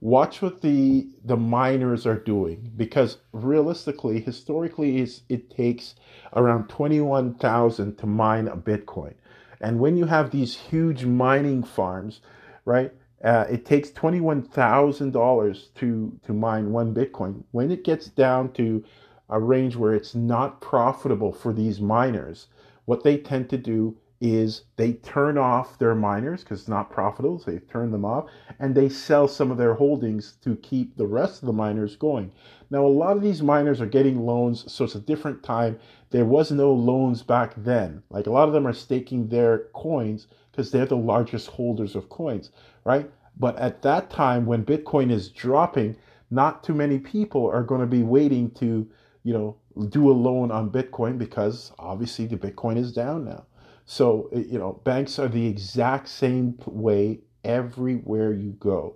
watch 0.00 0.40
what 0.40 0.62
the 0.62 1.06
the 1.24 1.36
miners 1.36 2.06
are 2.06 2.18
doing 2.18 2.72
because 2.76 3.18
realistically 3.32 4.20
historically 4.20 5.06
it 5.28 5.50
takes 5.50 5.94
around 6.34 6.68
21,000 6.68 7.96
to 7.96 8.06
mine 8.06 8.48
a 8.48 8.56
bitcoin. 8.56 9.14
And 9.60 9.78
when 9.78 9.98
you 9.98 10.06
have 10.06 10.30
these 10.30 10.56
huge 10.56 11.04
mining 11.04 11.62
farms 11.62 12.20
right 12.64 12.92
uh, 13.22 13.44
it 13.50 13.66
takes 13.66 13.90
$21,000 13.90 15.74
to 15.74 16.18
to 16.24 16.32
mine 16.32 16.72
one 16.72 16.94
bitcoin. 16.94 17.44
When 17.50 17.70
it 17.70 17.84
gets 17.84 18.06
down 18.06 18.52
to 18.52 18.82
a 19.28 19.38
range 19.38 19.76
where 19.76 19.94
it's 19.94 20.14
not 20.14 20.62
profitable 20.62 21.32
for 21.32 21.52
these 21.52 21.80
miners 21.80 22.46
what 22.86 23.04
they 23.04 23.18
tend 23.18 23.50
to 23.50 23.58
do 23.58 23.96
is 24.20 24.64
they 24.76 24.92
turn 24.92 25.38
off 25.38 25.78
their 25.78 25.94
miners 25.94 26.42
because 26.44 26.60
it's 26.60 26.68
not 26.68 26.90
profitable. 26.90 27.38
So 27.38 27.50
they 27.50 27.58
turn 27.58 27.90
them 27.90 28.04
off 28.04 28.26
and 28.58 28.74
they 28.74 28.88
sell 28.88 29.26
some 29.26 29.50
of 29.50 29.56
their 29.56 29.74
holdings 29.74 30.36
to 30.42 30.56
keep 30.56 30.96
the 30.96 31.06
rest 31.06 31.42
of 31.42 31.46
the 31.46 31.52
miners 31.52 31.96
going. 31.96 32.32
Now, 32.70 32.84
a 32.84 32.88
lot 32.88 33.16
of 33.16 33.22
these 33.22 33.42
miners 33.42 33.80
are 33.80 33.86
getting 33.86 34.26
loans, 34.26 34.70
so 34.70 34.84
it's 34.84 34.94
a 34.94 35.00
different 35.00 35.42
time. 35.42 35.78
There 36.10 36.26
was 36.26 36.50
no 36.50 36.72
loans 36.72 37.22
back 37.22 37.54
then. 37.56 38.02
Like 38.10 38.26
a 38.26 38.30
lot 38.30 38.46
of 38.46 38.52
them 38.52 38.66
are 38.66 38.74
staking 38.74 39.28
their 39.28 39.68
coins 39.72 40.26
because 40.50 40.70
they're 40.70 40.86
the 40.86 40.96
largest 40.96 41.48
holders 41.48 41.96
of 41.96 42.10
coins, 42.10 42.50
right? 42.84 43.10
But 43.38 43.56
at 43.58 43.80
that 43.82 44.10
time, 44.10 44.44
when 44.44 44.64
Bitcoin 44.64 45.10
is 45.10 45.30
dropping, 45.30 45.96
not 46.30 46.62
too 46.62 46.74
many 46.74 46.98
people 46.98 47.48
are 47.48 47.62
going 47.62 47.80
to 47.80 47.86
be 47.86 48.02
waiting 48.02 48.50
to, 48.52 48.86
you 49.22 49.32
know, 49.32 49.56
do 49.88 50.10
a 50.10 50.12
loan 50.12 50.50
on 50.50 50.70
Bitcoin 50.70 51.16
because 51.16 51.72
obviously 51.78 52.26
the 52.26 52.36
Bitcoin 52.36 52.76
is 52.76 52.92
down 52.92 53.24
now. 53.24 53.44
So, 53.92 54.28
you 54.32 54.56
know, 54.56 54.80
banks 54.84 55.18
are 55.18 55.26
the 55.26 55.48
exact 55.48 56.08
same 56.08 56.56
way 56.64 57.22
everywhere 57.42 58.32
you 58.32 58.52
go, 58.52 58.94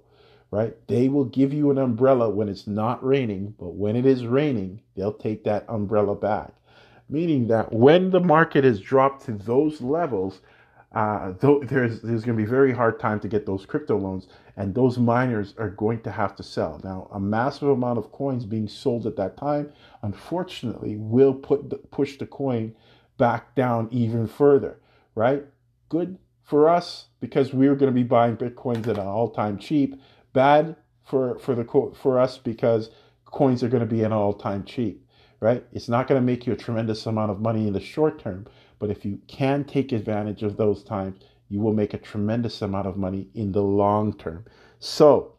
right? 0.53 0.77
They 0.87 1.09
will 1.09 1.25
give 1.25 1.53
you 1.53 1.73
an 1.73 1.79
umbrella 1.79 2.31
when 2.31 2.49
it's 2.49 2.69
not 2.69 3.05
raining, 3.05 3.57
but 3.59 3.75
when 3.75 3.97
it 3.97 4.07
is 4.07 4.25
raining, 4.25 4.83
they'll 4.95 5.13
take 5.13 5.43
that 5.45 5.65
umbrella 5.69 6.15
back. 6.15 6.53
Meaning 7.09 7.49
that 7.49 7.73
when 7.73 8.11
the 8.13 8.21
market 8.21 8.63
has 8.63 8.79
dropped 8.79 9.25
to 9.25 9.33
those 9.33 9.81
levels, 9.81 10.43
uh, 10.95 11.33
there's 11.41 12.01
there's 12.01 12.25
going 12.25 12.39
to 12.39 12.45
be 12.45 12.49
very 12.49 12.73
hard 12.73 13.01
time 13.01 13.19
to 13.19 13.27
get 13.27 13.47
those 13.47 13.67
crypto 13.67 13.99
loans, 13.99 14.29
and 14.57 14.77
those 14.77 14.97
miners 14.97 15.55
are 15.59 15.71
going 15.71 16.03
to 16.03 16.13
have 16.13 16.37
to 16.37 16.45
sell. 16.45 16.81
Now, 16.85 17.09
a 17.11 17.19
massive 17.19 17.69
amount 17.69 17.99
of 17.99 18.13
coins 18.13 18.45
being 18.45 18.69
sold 18.69 19.09
at 19.09 19.17
that 19.17 19.37
time, 19.37 19.73
unfortunately, 20.03 20.95
will 20.99 21.35
put 21.35 21.69
the, 21.69 21.79
push 21.79 22.17
the 22.17 22.27
coin 22.27 22.77
back 23.19 23.57
down 23.57 23.89
even 23.91 24.29
further. 24.29 24.79
Right? 25.15 25.45
Good 25.89 26.19
for 26.43 26.69
us 26.69 27.07
because 27.21 27.55
we 27.55 27.67
are 27.69 27.75
going 27.75 27.91
to 27.91 27.95
be 27.95 28.03
buying 28.03 28.37
bitcoins 28.37 28.87
at 28.89 28.99
an 28.99 29.07
all-time 29.07 29.59
cheap. 29.59 30.01
Bad 30.33 30.77
for 31.05 31.39
for 31.39 31.55
the 31.55 31.65
for 31.95 32.19
us 32.19 32.39
because 32.39 32.91
coins 33.25 33.63
are 33.63 33.69
going 33.69 33.81
to 33.81 33.87
be 33.87 34.03
an 34.03 34.13
all-time 34.13 34.65
cheap. 34.65 35.07
Right? 35.41 35.65
It's 35.73 35.89
not 35.89 36.09
going 36.09 36.21
to 36.21 36.25
make 36.25 36.47
you 36.47 36.53
a 36.53 36.57
tremendous 36.57 37.07
amount 37.07 37.31
of 37.31 37.41
money 37.41 37.67
in 37.67 37.73
the 37.73 37.81
short 37.81 38.19
term 38.19 38.47
but 38.85 38.91
if 38.91 39.05
you 39.05 39.19
can 39.29 39.65
take 39.65 39.93
advantage 39.93 40.43
of 40.43 40.59
those 40.59 40.83
times, 40.85 41.21
you 41.49 41.61
will 41.61 41.73
make 41.73 41.95
a 41.95 41.99
tremendous 41.99 42.61
amount 42.61 42.87
of 42.87 42.99
money 42.99 43.29
in 43.35 43.53
the 43.53 43.63
long 43.63 44.13
term. 44.13 44.45
So, 44.79 45.37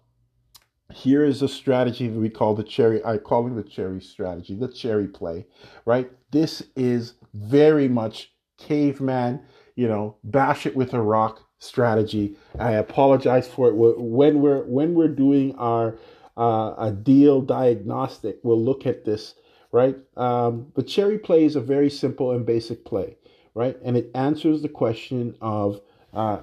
here 0.91 1.23
is 1.23 1.41
a 1.41 1.47
strategy 1.47 2.07
that 2.07 2.19
we 2.19 2.29
call 2.29 2.55
the 2.55 2.63
cherry. 2.63 3.03
I 3.05 3.17
call 3.17 3.47
it 3.47 3.55
the 3.55 3.69
cherry 3.69 4.01
strategy, 4.01 4.55
the 4.55 4.67
cherry 4.67 5.07
play, 5.07 5.45
right? 5.85 6.09
This 6.31 6.63
is 6.75 7.15
very 7.33 7.87
much 7.87 8.33
caveman, 8.57 9.41
you 9.75 9.87
know, 9.87 10.17
bash 10.23 10.65
it 10.65 10.75
with 10.75 10.93
a 10.93 11.01
rock 11.01 11.41
strategy. 11.59 12.35
I 12.59 12.71
apologize 12.73 13.47
for 13.47 13.69
it. 13.69 13.75
When 13.75 14.41
we're 14.41 14.63
when 14.63 14.93
we're 14.93 15.07
doing 15.07 15.55
our 15.55 15.97
uh, 16.37 16.75
a 16.77 16.91
deal 16.91 17.41
diagnostic, 17.41 18.39
we'll 18.43 18.61
look 18.61 18.85
at 18.85 19.05
this, 19.05 19.35
right? 19.71 19.97
Um, 20.17 20.71
the 20.75 20.83
cherry 20.83 21.17
play 21.17 21.45
is 21.45 21.55
a 21.55 21.61
very 21.61 21.89
simple 21.89 22.31
and 22.31 22.45
basic 22.45 22.85
play 22.85 23.17
right? 23.55 23.77
And 23.83 23.97
it 23.97 24.11
answers 24.13 24.61
the 24.61 24.69
question 24.69 25.35
of 25.41 25.81
uh, 26.13 26.41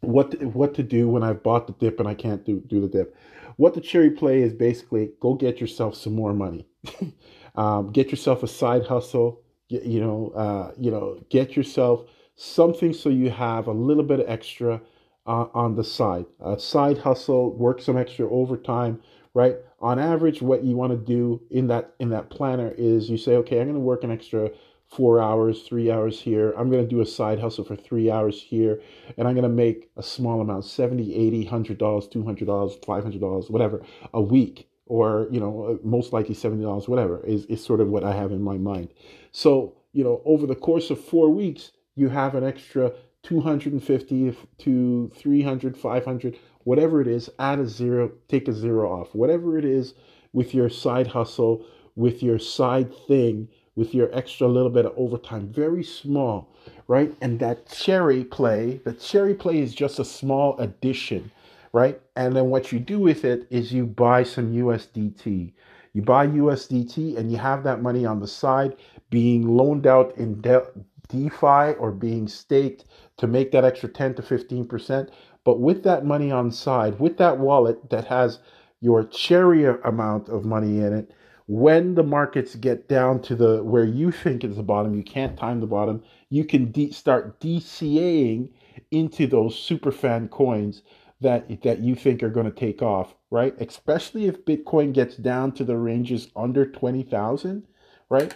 what 0.00 0.32
to, 0.32 0.46
what 0.46 0.74
to 0.74 0.82
do 0.82 1.08
when 1.08 1.22
I've 1.22 1.44
bought 1.44 1.68
the 1.68 1.74
dip 1.74 2.00
and 2.00 2.08
I 2.08 2.14
can't 2.14 2.44
do 2.44 2.60
do 2.66 2.80
the 2.80 2.88
dip. 2.88 3.14
What 3.56 3.74
the 3.74 3.80
cherry 3.80 4.10
play 4.10 4.42
is 4.42 4.52
basically 4.52 5.12
go 5.20 5.34
get 5.34 5.60
yourself 5.60 5.94
some 5.94 6.14
more 6.14 6.34
money, 6.34 6.66
um, 7.54 7.92
get 7.92 8.10
yourself 8.10 8.42
a 8.42 8.48
side 8.48 8.86
hustle. 8.86 9.42
You 9.68 10.00
know, 10.00 10.32
uh, 10.36 10.72
you 10.78 10.90
know, 10.90 11.18
get 11.30 11.56
yourself 11.56 12.04
something 12.36 12.92
so 12.92 13.08
you 13.08 13.30
have 13.30 13.66
a 13.66 13.72
little 13.72 14.02
bit 14.02 14.20
of 14.20 14.28
extra 14.28 14.80
uh, 15.26 15.46
on 15.54 15.74
the 15.74 15.84
side. 15.84 16.26
A 16.40 16.58
side 16.58 16.98
hustle, 16.98 17.56
work 17.56 17.80
some 17.80 17.96
extra 17.96 18.28
overtime, 18.30 19.00
right? 19.32 19.56
On 19.80 19.98
average, 19.98 20.42
what 20.42 20.64
you 20.64 20.76
want 20.76 20.92
to 20.92 20.98
do 20.98 21.42
in 21.50 21.66
that 21.68 21.94
in 21.98 22.10
that 22.10 22.30
planner 22.30 22.74
is 22.76 23.08
you 23.10 23.16
say, 23.16 23.36
okay, 23.36 23.60
I'm 23.60 23.66
going 23.66 23.74
to 23.74 23.80
work 23.80 24.04
an 24.04 24.10
extra 24.10 24.50
four 24.86 25.20
hours, 25.20 25.62
three 25.62 25.90
hours 25.90 26.20
here. 26.20 26.52
I'm 26.56 26.70
going 26.70 26.82
to 26.82 26.88
do 26.88 27.00
a 27.00 27.06
side 27.06 27.40
hustle 27.40 27.64
for 27.64 27.76
three 27.76 28.10
hours 28.10 28.40
here, 28.40 28.80
and 29.16 29.26
I'm 29.26 29.34
going 29.34 29.42
to 29.42 29.48
make 29.48 29.90
a 29.96 30.02
small 30.02 30.40
amount 30.40 30.64
70, 30.64 31.14
80, 31.14 31.46
$100, 31.46 31.78
$200, 31.78 32.84
$500, 32.84 33.50
whatever, 33.50 33.82
a 34.12 34.20
week. 34.20 34.68
Or, 34.86 35.28
you 35.30 35.40
know, 35.40 35.64
uh, 35.64 35.86
most 35.86 36.12
likely 36.12 36.34
$70, 36.34 36.88
whatever, 36.88 37.24
is, 37.24 37.46
is 37.46 37.64
sort 37.64 37.80
of 37.80 37.88
what 37.88 38.04
I 38.04 38.14
have 38.14 38.32
in 38.32 38.42
my 38.42 38.58
mind. 38.58 38.90
So, 39.32 39.76
you 39.92 40.04
know, 40.04 40.20
over 40.24 40.46
the 40.46 40.54
course 40.54 40.90
of 40.90 41.02
four 41.02 41.30
weeks, 41.30 41.72
you 41.94 42.08
have 42.08 42.34
an 42.34 42.44
extra 42.44 42.92
250 43.22 44.36
to 44.58 45.12
300, 45.14 45.76
500, 45.76 46.38
whatever 46.64 47.00
it 47.00 47.08
is, 47.08 47.30
add 47.38 47.58
a 47.58 47.66
zero, 47.66 48.12
take 48.28 48.48
a 48.48 48.52
zero 48.52 48.90
off. 48.90 49.14
Whatever 49.14 49.58
it 49.58 49.64
is 49.64 49.94
with 50.32 50.54
your 50.54 50.68
side 50.68 51.06
hustle, 51.06 51.64
with 51.96 52.22
your 52.22 52.38
side 52.38 52.92
thing, 53.06 53.48
with 53.76 53.94
your 53.94 54.14
extra 54.14 54.46
little 54.46 54.70
bit 54.70 54.86
of 54.86 54.92
overtime, 54.96 55.48
very 55.48 55.82
small, 55.82 56.48
right? 56.86 57.14
And 57.20 57.40
that 57.40 57.68
cherry 57.68 58.24
play, 58.24 58.80
the 58.84 58.92
cherry 58.92 59.34
play 59.34 59.58
is 59.58 59.74
just 59.74 59.98
a 59.98 60.04
small 60.04 60.58
addition, 60.58 61.30
right? 61.74 62.00
And 62.14 62.36
then 62.36 62.50
what 62.50 62.70
you 62.70 62.78
do 62.78 63.00
with 63.00 63.24
it 63.24 63.48
is 63.50 63.72
you 63.72 63.84
buy 63.84 64.22
some 64.22 64.52
USDT. 64.52 65.52
You 65.92 66.02
buy 66.02 66.28
USDT 66.28 67.18
and 67.18 67.32
you 67.32 67.36
have 67.38 67.64
that 67.64 67.82
money 67.82 68.06
on 68.06 68.20
the 68.20 68.28
side 68.28 68.76
being 69.10 69.56
loaned 69.56 69.84
out 69.84 70.16
in 70.16 70.40
De- 70.40 70.70
DeFi 71.08 71.74
or 71.80 71.90
being 71.90 72.28
staked 72.28 72.84
to 73.16 73.26
make 73.26 73.50
that 73.50 73.64
extra 73.64 73.88
10 73.88 74.14
to 74.14 74.22
15%. 74.22 75.10
But 75.42 75.58
with 75.58 75.82
that 75.82 76.04
money 76.06 76.30
on 76.30 76.52
side, 76.52 77.00
with 77.00 77.16
that 77.18 77.38
wallet 77.38 77.90
that 77.90 78.06
has 78.06 78.38
your 78.80 79.02
cherry 79.02 79.64
amount 79.64 80.28
of 80.28 80.44
money 80.44 80.78
in 80.78 80.92
it, 80.92 81.10
when 81.46 81.96
the 81.96 82.04
markets 82.04 82.54
get 82.54 82.88
down 82.88 83.20
to 83.22 83.34
the 83.34 83.64
where 83.64 83.84
you 83.84 84.12
think 84.12 84.44
is 84.44 84.56
the 84.56 84.62
bottom, 84.62 84.94
you 84.94 85.02
can't 85.02 85.36
time 85.36 85.60
the 85.60 85.66
bottom. 85.66 86.04
You 86.30 86.44
can 86.44 86.70
de- 86.70 86.92
start 86.92 87.40
DCAing 87.40 88.50
into 88.92 89.26
those 89.26 89.58
super 89.58 89.90
fan 89.90 90.28
coins 90.28 90.82
that 91.24 91.62
that 91.62 91.80
you 91.80 91.94
think 91.94 92.22
are 92.22 92.30
going 92.30 92.46
to 92.46 92.52
take 92.52 92.80
off, 92.80 93.14
right? 93.30 93.54
Especially 93.60 94.26
if 94.26 94.44
Bitcoin 94.44 94.92
gets 94.92 95.16
down 95.16 95.52
to 95.52 95.64
the 95.64 95.76
ranges 95.76 96.28
under 96.36 96.64
twenty 96.64 97.02
thousand, 97.02 97.66
right? 98.08 98.32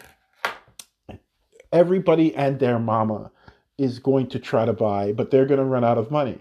Everybody 1.72 2.34
and 2.34 2.58
their 2.58 2.78
mama 2.78 3.30
is 3.78 4.00
going 4.00 4.26
to 4.28 4.38
try 4.38 4.64
to 4.64 4.72
buy, 4.72 5.12
but 5.12 5.30
they're 5.30 5.46
going 5.46 5.60
to 5.60 5.64
run 5.64 5.84
out 5.84 5.98
of 5.98 6.10
money, 6.10 6.38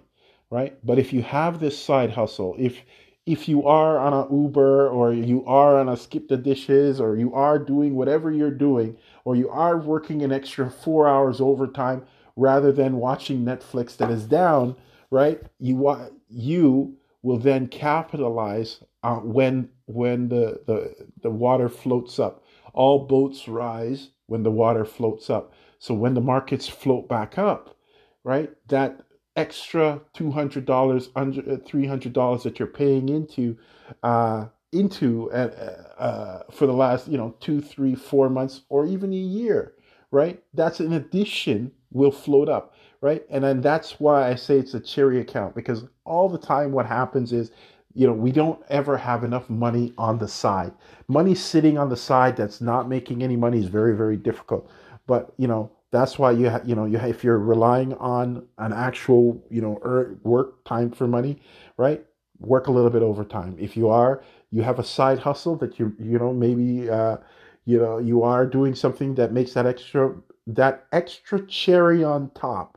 right? 0.49 0.77
But 0.83 0.97
if 0.97 1.13
you 1.13 1.21
have 1.21 1.59
this 1.59 1.77
side 1.77 2.11
hustle, 2.11 2.55
if 2.57 2.81
if 3.27 3.49
you 3.49 3.67
are 3.67 3.99
on 3.99 4.13
an 4.13 4.43
Uber 4.43 4.87
or 4.87 5.13
you 5.13 5.45
are 5.45 5.77
on 5.77 5.89
a 5.89 5.97
skip 5.97 6.29
the 6.29 6.37
dishes 6.37 7.01
or 7.01 7.17
you 7.17 7.33
are 7.33 7.59
doing 7.59 7.93
whatever 7.93 8.31
you're 8.31 8.49
doing 8.49 8.95
or 9.25 9.35
you 9.35 9.49
are 9.49 9.77
working 9.77 10.23
an 10.23 10.31
extra 10.31 10.71
four 10.71 11.09
hours 11.09 11.41
overtime 11.41 12.03
rather 12.37 12.71
than 12.71 12.95
watching 12.95 13.43
Netflix 13.43 13.97
that 13.97 14.09
is 14.09 14.23
down, 14.23 14.77
right? 15.11 15.41
You 15.59 15.75
you 16.29 16.97
will 17.21 17.37
then 17.37 17.67
capitalize 17.67 18.83
uh, 19.03 19.15
when 19.15 19.69
when 19.85 20.29
the, 20.29 20.61
the 20.65 21.07
the 21.21 21.29
water 21.29 21.69
floats 21.69 22.19
up. 22.19 22.43
All 22.73 23.07
boats 23.07 23.47
rise 23.47 24.09
when 24.27 24.43
the 24.43 24.51
water 24.51 24.85
floats 24.85 25.29
up. 25.29 25.53
So 25.79 25.93
when 25.93 26.13
the 26.13 26.21
markets 26.21 26.67
float 26.67 27.07
back 27.07 27.37
up, 27.37 27.75
right? 28.23 28.51
That 28.67 29.01
extra 29.35 30.01
$200 30.15 31.09
under 31.15 31.41
$300 31.41 32.17
uh, 32.17 32.43
that 32.43 32.59
you're 32.59 32.67
paying 32.67 33.09
into 33.09 33.57
uh, 34.03 34.47
into 34.73 35.31
uh, 35.31 35.93
uh, 35.97 36.43
for 36.51 36.65
the 36.65 36.73
last 36.73 37.07
you 37.07 37.17
know 37.17 37.33
two 37.39 37.61
three 37.61 37.95
four 37.95 38.29
months 38.29 38.61
or 38.67 38.85
even 38.85 39.13
a 39.13 39.15
year 39.15 39.73
right 40.11 40.43
that's 40.53 40.81
an 40.81 40.91
addition 40.91 41.71
will 41.91 42.11
float 42.11 42.49
up 42.49 42.73
right? 43.01 43.23
And 43.29 43.43
then 43.43 43.61
that's 43.61 43.99
why 43.99 44.29
i 44.29 44.35
say 44.35 44.57
it's 44.57 44.73
a 44.73 44.79
cherry 44.79 45.19
account 45.19 45.55
because 45.55 45.85
all 46.05 46.29
the 46.29 46.37
time 46.37 46.71
what 46.71 46.85
happens 46.85 47.31
is 47.33 47.51
you 47.93 48.05
know 48.07 48.13
we 48.13 48.31
don't 48.31 48.61
ever 48.69 48.97
have 48.97 49.23
enough 49.23 49.49
money 49.49 49.93
on 49.97 50.17
the 50.19 50.27
side. 50.27 50.73
Money 51.07 51.35
sitting 51.35 51.77
on 51.77 51.89
the 51.89 51.97
side 51.97 52.37
that's 52.37 52.61
not 52.61 52.87
making 52.89 53.23
any 53.23 53.35
money 53.35 53.59
is 53.59 53.67
very 53.67 53.95
very 53.95 54.17
difficult. 54.17 54.69
But 55.07 55.33
you 55.37 55.47
know 55.47 55.71
that's 55.91 56.19
why 56.19 56.31
you 56.31 56.49
ha- 56.49 56.61
you 56.65 56.75
know 56.75 56.85
you 56.85 56.97
if 56.99 57.23
you're 57.23 57.39
relying 57.39 57.93
on 57.95 58.45
an 58.57 58.73
actual 58.73 59.43
you 59.49 59.61
know 59.61 59.79
er, 59.83 60.17
work 60.23 60.63
time 60.65 60.91
for 60.91 61.07
money 61.07 61.41
right 61.77 62.05
work 62.39 62.67
a 62.67 62.71
little 62.71 62.91
bit 62.91 63.01
overtime. 63.01 63.55
If 63.59 63.75
you 63.77 63.89
are 63.89 64.21
you 64.51 64.61
have 64.61 64.79
a 64.79 64.83
side 64.83 65.19
hustle 65.19 65.55
that 65.57 65.79
you 65.79 65.95
you 65.99 66.19
know 66.19 66.33
maybe 66.33 66.89
uh 66.89 67.17
you 67.65 67.79
know 67.79 67.97
you 67.97 68.23
are 68.23 68.45
doing 68.45 68.75
something 68.75 69.15
that 69.15 69.31
makes 69.33 69.53
that 69.53 69.65
extra 69.65 70.15
that 70.45 70.85
extra 70.91 71.45
cherry 71.47 72.03
on 72.03 72.29
top 72.31 72.76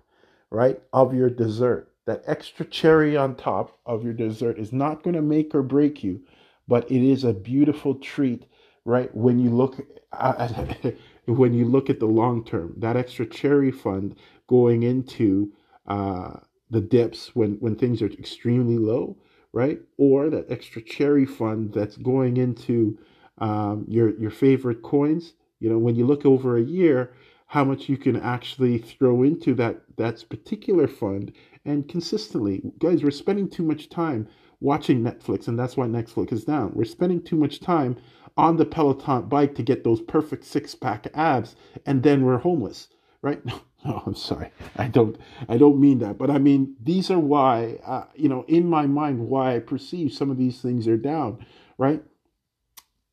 right 0.51 0.81
of 0.93 1.15
your 1.15 1.31
dessert 1.31 1.93
that 2.07 2.23
extra 2.27 2.65
cherry 2.67 3.17
on 3.17 3.35
top 3.35 3.79
of 3.87 4.03
your 4.05 4.13
dessert 4.13 4.59
is 4.59 4.73
not 4.73 5.03
going 5.03 5.15
to 5.15 5.23
make 5.23 5.55
or 5.55 5.63
break 5.63 6.03
you 6.03 6.21
but 6.69 6.91
it 6.91 7.03
is 7.03 7.25
a 7.25 7.33
beautiful 7.33 7.95
treat 7.97 8.45
right 8.85 9.15
when 9.15 9.39
you 9.39 9.51
look 9.51 9.81
at 10.13 10.95
when 11.27 11.53
you 11.55 11.65
look 11.65 11.91
at 11.91 12.01
the 12.01 12.07
long 12.07 12.45
term, 12.45 12.75
that 12.79 12.97
extra 12.97 13.27
cherry 13.27 13.71
fund 13.71 14.17
going 14.49 14.83
into 14.83 15.53
uh, 15.87 16.33
the 16.71 16.81
dips 16.81 17.35
when, 17.35 17.55
when 17.61 17.77
things 17.77 18.03
are 18.03 18.07
extremely 18.07 18.79
low, 18.79 19.17
right? 19.53 19.81
Or 19.97 20.31
that 20.31 20.51
extra 20.51 20.83
cherry 20.83 21.27
fund 21.27 21.73
that's 21.73 21.97
going 21.97 22.37
into 22.37 22.99
um, 23.39 23.85
your 23.89 24.19
your 24.19 24.31
favorite 24.31 24.83
coins. 24.83 25.35
You 25.61 25.71
know, 25.71 25.79
when 25.79 25.95
you 25.95 26.07
look 26.07 26.25
over 26.25 26.57
a 26.57 26.63
year, 26.63 27.13
how 27.51 27.65
much 27.65 27.89
you 27.89 27.97
can 27.97 28.15
actually 28.15 28.79
throw 28.79 29.25
into 29.25 29.55
that 29.55 29.83
that 29.97 30.25
particular 30.29 30.87
fund 30.87 31.33
and 31.65 31.89
consistently, 31.89 32.63
guys, 32.79 33.03
we're 33.03 33.11
spending 33.11 33.49
too 33.49 33.65
much 33.65 33.89
time 33.89 34.29
watching 34.61 35.03
Netflix, 35.03 35.49
and 35.49 35.59
that's 35.59 35.77
why 35.77 35.87
Netflix 35.87 36.33
is 36.33 36.45
down. 36.45 36.71
We're 36.75 36.85
spending 36.85 37.21
too 37.21 37.37
much 37.37 37.59
time 37.59 37.97
on 38.37 38.57
the 38.57 38.65
Peloton 38.65 39.29
bike 39.29 39.57
to 39.57 39.65
get 39.65 39.83
those 39.83 40.01
perfect 40.01 40.45
six 40.45 40.77
pack 40.77 41.09
abs, 41.13 41.57
and 41.87 42.05
then 42.05 42.25
we're 42.25 42.39
homeless, 42.39 42.89
right? 43.23 43.43
No, 43.83 44.03
I'm 44.05 44.15
sorry. 44.15 44.51
I 44.77 44.89
don't. 44.89 45.17
I 45.49 45.57
don't 45.57 45.81
mean 45.81 46.01
that. 46.01 46.19
But 46.19 46.29
I 46.29 46.37
mean 46.37 46.77
these 46.83 47.11
are 47.11 47.19
why. 47.19 47.79
Uh, 47.83 48.05
you 48.15 48.29
know, 48.29 48.45
in 48.47 48.69
my 48.69 48.87
mind, 48.87 49.21
why 49.21 49.57
I 49.57 49.59
perceive 49.61 50.13
some 50.13 50.31
of 50.31 50.37
these 50.37 50.61
things 50.61 50.87
are 50.87 50.99
down. 50.99 51.47
Right. 51.79 52.03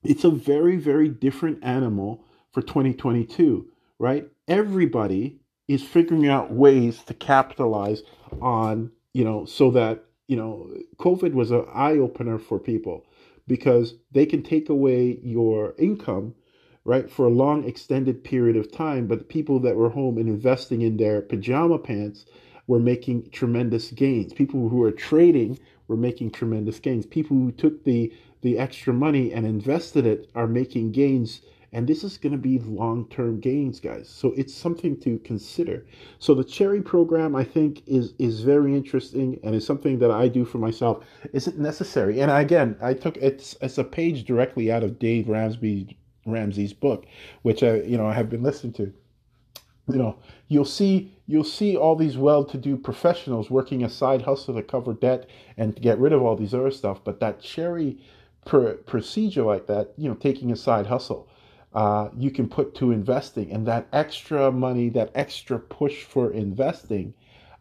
It's 0.04 0.26
a 0.26 0.30
very, 0.30 0.76
very 0.76 1.08
different 1.08 1.64
animal 1.64 2.26
for 2.52 2.62
2022. 2.62 3.66
Right. 4.00 4.28
Everybody 4.48 5.40
is 5.68 5.84
figuring 5.84 6.28
out 6.28 6.52
ways 6.52 7.04
to 7.04 7.14
capitalize 7.14 8.04
on. 8.42 8.92
You 9.14 9.24
know, 9.24 9.46
so 9.46 9.72
that 9.72 10.06
you 10.28 10.36
know, 10.36 10.70
COVID 10.98 11.34
was 11.34 11.52
an 11.52 11.66
eye 11.74 11.98
opener 11.98 12.38
for 12.38 12.60
people 12.60 13.06
because 13.48 13.96
they 14.12 14.26
can 14.26 14.44
take 14.44 14.70
away 14.70 15.20
your 15.24 15.74
income 15.80 16.36
right, 16.88 17.12
for 17.12 17.26
a 17.26 17.30
long 17.30 17.66
extended 17.66 18.24
period 18.24 18.56
of 18.56 18.72
time. 18.72 19.08
But 19.08 19.20
the 19.20 19.26
people 19.26 19.60
that 19.60 19.76
were 19.76 19.90
home 19.90 20.18
and 20.18 20.30
investing 20.30 20.82
in 20.82 20.98
their 20.98 21.22
pajama 21.22 21.78
pants 21.78 22.26
were 22.66 22.80
making 22.80 23.30
tremendous 23.32 23.92
gains. 23.92 24.34
People 24.34 24.70
who 24.70 24.78
were 24.78 24.92
trading 24.92 25.60
were 25.88 25.98
making 25.98 26.32
tremendous 26.32 26.80
gains. 26.80 27.06
People 27.06 27.38
who 27.38 27.52
took 27.52 27.84
the 27.84 28.12
the 28.42 28.58
extra 28.58 28.94
money 28.94 29.34
and 29.34 29.46
invested 29.46 30.06
it 30.06 30.30
are 30.34 30.48
making 30.48 30.92
gains. 30.92 31.42
And 31.74 31.86
this 31.86 32.04
is 32.04 32.18
going 32.18 32.32
to 32.32 32.38
be 32.38 32.60
long 32.60 33.08
term 33.10 33.40
gains, 33.40 33.80
guys. 33.80 34.08
So 34.08 34.34
it's 34.38 34.54
something 34.54 34.98
to 35.02 35.20
consider. 35.20 35.86
So 36.20 36.34
the 36.34 36.44
cherry 36.44 36.82
program, 36.82 37.36
I 37.36 37.44
think, 37.44 37.84
is 37.86 38.14
is 38.20 38.42
very 38.42 38.76
interesting 38.76 39.40
and 39.44 39.54
is 39.54 39.66
something 39.66 40.00
that 40.00 40.12
I 40.12 40.28
do 40.30 40.46
for 40.46 40.60
myself. 40.60 41.04
Is 41.34 41.48
it 41.48 41.60
necessary? 41.60 42.22
And 42.22 42.32
again, 42.32 42.78
I 42.82 42.94
took 42.94 43.18
it's 43.18 43.58
it's 43.62 43.78
a 43.78 43.84
page 43.84 44.24
directly 44.24 44.72
out 44.72 44.84
of 44.84 44.98
Dave 44.98 45.28
Ramsey 45.28 45.98
Ramsey's 46.26 46.74
book, 46.74 47.06
which 47.42 47.64
I 47.64 47.82
you 47.82 47.98
know 47.98 48.08
I 48.08 48.14
have 48.14 48.30
been 48.30 48.44
listening 48.44 48.74
to. 48.74 48.94
You 49.90 49.98
know, 49.98 50.18
you'll 50.50 50.66
see 50.66 51.14
you'll 51.28 51.44
see 51.44 51.76
all 51.76 51.96
these 51.96 52.18
well-to-do 52.18 52.78
professionals 52.78 53.50
working 53.50 53.84
a 53.84 53.90
side 53.90 54.22
hustle 54.22 54.56
to 54.56 54.64
cover 54.64 54.94
debt 54.94 55.30
and 55.58 55.76
to 55.76 55.82
get 55.82 56.00
rid 56.00 56.14
of 56.14 56.22
all 56.22 56.36
these 56.36 56.54
other 56.54 56.72
stuff. 56.72 57.04
But 57.04 57.20
that 57.20 57.42
cherry 57.42 57.98
pr- 58.46 58.80
procedure 58.86 59.44
like 59.44 59.68
that, 59.68 59.94
you 59.98 60.10
know, 60.10 60.16
taking 60.16 60.52
a 60.52 60.56
side 60.56 60.88
hustle, 60.88 61.28
uh, 61.78 62.10
you 62.18 62.32
can 62.32 62.50
put 62.50 62.74
to 62.74 62.92
investing, 62.92 63.52
and 63.52 63.68
that 63.68 63.88
extra 63.94 64.52
money, 64.52 64.90
that 64.90 65.12
extra 65.14 65.60
push 65.60 66.04
for 66.04 66.32
investing. 66.32 67.14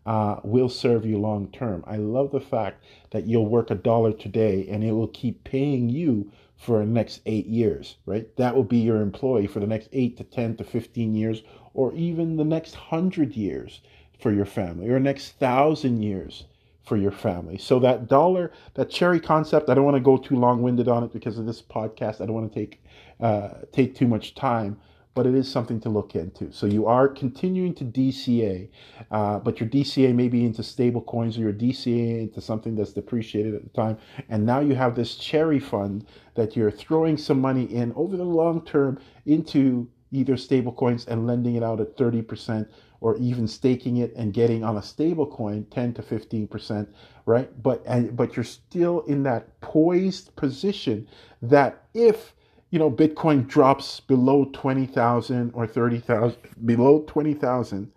Uh, 0.07 0.39
will 0.45 0.69
serve 0.69 1.05
you 1.05 1.19
long 1.19 1.49
term. 1.49 1.83
I 1.85 1.97
love 1.97 2.31
the 2.31 2.41
fact 2.41 2.85
that 3.11 3.27
you'll 3.27 3.49
work 3.49 3.73
a 3.73 3.75
dollar 3.75 4.13
today 4.13 4.65
and 4.71 4.85
it 4.85 4.93
will 4.93 5.09
keep 5.09 5.43
paying 5.43 5.89
you 5.89 6.31
for 6.57 6.79
the 6.79 6.87
next 6.87 7.23
eight 7.27 7.47
years, 7.47 7.97
right? 8.07 8.35
That 8.37 8.55
will 8.55 8.65
be 8.65 8.79
your 8.79 9.01
employee 9.01 9.49
for 9.49 9.59
the 9.59 9.67
next 9.67 9.89
eight 9.93 10.17
to 10.19 10.25
10 10.25 10.59
to 10.59 10.65
15 10.65 11.15
years, 11.15 11.43
or 11.75 11.93
even 11.95 12.37
the 12.37 12.45
next 12.45 12.75
hundred 12.75 13.37
years 13.37 13.81
for 14.19 14.33
your 14.33 14.47
family, 14.47 14.89
or 14.89 15.01
next 15.01 15.33
thousand 15.41 16.03
years 16.03 16.45
for 16.85 16.97
your 16.97 17.11
family. 17.11 17.59
So 17.59 17.81
that 17.81 18.07
dollar, 18.07 18.53
that 18.75 18.89
cherry 18.91 19.19
concept, 19.19 19.69
I 19.69 19.75
don't 19.75 19.85
want 19.85 19.97
to 19.97 20.01
go 20.01 20.17
too 20.17 20.37
long 20.37 20.63
winded 20.63 20.89
on 20.89 21.03
it 21.03 21.13
because 21.13 21.37
of 21.37 21.47
this 21.47 21.61
podcast. 21.61 22.21
I 22.21 22.27
don't 22.27 22.35
want 22.35 22.53
to 22.53 22.59
take 22.59 22.81
uh, 23.21 23.51
take 23.73 23.95
too 23.95 24.07
much 24.07 24.35
time 24.35 24.79
but 25.17 25.27
it 25.27 25.35
is 25.35 25.51
something 25.51 25.81
to 25.81 25.89
look 25.89 26.15
into. 26.15 26.53
So 26.53 26.67
you 26.67 26.87
are 26.87 27.09
continuing 27.09 27.75
to 27.77 27.85
DCA, 27.87 28.69
uh, 29.11 29.39
but 29.39 29.59
your 29.59 29.69
DCA 29.69 30.15
may 30.15 30.29
be 30.29 30.45
into 30.45 30.63
stable 30.63 31.01
coins 31.01 31.39
or 31.39 31.41
your 31.41 31.55
DCA 31.55 32.21
into 32.21 32.43
something 32.43 32.77
that's 32.77 32.93
depreciated 32.93 33.55
at 33.55 33.63
the 33.63 33.71
time. 33.71 33.97
And 34.29 34.45
now 34.45 34.61
you 34.61 34.75
have 34.75 34.95
this 34.95 35.17
cherry 35.17 35.59
fund 35.59 36.07
that 36.35 36.55
you're 36.55 36.71
throwing 36.71 37.17
some 37.17 37.41
money 37.41 37.65
in 37.65 37.95
over 37.97 38.15
the 38.15 38.25
long 38.25 38.63
term 38.67 39.01
into 39.25 39.89
either 40.13 40.37
stable 40.37 40.73
coins 40.73 41.07
and 41.07 41.27
lending 41.27 41.57
it 41.57 41.63
out 41.63 41.81
at 41.81 41.97
30% 41.97 42.69
or 43.01 43.17
even 43.17 43.49
staking 43.49 43.97
it 43.97 44.13
and 44.17 44.35
getting 44.35 44.65
on 44.65 44.77
a 44.77 44.83
stable 44.83 45.27
coin 45.27 45.67
10 45.71 45.95
to 45.95 46.03
15%, 46.03 46.89
right? 47.25 47.63
But 47.63 47.83
and 47.87 48.15
but 48.15 48.37
you're 48.37 48.45
still 48.45 49.01
in 49.03 49.23
that 49.23 49.61
poised 49.63 50.37
position 50.37 51.09
that 51.41 51.85
if 51.95 52.35
you 52.71 52.79
know, 52.79 52.91
Bitcoin 52.91 53.47
drops 53.47 54.01
below 54.01 54.47
20,000 54.53 55.53
or 55.55 55.67
30,000, 55.67 56.37
below 56.65 57.05
20,000, 57.07 57.93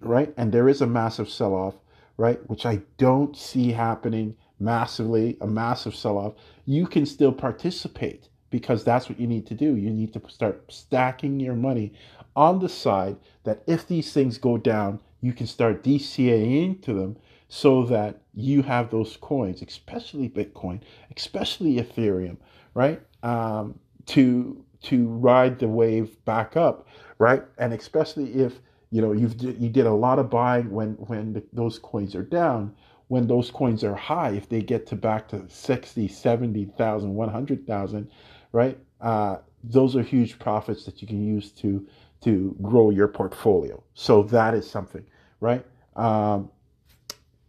right? 0.00 0.32
And 0.36 0.52
there 0.52 0.68
is 0.68 0.80
a 0.80 0.86
massive 0.86 1.30
sell 1.30 1.54
off, 1.54 1.74
right? 2.16 2.38
Which 2.48 2.66
I 2.66 2.82
don't 2.98 3.36
see 3.36 3.72
happening 3.72 4.36
massively, 4.60 5.36
a 5.40 5.46
massive 5.46 5.94
sell 5.94 6.18
off. 6.18 6.34
You 6.66 6.86
can 6.86 7.06
still 7.06 7.32
participate 7.32 8.28
because 8.50 8.84
that's 8.84 9.08
what 9.08 9.20
you 9.20 9.26
need 9.26 9.46
to 9.46 9.54
do. 9.54 9.76
You 9.76 9.90
need 9.90 10.12
to 10.14 10.22
start 10.28 10.64
stacking 10.70 11.40
your 11.40 11.54
money 11.54 11.92
on 12.36 12.58
the 12.58 12.68
side 12.68 13.16
that 13.44 13.62
if 13.66 13.86
these 13.86 14.12
things 14.12 14.38
go 14.38 14.58
down, 14.58 15.00
you 15.20 15.32
can 15.32 15.46
start 15.46 15.82
DCAing 15.82 16.82
to 16.82 16.92
them 16.92 17.16
so 17.48 17.82
that 17.84 18.20
you 18.34 18.62
have 18.62 18.90
those 18.90 19.16
coins, 19.16 19.62
especially 19.62 20.28
Bitcoin, 20.28 20.80
especially 21.16 21.76
Ethereum, 21.76 22.36
right? 22.74 23.00
Um, 23.22 23.78
to 24.06 24.64
to 24.82 25.06
ride 25.08 25.58
the 25.58 25.68
wave 25.68 26.24
back 26.24 26.56
up, 26.56 26.86
right? 27.18 27.42
And 27.58 27.72
especially 27.72 28.32
if 28.34 28.60
you 28.90 29.02
know 29.02 29.12
you've 29.12 29.40
you 29.42 29.68
did 29.68 29.86
a 29.86 29.92
lot 29.92 30.18
of 30.18 30.30
buying 30.30 30.70
when 30.70 30.92
when 30.94 31.32
the, 31.34 31.42
those 31.52 31.78
coins 31.78 32.14
are 32.14 32.22
down. 32.22 32.74
When 33.08 33.26
those 33.26 33.50
coins 33.50 33.82
are 33.84 33.94
high, 33.94 34.30
if 34.32 34.50
they 34.50 34.60
get 34.60 34.86
to 34.88 34.94
back 34.94 35.28
to 35.28 35.48
60, 35.48 36.08
70,000, 36.08 37.14
100,000, 37.14 38.10
right? 38.52 38.78
Uh, 39.00 39.38
those 39.64 39.96
are 39.96 40.02
huge 40.02 40.38
profits 40.38 40.84
that 40.84 41.00
you 41.00 41.08
can 41.08 41.24
use 41.24 41.50
to 41.52 41.86
to 42.22 42.54
grow 42.60 42.90
your 42.90 43.08
portfolio. 43.08 43.82
So 43.94 44.22
that 44.24 44.54
is 44.54 44.68
something, 44.68 45.04
right? 45.40 45.64
Um, 45.96 46.50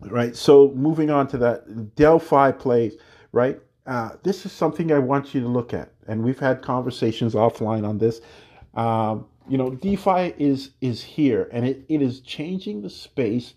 right. 0.02 0.36
So 0.36 0.72
moving 0.76 1.10
on 1.10 1.28
to 1.30 1.38
that 1.40 1.96
DeFi 1.96 2.54
plays, 2.58 2.96
right? 3.32 3.60
Uh, 3.90 4.12
this 4.22 4.46
is 4.46 4.52
something 4.52 4.92
I 4.92 5.00
want 5.00 5.34
you 5.34 5.42
to 5.42 5.48
look 5.48 5.74
at, 5.74 5.92
and 6.08 6.24
we've 6.24 6.38
had 6.38 6.62
conversations 6.62 7.34
offline 7.34 7.88
on 7.88 7.98
this. 7.98 8.22
Um, 8.76 9.26
you 9.48 9.58
know, 9.58 9.72
DeFi 9.72 10.36
is 10.38 10.72
is 10.80 11.02
here, 11.02 11.50
and 11.52 11.66
it, 11.68 11.86
it 11.90 12.00
is 12.00 12.20
changing 12.20 12.84
the 12.84 12.90
space 12.92 13.56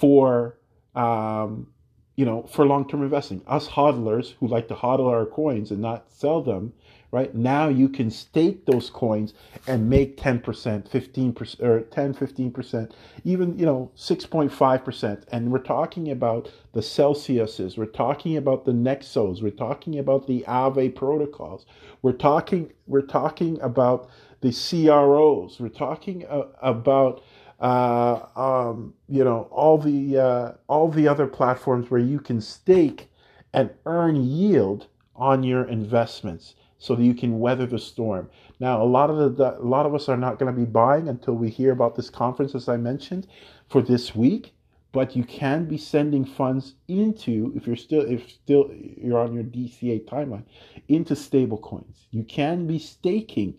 for 0.00 0.58
um, 0.96 1.68
you 2.16 2.24
know 2.24 2.42
for 2.42 2.66
long 2.66 2.88
term 2.88 3.04
investing. 3.04 3.42
Us 3.46 3.68
hodlers 3.68 4.34
who 4.40 4.48
like 4.48 4.66
to 4.68 4.74
hodl 4.74 5.08
our 5.08 5.24
coins 5.24 5.70
and 5.70 5.80
not 5.80 6.10
sell 6.10 6.42
them, 6.42 6.72
right? 7.14 7.32
Now 7.32 7.68
you 7.68 7.88
can 7.88 8.10
stake 8.10 8.66
those 8.66 8.90
coins 8.90 9.34
and 9.68 9.88
make 9.88 10.16
10%, 10.16 10.42
15% 10.42 11.62
or 11.62 11.82
10, 11.82 12.12
15%, 12.12 12.90
even, 13.22 13.56
you 13.56 13.64
know, 13.64 13.92
6.5%. 13.96 15.22
And 15.30 15.52
we're 15.52 15.58
talking 15.60 16.10
about 16.10 16.50
the 16.72 16.80
Celsiuses, 16.80 17.78
we're 17.78 17.86
talking 17.86 18.36
about 18.36 18.64
the 18.64 18.72
Nexos, 18.72 19.42
we're 19.42 19.50
talking 19.50 19.96
about 19.96 20.26
the 20.26 20.44
Aave 20.48 20.92
protocols. 20.96 21.66
We're 22.02 22.12
talking 22.12 22.72
we're 22.88 23.00
talking 23.00 23.60
about 23.60 24.10
the 24.40 24.50
CROs. 24.50 25.60
We're 25.60 25.68
talking 25.68 26.26
uh, 26.26 26.48
about 26.60 27.22
uh, 27.60 28.26
um, 28.34 28.92
you 29.08 29.22
know 29.22 29.48
all 29.52 29.78
the 29.78 30.18
uh, 30.18 30.52
all 30.66 30.88
the 30.88 31.06
other 31.06 31.28
platforms 31.28 31.90
where 31.90 32.00
you 32.00 32.18
can 32.18 32.40
stake 32.40 33.08
and 33.52 33.70
earn 33.86 34.16
yield 34.16 34.88
on 35.14 35.44
your 35.44 35.64
investments 35.64 36.56
so 36.84 36.94
that 36.94 37.02
you 37.02 37.14
can 37.14 37.40
weather 37.40 37.64
the 37.64 37.78
storm. 37.78 38.28
Now, 38.60 38.82
a 38.82 38.84
lot 38.84 39.08
of 39.08 39.38
the, 39.38 39.58
a 39.58 39.64
lot 39.64 39.86
of 39.86 39.94
us 39.94 40.06
are 40.10 40.18
not 40.18 40.38
going 40.38 40.54
to 40.54 40.60
be 40.60 40.66
buying 40.66 41.08
until 41.08 41.32
we 41.32 41.48
hear 41.48 41.72
about 41.72 41.96
this 41.96 42.10
conference, 42.10 42.54
as 42.54 42.68
I 42.68 42.76
mentioned, 42.76 43.26
for 43.70 43.80
this 43.80 44.14
week. 44.14 44.52
But 44.92 45.16
you 45.16 45.24
can 45.24 45.64
be 45.64 45.78
sending 45.78 46.26
funds 46.26 46.74
into, 46.86 47.54
if 47.56 47.66
you're 47.66 47.74
still, 47.74 48.02
if 48.02 48.30
still 48.30 48.70
you're 48.70 49.18
on 49.18 49.32
your 49.32 49.44
DCA 49.44 50.04
timeline, 50.04 50.44
into 50.88 51.16
stable 51.16 51.56
coins. 51.56 52.06
You 52.10 52.22
can 52.22 52.66
be 52.66 52.78
staking. 52.78 53.54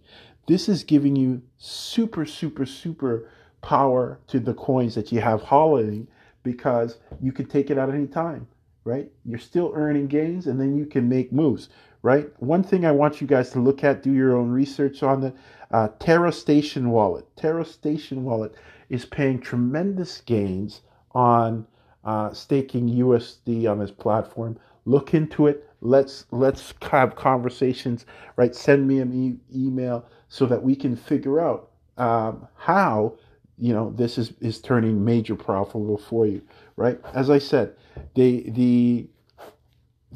This 0.47 0.69
is 0.69 0.83
giving 0.83 1.15
you 1.15 1.41
super, 1.57 2.27
super, 2.27 2.67
super 2.67 3.31
power 3.63 4.19
to 4.27 4.39
the 4.39 4.53
coins 4.53 4.93
that 4.93 5.11
you 5.11 5.19
have 5.21 5.41
holding 5.41 6.07
because 6.43 6.99
you 7.19 7.31
can 7.31 7.47
take 7.47 7.71
it 7.71 7.79
out 7.79 7.89
at 7.89 7.95
any 7.95 8.05
time, 8.05 8.47
right? 8.83 9.11
You're 9.25 9.39
still 9.39 9.71
earning 9.73 10.05
gains 10.05 10.45
and 10.45 10.61
then 10.61 10.77
you 10.77 10.85
can 10.85 11.09
make 11.09 11.33
moves 11.33 11.69
right? 12.05 12.29
One 12.39 12.61
thing 12.61 12.85
I 12.85 12.91
want 12.91 13.19
you 13.19 13.25
guys 13.25 13.49
to 13.49 13.59
look 13.59 13.83
at, 13.83 14.03
do 14.03 14.13
your 14.13 14.37
own 14.37 14.51
research 14.51 15.01
on 15.01 15.21
the 15.21 15.33
uh, 15.71 15.87
Terra 15.97 16.31
Station 16.31 16.91
wallet. 16.91 17.25
Terra 17.35 17.65
Station 17.65 18.23
wallet 18.23 18.53
is 18.89 19.05
paying 19.07 19.39
tremendous 19.39 20.21
gains 20.21 20.81
on 21.15 21.65
uh, 22.03 22.31
staking 22.31 22.89
USD 22.89 23.67
on 23.67 23.79
this 23.79 23.89
platform. 23.89 24.59
Look 24.85 25.15
into 25.15 25.47
it. 25.47 25.67
Let's 25.81 26.25
let's 26.29 26.75
have 26.91 27.15
conversations. 27.15 28.05
Right? 28.35 28.53
Send 28.53 28.87
me 28.87 28.99
an 28.99 29.11
e- 29.11 29.57
email 29.65 30.05
so 30.29 30.45
that 30.45 30.61
we 30.61 30.75
can 30.75 30.95
figure 30.95 31.41
out 31.41 31.71
um, 31.97 32.47
how 32.55 33.15
you 33.57 33.73
know 33.73 33.91
this 33.95 34.19
is 34.19 34.31
is 34.41 34.61
turning 34.61 35.03
major 35.03 35.33
profitable 35.33 35.97
for 35.97 36.27
you. 36.27 36.43
Right? 36.75 36.99
As 37.15 37.31
I 37.31 37.39
said, 37.39 37.73
the 38.13 38.47
the 38.51 39.07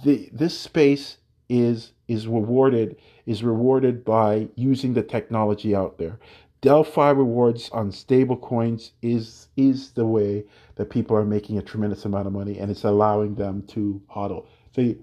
the 0.04 0.30
this 0.32 0.56
space 0.56 1.18
is 1.50 1.91
is 2.08 2.28
rewarded 2.28 2.95
is 3.26 3.43
rewarded 3.43 4.06
by 4.06 4.47
using 4.56 4.93
the 4.93 5.04
technology 5.04 5.76
out 5.76 5.97
there. 5.97 6.20
DeFi 6.62 7.14
rewards 7.14 7.70
on 7.70 7.91
stable 7.91 8.36
coins 8.36 8.91
is 9.02 9.47
is 9.56 9.91
the 9.91 10.06
way 10.06 10.43
that 10.76 10.89
people 10.89 11.16
are 11.16 11.26
making 11.26 11.58
a 11.58 11.62
tremendous 11.62 12.06
amount 12.06 12.28
of 12.28 12.34
money, 12.34 12.60
and 12.60 12.70
it's 12.70 12.84
allowing 12.84 13.36
them 13.36 13.64
to 13.68 14.02
hodl. 14.14 14.45
The 14.74 14.97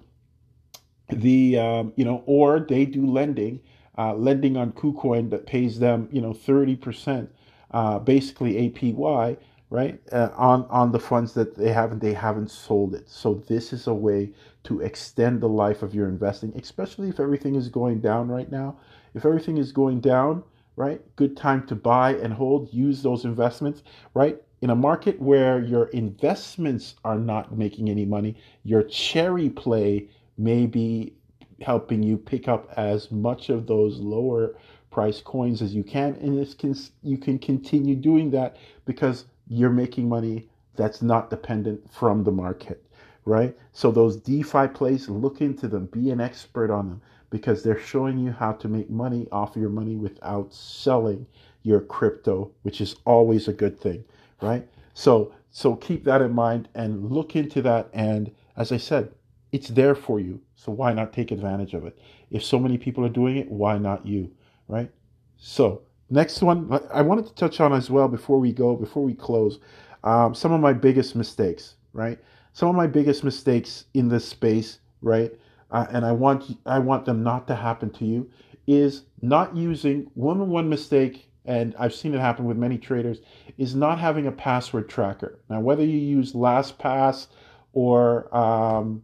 the 1.09 1.59
um, 1.59 1.92
you 1.97 2.05
know, 2.05 2.22
or 2.26 2.61
they 2.61 2.84
do 2.84 3.07
lending, 3.07 3.61
uh, 3.97 4.14
lending 4.14 4.57
on 4.57 4.72
KuCoin 4.72 5.30
that 5.30 5.47
pays 5.47 5.78
them 5.78 6.09
you 6.12 6.20
know 6.20 6.32
thirty 6.34 6.76
percent, 6.76 7.34
uh, 7.70 8.01
basically 8.01 8.70
APY, 8.70 9.38
right, 9.70 9.99
uh, 10.12 10.30
on 10.36 10.66
on 10.68 10.92
the 10.92 11.01
funds 11.01 11.32
that 11.34 11.57
they 11.57 11.72
haven't 11.72 12.01
they 12.01 12.12
haven't 12.12 12.51
sold 12.51 12.94
it. 12.94 13.09
So 13.09 13.42
this 13.49 13.72
is 13.72 13.86
a 13.86 13.94
way 13.94 14.32
to 14.67 14.81
extend 14.81 15.41
the 15.41 15.49
life 15.49 15.83
of 15.83 15.95
your 15.95 16.09
investing, 16.09 16.53
especially 16.57 17.09
if 17.09 17.19
everything 17.19 17.55
is 17.55 17.69
going 17.69 18.01
down 18.01 18.29
right 18.29 18.51
now. 18.51 18.77
If 19.14 19.25
everything 19.25 19.59
is 19.59 19.73
going 19.73 20.01
down 20.01 20.45
right? 20.77 21.01
Good 21.17 21.37
time 21.37 21.67
to 21.67 21.75
buy 21.75 22.14
and 22.17 22.33
hold, 22.33 22.73
use 22.73 23.03
those 23.03 23.25
investments, 23.25 23.83
right? 24.14 24.41
In 24.61 24.71
a 24.71 24.77
market 24.77 25.21
where 25.21 25.61
your 25.61 25.87
investments 25.89 26.95
are 27.05 27.19
not 27.19 27.57
making 27.57 27.89
any 27.89 28.05
money, 28.05 28.37
your 28.62 28.83
cherry 28.83 29.49
play 29.49 30.09
may 30.39 30.67
be 30.67 31.14
helping 31.62 32.03
you 32.03 32.19
pick 32.19 32.49
up 32.49 32.71
as 32.77 33.11
much 33.11 33.49
of 33.49 33.67
those 33.67 33.99
lower 33.99 34.55
price 34.91 35.21
coins 35.23 35.62
as 35.62 35.75
you 35.75 35.83
can 35.83 36.14
and 36.17 36.39
this 36.39 36.55
can 36.55 36.75
you 37.03 37.19
can 37.19 37.39
continue 37.39 37.95
doing 37.95 38.31
that 38.31 38.57
because 38.85 39.25
you're 39.49 39.71
making 39.71 40.09
money 40.09 40.49
that's 40.75 41.03
not 41.03 41.29
dependent 41.29 41.81
from 41.93 42.25
the 42.25 42.31
market 42.31 42.83
right 43.27 43.57
so 43.72 43.91
those 43.91 44.16
defi 44.16 44.66
plays 44.68 45.09
look 45.11 45.43
into 45.43 45.68
them 45.68 45.87
be 45.87 46.11
an 46.11 46.20
expert 46.20 46.70
on 46.70 46.89
them 46.89 47.03
because 47.31 47.62
they're 47.62 47.79
showing 47.79 48.18
you 48.18 48.33
how 48.33 48.53
to 48.53 48.68
make 48.68 48.89
money 48.89 49.27
off 49.33 49.57
your 49.57 49.68
money 49.68 49.97
without 49.97 50.53
selling 50.55 51.27
your 51.62 51.81
crypto, 51.81 52.51
which 52.62 52.81
is 52.81 52.97
always 53.05 53.49
a 53.49 53.53
good 53.53 53.79
thing, 53.79 54.05
right? 54.41 54.66
So 54.95 55.33
so 55.51 55.74
keep 55.74 56.05
that 56.05 56.22
in 56.22 56.33
mind 56.33 56.68
and 56.74 57.11
look 57.11 57.35
into 57.35 57.62
that 57.62 57.89
and 57.93 58.31
as 58.57 58.72
I 58.72 58.77
said, 58.77 59.12
it's 59.53 59.68
there 59.68 59.95
for 59.95 60.20
you. 60.20 60.41
So 60.55 60.72
why 60.72 60.93
not 60.93 61.12
take 61.12 61.31
advantage 61.31 61.74
of 61.74 61.85
it? 61.85 61.99
If 62.31 62.45
so 62.45 62.59
many 62.59 62.79
people 62.79 63.05
are 63.05 63.11
doing 63.11 63.37
it, 63.37 63.51
why 63.51 63.79
not 63.79 64.07
you, 64.07 64.31
right? 64.68 64.91
So, 65.37 65.83
next 66.09 66.41
one 66.43 66.81
I 66.93 67.03
wanted 67.03 67.27
to 67.27 67.35
touch 67.35 67.61
on 67.61 67.72
as 67.72 67.91
well 67.91 68.09
before 68.09 68.39
we 68.39 68.53
go, 68.53 68.77
before 68.77 69.03
we 69.03 69.14
close, 69.14 69.59
um, 70.05 70.35
some 70.35 70.53
of 70.53 70.61
my 70.61 70.72
biggest 70.72 71.14
mistakes, 71.16 71.74
right? 71.93 72.18
Some 72.57 72.70
of 72.70 72.74
my 72.74 72.86
biggest 72.86 73.22
mistakes 73.22 73.84
in 73.92 74.09
this 74.09 74.26
space, 74.26 74.78
right? 75.02 75.32
uh, 75.70 75.86
and 75.90 76.04
I 76.04 76.12
want 76.12 76.59
I 76.64 76.78
want 76.78 77.04
them 77.04 77.22
not 77.22 77.46
to 77.48 77.54
happen 77.54 77.90
to 77.90 78.04
you, 78.04 78.30
is 78.66 79.02
not 79.20 79.57
using 79.57 80.11
one 80.14 80.48
one 80.48 80.68
mistake, 80.68 81.30
and 81.44 81.74
I've 81.78 81.94
seen 81.94 82.14
it 82.14 82.20
happen 82.20 82.44
with 82.44 82.57
many 82.57 82.78
traders, 82.78 83.18
is 83.59 83.74
not 83.74 83.98
having 83.98 84.26
a 84.26 84.32
password 84.32 84.88
tracker. 84.88 85.38
Now, 85.48 85.61
whether 85.61 85.84
you 85.84 85.98
use 85.98 86.32
LastPass 86.32 87.26
or 87.72 88.34
um, 88.36 89.02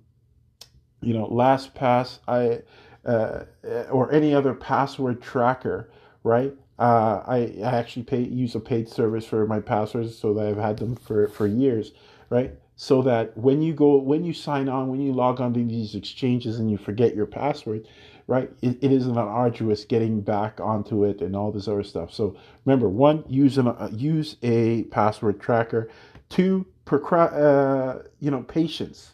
you 1.00 1.14
know 1.14 1.26
LastPass, 1.26 2.18
I 2.28 2.61
uh, 3.05 3.44
or 3.90 4.12
any 4.12 4.34
other 4.34 4.55
password 4.55 5.20
tracker, 5.20 5.90
right? 6.22 6.55
Uh, 6.78 7.22
I, 7.26 7.55
I 7.62 7.76
actually 7.76 8.05
pay 8.05 8.22
use 8.22 8.55
a 8.55 8.61
paid 8.61 8.88
service 8.88 9.26
for 9.26 9.46
my 9.46 9.61
passwords, 9.61 10.16
so 10.16 10.32
that 10.34 10.46
I've 10.46 10.57
had 10.57 10.78
them 10.78 10.94
for 10.94 11.26
for 11.28 11.46
years, 11.46 11.92
right? 12.30 12.55
So 12.77 13.03
that 13.03 13.37
when 13.37 13.62
you 13.62 13.73
go 13.73 13.97
when 13.97 14.25
you 14.25 14.33
sign 14.33 14.68
on 14.68 14.89
when 14.89 15.01
you 15.01 15.12
log 15.12 15.41
on 15.41 15.53
to 15.55 15.64
these 15.64 15.95
exchanges 15.95 16.59
and 16.59 16.70
you 16.70 16.77
forget 16.77 17.14
your 17.14 17.27
password 17.27 17.87
right 18.27 18.51
it, 18.62 18.79
it 18.83 18.91
isn't 18.93 19.12
an 19.12 19.18
arduous 19.18 19.85
getting 19.85 20.20
back 20.20 20.61
onto 20.61 21.05
it 21.05 21.20
and 21.20 21.37
all 21.37 21.53
this 21.53 21.68
other 21.68 21.83
stuff. 21.83 22.12
So 22.12 22.37
remember 22.64 22.89
one 22.89 23.25
use 23.29 23.59
an 23.59 23.68
uh, 23.68 23.91
use 23.93 24.37
a 24.43 24.85
password 24.85 25.41
tracker. 25.41 25.91
Two 26.29 26.66
procra- 26.87 27.33
uh, 27.33 28.03
you 28.20 28.31
know 28.31 28.43
patience. 28.43 29.12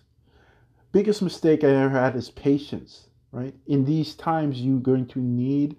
Biggest 0.92 1.20
mistake 1.20 1.64
i 1.64 1.68
ever 1.68 1.90
had 1.90 2.16
is 2.16 2.30
patience 2.30 3.08
right? 3.32 3.54
In 3.66 3.84
these 3.84 4.14
times 4.14 4.60
you're 4.60 4.80
going 4.80 5.06
to 5.08 5.18
need 5.18 5.76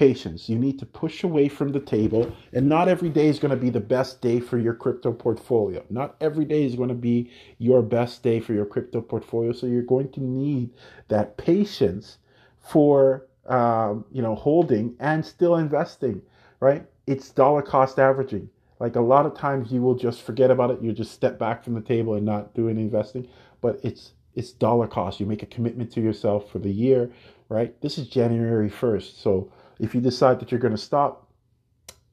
patience. 0.00 0.48
You 0.48 0.58
need 0.58 0.78
to 0.78 0.86
push 0.86 1.24
away 1.24 1.50
from 1.50 1.72
the 1.72 1.78
table, 1.78 2.34
and 2.54 2.66
not 2.66 2.88
every 2.88 3.10
day 3.10 3.26
is 3.26 3.38
going 3.38 3.50
to 3.50 3.56
be 3.56 3.68
the 3.68 3.80
best 3.80 4.22
day 4.22 4.40
for 4.40 4.56
your 4.56 4.72
crypto 4.72 5.12
portfolio. 5.12 5.84
Not 5.90 6.16
every 6.22 6.46
day 6.46 6.64
is 6.64 6.74
going 6.74 6.88
to 6.88 6.94
be 6.94 7.30
your 7.58 7.82
best 7.82 8.22
day 8.22 8.40
for 8.40 8.54
your 8.54 8.64
crypto 8.64 9.02
portfolio. 9.02 9.52
So 9.52 9.66
you're 9.66 9.82
going 9.82 10.10
to 10.12 10.22
need 10.22 10.70
that 11.08 11.36
patience 11.36 12.16
for 12.60 13.26
um, 13.44 14.06
you 14.10 14.22
know 14.22 14.34
holding 14.34 14.96
and 15.00 15.22
still 15.22 15.56
investing. 15.56 16.22
Right? 16.60 16.86
It's 17.06 17.28
dollar 17.28 17.60
cost 17.60 17.98
averaging. 17.98 18.48
Like 18.78 18.96
a 18.96 19.02
lot 19.02 19.26
of 19.26 19.36
times, 19.36 19.70
you 19.70 19.82
will 19.82 19.96
just 19.96 20.22
forget 20.22 20.50
about 20.50 20.70
it. 20.70 20.80
You 20.80 20.92
just 20.92 21.12
step 21.12 21.38
back 21.38 21.62
from 21.62 21.74
the 21.74 21.82
table 21.82 22.14
and 22.14 22.24
not 22.24 22.54
do 22.54 22.70
any 22.70 22.80
investing. 22.80 23.28
But 23.60 23.80
it's 23.82 24.14
it's 24.34 24.52
dollar 24.52 24.86
cost. 24.86 25.20
You 25.20 25.26
make 25.26 25.42
a 25.42 25.46
commitment 25.54 25.92
to 25.92 26.00
yourself 26.00 26.50
for 26.50 26.58
the 26.58 26.72
year, 26.72 27.10
right? 27.50 27.78
This 27.82 27.98
is 27.98 28.08
January 28.08 28.70
1st. 28.70 29.20
So 29.20 29.52
if 29.80 29.94
you 29.94 30.00
decide 30.00 30.38
that 30.40 30.50
you're 30.50 30.60
going 30.60 30.76
to 30.76 30.78
stop, 30.78 31.28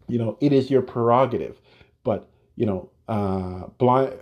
you 0.08 0.18
know, 0.18 0.38
it 0.42 0.54
is 0.54 0.72
your 0.72 0.82
prerogative. 0.82 1.60
But, 2.04 2.30
you 2.56 2.66
know, 2.66 2.90
uh, 3.08 3.68
blind, 3.78 4.14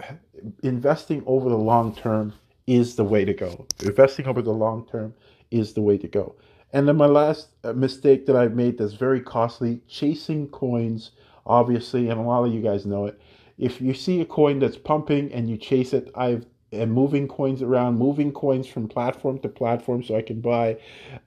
investing 0.63 1.23
over 1.25 1.49
the 1.49 1.57
long 1.57 1.95
term 1.95 2.33
is 2.67 2.95
the 2.95 3.03
way 3.03 3.23
to 3.23 3.33
go. 3.33 3.67
Investing 3.83 4.25
over 4.27 4.41
the 4.41 4.51
long 4.51 4.87
term 4.87 5.13
is 5.51 5.73
the 5.73 5.81
way 5.81 5.97
to 5.97 6.07
go. 6.07 6.35
And 6.73 6.87
then 6.87 6.97
my 6.97 7.05
last 7.05 7.49
uh, 7.63 7.73
mistake 7.73 8.25
that 8.25 8.35
I've 8.35 8.55
made 8.55 8.77
that's 8.77 8.93
very 8.93 9.21
costly 9.21 9.81
chasing 9.87 10.47
coins, 10.47 11.11
obviously, 11.45 12.09
and 12.09 12.19
a 12.19 12.23
lot 12.23 12.43
of 12.43 12.53
you 12.53 12.61
guys 12.61 12.85
know 12.85 13.05
it. 13.05 13.21
If 13.57 13.79
you 13.79 13.93
see 13.93 14.19
a 14.19 14.25
coin 14.25 14.59
that's 14.59 14.77
pumping 14.77 15.31
and 15.31 15.49
you 15.49 15.57
chase 15.57 15.93
it, 15.93 16.11
I've 16.15 16.45
and 16.71 16.91
moving 16.91 17.27
coins 17.27 17.61
around, 17.61 17.97
moving 17.97 18.31
coins 18.31 18.67
from 18.67 18.87
platform 18.87 19.39
to 19.39 19.49
platform, 19.49 20.03
so 20.03 20.15
I 20.15 20.21
can 20.21 20.41
buy, 20.41 20.77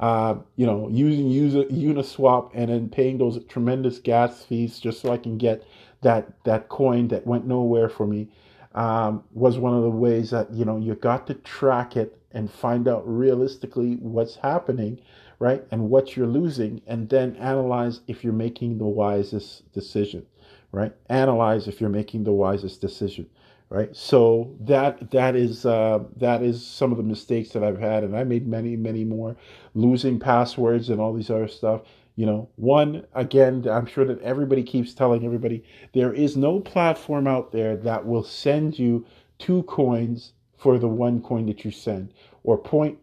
uh, 0.01 0.37
you 0.57 0.67
know, 0.67 0.89
using 0.91 1.29
user 1.29 1.65
Uniswap 1.65 2.51
and 2.55 2.71
then 2.71 2.89
paying 2.89 3.19
those 3.19 3.43
tremendous 3.45 3.99
gas 3.99 4.45
fees 4.45 4.79
just 4.79 5.01
so 5.01 5.13
I 5.13 5.17
can 5.17 5.39
get 5.39 5.65
that 6.03 6.33
that 6.45 6.69
coin 6.69 7.09
that 7.09 7.27
went 7.27 7.47
nowhere 7.47 7.89
for 7.89 8.07
me. 8.07 8.29
Um, 8.75 9.25
was 9.33 9.59
one 9.59 9.75
of 9.75 9.83
the 9.83 9.91
ways 9.91 10.31
that 10.31 10.53
you 10.53 10.65
know 10.65 10.77
you 10.77 10.95
got 10.95 11.27
to 11.29 11.35
track 11.35 11.97
it 11.97 12.19
and 12.33 12.51
find 12.51 12.87
out 12.87 13.03
realistically 13.09 13.95
what's 13.97 14.37
happening, 14.37 15.01
right, 15.39 15.65
and 15.71 15.89
what 15.89 16.17
you're 16.17 16.27
losing, 16.27 16.83
and 16.87 17.09
then 17.09 17.35
analyze 17.37 18.01
if 18.07 18.23
you're 18.23 18.33
making 18.33 18.79
the 18.79 18.85
wisest 18.85 19.71
decision, 19.73 20.27
right? 20.73 20.95
Analyze 21.09 21.69
if 21.69 21.81
you're 21.81 21.91
making 21.91 22.25
the 22.25 22.33
wisest 22.33 22.81
decision 22.81 23.29
right? 23.71 23.95
So 23.95 24.55
that 24.61 25.11
that 25.11 25.37
is 25.37 25.67
uh, 25.67 26.01
that 26.17 26.43
is 26.43 26.67
some 26.67 26.91
of 26.91 26.99
the 26.99 27.05
mistakes 27.05 27.51
that 27.51 27.63
i've 27.63 27.79
had 27.79 28.03
and 28.05 28.17
i 28.17 28.25
made 28.25 28.47
many 28.47 28.77
many 28.77 29.05
more. 29.05 29.37
Losing 29.75 30.19
passwords 30.19 30.89
and 30.89 31.01
all 31.01 31.13
these 31.13 31.31
other 31.31 31.49
stuff 31.49 31.83
you 32.17 32.27
know. 32.27 32.49
One 32.57 33.07
again 33.15 33.67
i'm 33.71 33.87
sure 33.87 34.05
that 34.05 34.21
everybody 34.23 34.63
keeps 34.63 34.95
telling 34.95 35.25
everybody 35.25 35.65
there 35.93 36.13
is 36.13 36.37
no 36.37 36.61
platform 36.61 37.27
out 37.27 37.53
there 37.53 37.77
that 37.77 38.07
will 38.07 38.25
send 38.25 38.79
you 38.79 39.07
two 39.39 39.63
coins 39.65 40.33
for 40.57 40.79
the 40.79 40.89
one 40.89 41.23
coin 41.23 41.47
that 41.47 41.65
you 41.65 41.71
send 41.71 42.13
or 42.43 42.59
point 42.59 42.99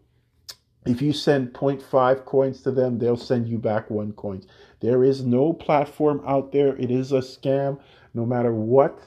if 0.84 1.00
you 1.00 1.12
send 1.12 1.52
0.5 1.52 2.24
coins 2.26 2.60
to 2.62 2.70
them 2.70 2.98
they'll 2.98 3.16
send 3.16 3.48
you 3.48 3.58
back 3.58 3.88
one 3.88 4.12
coin 4.12 4.42
there 4.80 5.02
is 5.02 5.24
no 5.24 5.52
platform 5.52 6.22
out 6.26 6.52
there 6.52 6.76
it 6.76 6.90
is 6.90 7.12
a 7.12 7.18
scam 7.18 7.78
no 8.14 8.24
matter 8.24 8.52
what 8.52 8.98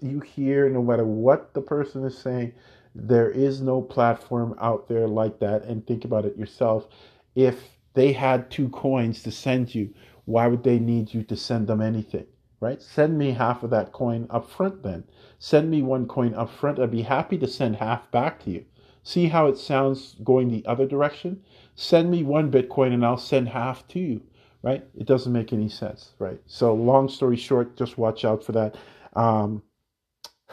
you 0.00 0.20
hear, 0.20 0.68
no 0.68 0.82
matter 0.82 1.04
what 1.04 1.52
the 1.54 1.60
person 1.60 2.04
is 2.04 2.16
saying, 2.16 2.52
there 2.94 3.30
is 3.30 3.60
no 3.60 3.82
platform 3.82 4.54
out 4.60 4.88
there 4.88 5.08
like 5.08 5.40
that. 5.40 5.64
And 5.64 5.86
think 5.86 6.04
about 6.04 6.24
it 6.24 6.36
yourself. 6.36 6.88
If 7.34 7.62
they 7.94 8.12
had 8.12 8.50
two 8.50 8.68
coins 8.70 9.22
to 9.24 9.30
send 9.30 9.74
you, 9.74 9.92
why 10.24 10.46
would 10.46 10.62
they 10.62 10.78
need 10.78 11.12
you 11.12 11.22
to 11.24 11.36
send 11.36 11.66
them 11.66 11.82
anything? 11.82 12.26
Right? 12.60 12.80
Send 12.80 13.18
me 13.18 13.32
half 13.32 13.62
of 13.62 13.70
that 13.70 13.92
coin 13.92 14.26
up 14.30 14.48
front 14.48 14.82
then. 14.82 15.04
Send 15.38 15.70
me 15.70 15.82
one 15.82 16.06
coin 16.06 16.34
up 16.34 16.50
front. 16.50 16.78
I'd 16.78 16.90
be 16.90 17.02
happy 17.02 17.36
to 17.38 17.48
send 17.48 17.76
half 17.76 18.10
back 18.10 18.42
to 18.44 18.50
you. 18.50 18.64
See 19.02 19.26
how 19.26 19.48
it 19.48 19.58
sounds 19.58 20.14
going 20.24 20.48
the 20.48 20.64
other 20.64 20.86
direction? 20.86 21.42
Send 21.74 22.10
me 22.10 22.22
one 22.22 22.50
Bitcoin 22.50 22.94
and 22.94 23.04
I'll 23.04 23.18
send 23.18 23.50
half 23.50 23.86
to 23.88 23.98
you. 23.98 24.22
Right? 24.64 24.84
It 24.98 25.06
doesn't 25.06 25.32
make 25.32 25.52
any 25.52 25.68
sense. 25.68 26.14
Right? 26.18 26.40
So, 26.46 26.74
long 26.74 27.08
story 27.08 27.36
short, 27.36 27.76
just 27.76 27.98
watch 27.98 28.24
out 28.24 28.42
for 28.42 28.52
that. 28.52 28.76
Um, 29.14 29.62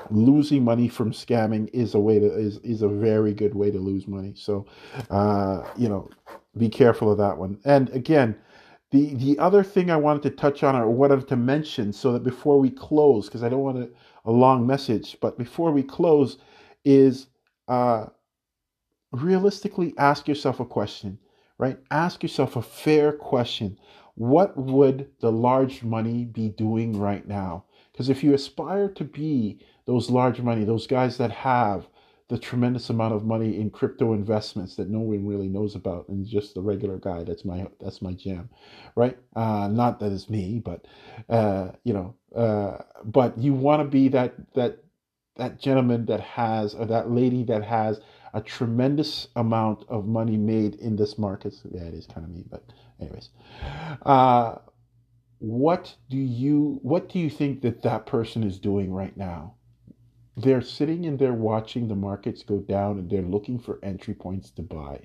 losing 0.09 0.63
money 0.63 0.87
from 0.87 1.11
scamming 1.11 1.69
is 1.73 1.93
a 1.93 1.99
way 1.99 2.19
to 2.19 2.25
is 2.25 2.57
is 2.59 2.81
a 2.81 2.87
very 2.87 3.33
good 3.33 3.53
way 3.53 3.71
to 3.71 3.77
lose 3.77 4.07
money. 4.07 4.33
So, 4.35 4.65
uh, 5.09 5.63
you 5.77 5.89
know, 5.89 6.09
be 6.57 6.69
careful 6.69 7.11
of 7.11 7.17
that 7.19 7.37
one. 7.37 7.59
And 7.65 7.89
again, 7.89 8.35
the 8.91 9.13
the 9.15 9.37
other 9.39 9.63
thing 9.63 9.91
I 9.91 9.97
wanted 9.97 10.23
to 10.23 10.29
touch 10.31 10.63
on 10.63 10.75
or 10.75 10.89
wanted 10.89 11.27
to 11.27 11.35
mention, 11.35 11.93
so 11.93 12.13
that 12.13 12.23
before 12.23 12.59
we 12.59 12.69
close, 12.69 13.27
because 13.27 13.43
I 13.43 13.49
don't 13.49 13.61
want 13.63 13.77
a, 13.77 13.89
a 14.25 14.31
long 14.31 14.65
message, 14.65 15.17
but 15.21 15.37
before 15.37 15.71
we 15.71 15.83
close, 15.83 16.37
is 16.83 17.27
uh, 17.67 18.07
realistically 19.11 19.93
ask 19.97 20.27
yourself 20.27 20.59
a 20.59 20.65
question. 20.65 21.17
Right? 21.57 21.77
Ask 21.91 22.23
yourself 22.23 22.55
a 22.55 22.61
fair 22.63 23.11
question 23.11 23.77
what 24.21 24.55
would 24.55 25.07
the 25.19 25.31
large 25.31 25.81
money 25.81 26.25
be 26.25 26.47
doing 26.47 26.95
right 26.95 27.27
now? 27.27 27.65
Because 27.91 28.07
if 28.07 28.23
you 28.23 28.35
aspire 28.35 28.87
to 28.89 29.03
be 29.03 29.65
those 29.87 30.11
large 30.11 30.39
money, 30.41 30.63
those 30.63 30.85
guys 30.85 31.17
that 31.17 31.31
have 31.31 31.87
the 32.27 32.37
tremendous 32.37 32.91
amount 32.91 33.15
of 33.15 33.25
money 33.25 33.59
in 33.59 33.71
crypto 33.71 34.13
investments 34.13 34.75
that 34.75 34.91
no 34.91 34.99
one 34.99 35.25
really 35.25 35.49
knows 35.49 35.73
about 35.73 36.07
and 36.07 36.25
just 36.25 36.53
the 36.53 36.61
regular 36.61 36.97
guy 36.97 37.25
that's 37.25 37.43
my 37.43 37.67
that's 37.81 38.01
my 38.01 38.13
jam 38.13 38.47
right 38.95 39.17
uh, 39.35 39.67
not 39.67 39.99
that 39.99 40.13
it's 40.13 40.29
me 40.29 40.61
but 40.63 40.85
uh, 41.27 41.67
you 41.83 41.91
know 41.91 42.15
uh, 42.33 42.77
but 43.03 43.37
you 43.37 43.53
want 43.53 43.81
to 43.81 43.85
be 43.85 44.07
that 44.07 44.33
that 44.53 44.77
that 45.37 45.59
gentleman 45.59 46.05
that 46.05 46.19
has 46.19 46.73
or 46.73 46.85
that 46.85 47.09
lady 47.09 47.43
that 47.43 47.63
has 47.63 47.99
a 48.33 48.41
tremendous 48.41 49.27
amount 49.35 49.83
of 49.89 50.05
money 50.07 50.37
made 50.37 50.75
in 50.75 50.95
this 50.95 51.17
market 51.17 51.53
yeah 51.71 51.81
it 51.81 51.93
is 51.93 52.05
kind 52.07 52.25
of 52.25 52.31
me 52.31 52.43
but 52.49 52.63
anyways 52.99 53.29
uh, 54.05 54.55
what 55.39 55.95
do 56.09 56.17
you 56.17 56.79
what 56.83 57.09
do 57.09 57.19
you 57.19 57.29
think 57.29 57.61
that 57.61 57.81
that 57.81 58.05
person 58.05 58.43
is 58.43 58.59
doing 58.59 58.91
right 58.93 59.17
now 59.17 59.53
they're 60.37 60.61
sitting 60.61 61.05
and 61.05 61.19
they're 61.19 61.33
watching 61.33 61.87
the 61.87 61.95
markets 61.95 62.43
go 62.43 62.59
down 62.59 62.97
and 62.97 63.09
they're 63.09 63.21
looking 63.21 63.59
for 63.59 63.79
entry 63.83 64.13
points 64.13 64.49
to 64.51 64.61
buy. 64.61 65.01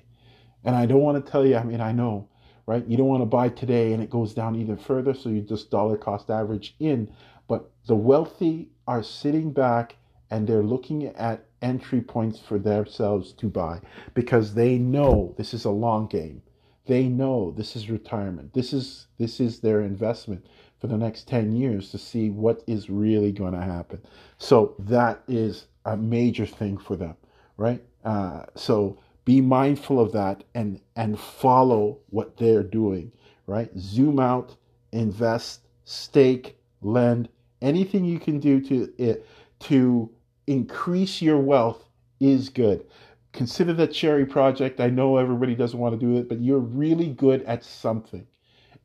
And 0.63 0.75
I 0.75 0.85
don't 0.85 1.01
want 1.01 1.23
to 1.23 1.31
tell 1.31 1.45
you, 1.45 1.57
I 1.57 1.63
mean, 1.63 1.81
I 1.81 1.91
know, 1.91 2.29
right? 2.65 2.85
You 2.87 2.97
don't 2.97 3.07
want 3.07 3.21
to 3.21 3.27
buy 3.27 3.49
today 3.49 3.93
and 3.93 4.01
it 4.01 4.09
goes 4.09 4.33
down 4.33 4.55
even 4.55 4.77
further, 4.77 5.13
so 5.13 5.29
you 5.29 5.41
just 5.41 5.69
dollar 5.69 5.97
cost 5.97 6.29
average 6.29 6.75
in. 6.79 7.11
But 7.47 7.69
the 7.85 7.95
wealthy 7.95 8.69
are 8.87 9.03
sitting 9.03 9.51
back 9.51 9.95
and 10.29 10.47
they're 10.47 10.63
looking 10.63 11.05
at 11.07 11.45
entry 11.61 12.01
points 12.01 12.39
for 12.39 12.59
themselves 12.59 13.33
to 13.33 13.47
buy 13.47 13.79
because 14.13 14.53
they 14.53 14.77
know 14.77 15.33
this 15.37 15.53
is 15.53 15.65
a 15.65 15.69
long 15.69 16.07
game. 16.07 16.41
They 16.85 17.07
know 17.07 17.51
this 17.51 17.75
is 17.75 17.89
retirement. 17.89 18.53
This 18.53 18.73
is 18.73 19.07
this 19.17 19.39
is 19.39 19.59
their 19.59 19.81
investment 19.81 20.45
for 20.79 20.87
the 20.87 20.97
next 20.97 21.27
10 21.27 21.55
years 21.55 21.89
to 21.91 21.97
see 21.97 22.29
what 22.29 22.63
is 22.67 22.89
really 22.89 23.31
going 23.31 23.53
to 23.53 23.61
happen. 23.61 24.01
So 24.37 24.75
that 24.79 25.23
is 25.27 25.65
a 25.85 25.97
major 25.97 26.45
thing 26.45 26.77
for 26.77 26.95
them, 26.95 27.15
right? 27.57 27.83
Uh, 28.05 28.43
so 28.55 28.99
be 29.25 29.41
mindful 29.41 29.99
of 29.99 30.13
that 30.13 30.43
and 30.55 30.79
and 30.95 31.19
follow 31.19 31.99
what 32.09 32.37
they're 32.37 32.63
doing, 32.63 33.11
right? 33.47 33.69
Zoom 33.77 34.19
out, 34.19 34.55
invest, 34.91 35.61
stake, 35.83 36.57
lend, 36.81 37.27
anything 37.61 38.05
you 38.05 38.19
can 38.19 38.39
do 38.39 38.61
to 38.61 38.93
it 38.97 39.25
to 39.59 40.09
increase 40.47 41.21
your 41.21 41.39
wealth 41.39 41.85
is 42.19 42.49
good. 42.49 42.85
Consider 43.33 43.73
that 43.73 43.93
cherry 43.93 44.25
project. 44.25 44.79
I 44.79 44.89
know 44.89 45.17
everybody 45.17 45.55
doesn't 45.55 45.79
want 45.79 45.99
to 45.99 46.05
do 46.05 46.17
it, 46.17 46.29
but 46.29 46.41
you're 46.41 46.59
really 46.59 47.09
good 47.09 47.43
at 47.43 47.63
something 47.63 48.25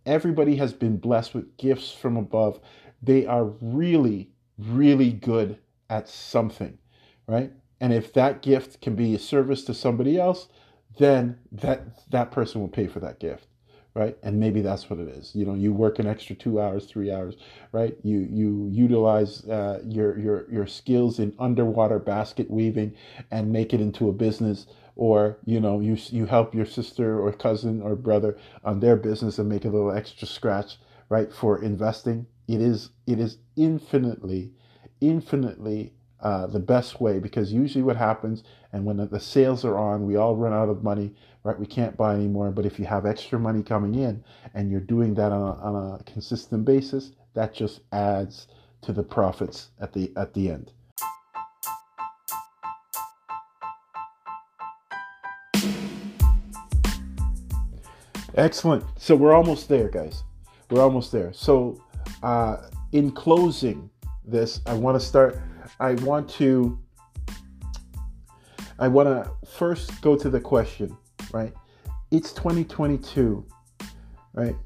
Everybody 0.06 0.56
has 0.56 0.72
been 0.72 0.96
blessed 0.96 1.34
with 1.34 1.56
gifts 1.56 1.92
from 1.92 2.16
above. 2.16 2.60
They 3.02 3.26
are 3.26 3.44
really, 3.60 4.30
really 4.58 5.12
good 5.12 5.58
at 5.90 6.08
something, 6.08 6.76
right? 7.28 7.52
And 7.80 7.92
if 7.92 8.12
that 8.14 8.42
gift 8.42 8.80
can 8.80 8.96
be 8.96 9.14
a 9.14 9.18
service 9.18 9.64
to 9.64 9.74
somebody 9.74 10.18
else, 10.18 10.48
then 10.98 11.38
that 11.52 12.10
that 12.10 12.32
person 12.32 12.60
will 12.60 12.68
pay 12.68 12.86
for 12.86 13.00
that 13.00 13.20
gift 13.20 13.46
right? 13.94 14.16
And 14.22 14.38
maybe 14.40 14.60
that's 14.62 14.88
what 14.88 14.98
it 14.98 15.08
is. 15.08 15.34
You 15.34 15.44
know 15.46 15.54
you 15.54 15.72
work 15.72 15.98
an 15.98 16.06
extra 16.06 16.34
two 16.36 16.60
hours 16.60 16.86
three 16.86 17.10
hours 17.10 17.36
right? 17.72 17.96
You 18.02 18.18
you 18.30 18.68
utilize 18.70 19.44
uh, 19.48 19.80
your 19.84 20.18
your 20.18 20.50
your 20.50 20.66
skills 20.66 21.18
in 21.18 21.34
underwater 21.38 21.98
basket 21.98 22.50
weaving 22.50 22.94
and 23.30 23.52
make 23.52 23.72
it 23.74 23.80
into 23.80 24.08
a 24.08 24.12
business. 24.12 24.66
Or 24.96 25.38
you 25.46 25.60
know 25.60 25.80
you 25.80 25.96
you 26.10 26.26
help 26.26 26.54
your 26.54 26.66
sister 26.66 27.18
or 27.20 27.32
cousin 27.32 27.80
or 27.82 27.96
brother 27.96 28.36
on 28.64 28.80
their 28.80 28.96
business 28.96 29.38
and 29.38 29.48
make 29.48 29.64
a 29.64 29.68
little 29.70 29.90
extra 29.92 30.28
scratch 30.28 30.78
right 31.08 31.32
for 31.32 31.62
investing. 31.62 32.26
It 32.46 32.60
is 32.60 32.90
it 33.06 33.18
is 33.18 33.38
infinitely 33.56 34.52
infinitely 35.00 35.92
uh, 36.20 36.46
the 36.46 36.60
best 36.60 37.00
way 37.00 37.18
because 37.18 37.52
usually 37.52 37.82
what 37.82 37.96
happens 37.96 38.44
and 38.72 38.84
when 38.84 38.96
the 38.96 39.20
sales 39.20 39.64
are 39.64 39.76
on 39.76 40.06
we 40.06 40.16
all 40.16 40.36
run 40.36 40.52
out 40.52 40.68
of 40.68 40.82
money 40.82 41.14
right 41.44 41.58
we 41.58 41.66
can't 41.66 41.96
buy 41.96 42.14
anymore 42.14 42.50
but 42.50 42.66
if 42.66 42.78
you 42.78 42.84
have 42.84 43.06
extra 43.06 43.38
money 43.38 43.62
coming 43.62 43.94
in 43.94 44.22
and 44.54 44.70
you're 44.70 44.80
doing 44.80 45.14
that 45.14 45.32
on 45.32 45.42
a, 45.42 45.60
on 45.60 46.00
a 46.00 46.02
consistent 46.04 46.64
basis 46.64 47.12
that 47.34 47.54
just 47.54 47.80
adds 47.92 48.46
to 48.80 48.92
the 48.92 49.02
profits 49.02 49.70
at 49.80 49.92
the 49.92 50.12
at 50.16 50.34
the 50.34 50.50
end 50.50 50.72
Excellent. 58.34 58.84
So 58.96 59.14
we're 59.14 59.34
almost 59.34 59.68
there, 59.68 59.88
guys. 59.88 60.22
We're 60.70 60.80
almost 60.80 61.12
there. 61.12 61.32
So, 61.34 61.82
uh, 62.22 62.68
in 62.92 63.10
closing 63.10 63.90
this, 64.24 64.60
I 64.66 64.74
want 64.74 64.98
to 64.98 65.06
start. 65.06 65.40
I 65.80 65.94
want 65.94 66.28
to. 66.30 66.78
I 68.82 68.88
want 68.88 69.06
to 69.06 69.30
first 69.46 70.02
go 70.02 70.16
to 70.16 70.28
the 70.28 70.40
question, 70.40 70.96
right? 71.32 71.52
It's 72.10 72.32
2022, 72.32 73.46
right? 74.32 74.56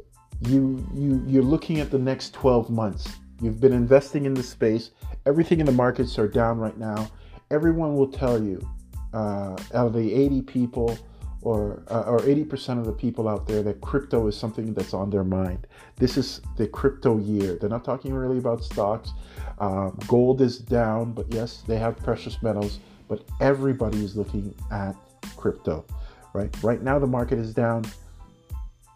You 0.48 0.88
you 0.94 1.22
you're 1.26 1.42
looking 1.42 1.80
at 1.80 1.90
the 1.90 1.98
next 1.98 2.32
12 2.32 2.70
months. 2.70 3.06
You've 3.42 3.60
been 3.60 3.74
investing 3.74 4.24
in 4.24 4.32
the 4.32 4.42
space. 4.42 4.92
Everything 5.26 5.60
in 5.60 5.66
the 5.66 5.72
markets 5.72 6.18
are 6.18 6.28
down 6.28 6.58
right 6.58 6.78
now. 6.78 7.10
Everyone 7.50 7.94
will 7.94 8.10
tell 8.10 8.42
you, 8.42 8.66
uh, 9.12 9.52
out 9.74 9.88
of 9.88 9.92
the 9.92 10.14
80 10.14 10.40
people 10.40 10.98
or 11.42 11.82
uh, 11.88 12.04
or 12.06 12.20
80% 12.20 12.78
of 12.78 12.86
the 12.86 12.92
people 12.92 13.28
out 13.28 13.46
there 13.46 13.62
that 13.64 13.82
crypto 13.82 14.26
is 14.28 14.34
something 14.34 14.72
that's 14.72 14.94
on 14.94 15.10
their 15.10 15.24
mind. 15.24 15.66
This 15.96 16.16
is 16.16 16.40
the 16.56 16.66
crypto 16.66 17.18
year. 17.18 17.58
They're 17.60 17.68
not 17.68 17.84
talking 17.84 18.14
really 18.14 18.38
about 18.38 18.64
stocks. 18.64 19.10
Um, 19.58 19.98
gold 20.08 20.40
is 20.40 20.56
down, 20.58 21.12
but 21.12 21.30
yes, 21.34 21.64
they 21.66 21.76
have 21.76 21.98
precious 21.98 22.42
metals. 22.42 22.80
But 23.09 23.24
everybody 23.40 24.04
is 24.04 24.16
looking 24.16 24.54
at 24.70 24.96
crypto, 25.36 25.84
right? 26.32 26.54
Right 26.62 26.82
now, 26.82 26.98
the 26.98 27.07
market 27.07 27.38
is 27.38 27.54
down. 27.54 27.84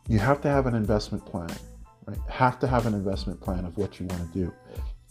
You 0.08 0.18
have 0.18 0.40
to 0.42 0.48
have 0.48 0.66
an 0.66 0.74
investment 0.74 1.24
plan, 1.24 1.50
right? 2.06 2.18
Have 2.28 2.58
to 2.60 2.66
have 2.66 2.86
an 2.86 2.94
investment 2.94 3.40
plan 3.40 3.64
of 3.64 3.76
what 3.76 4.00
you 4.00 4.06
want 4.06 4.32
to 4.32 4.38
do. 4.38 4.52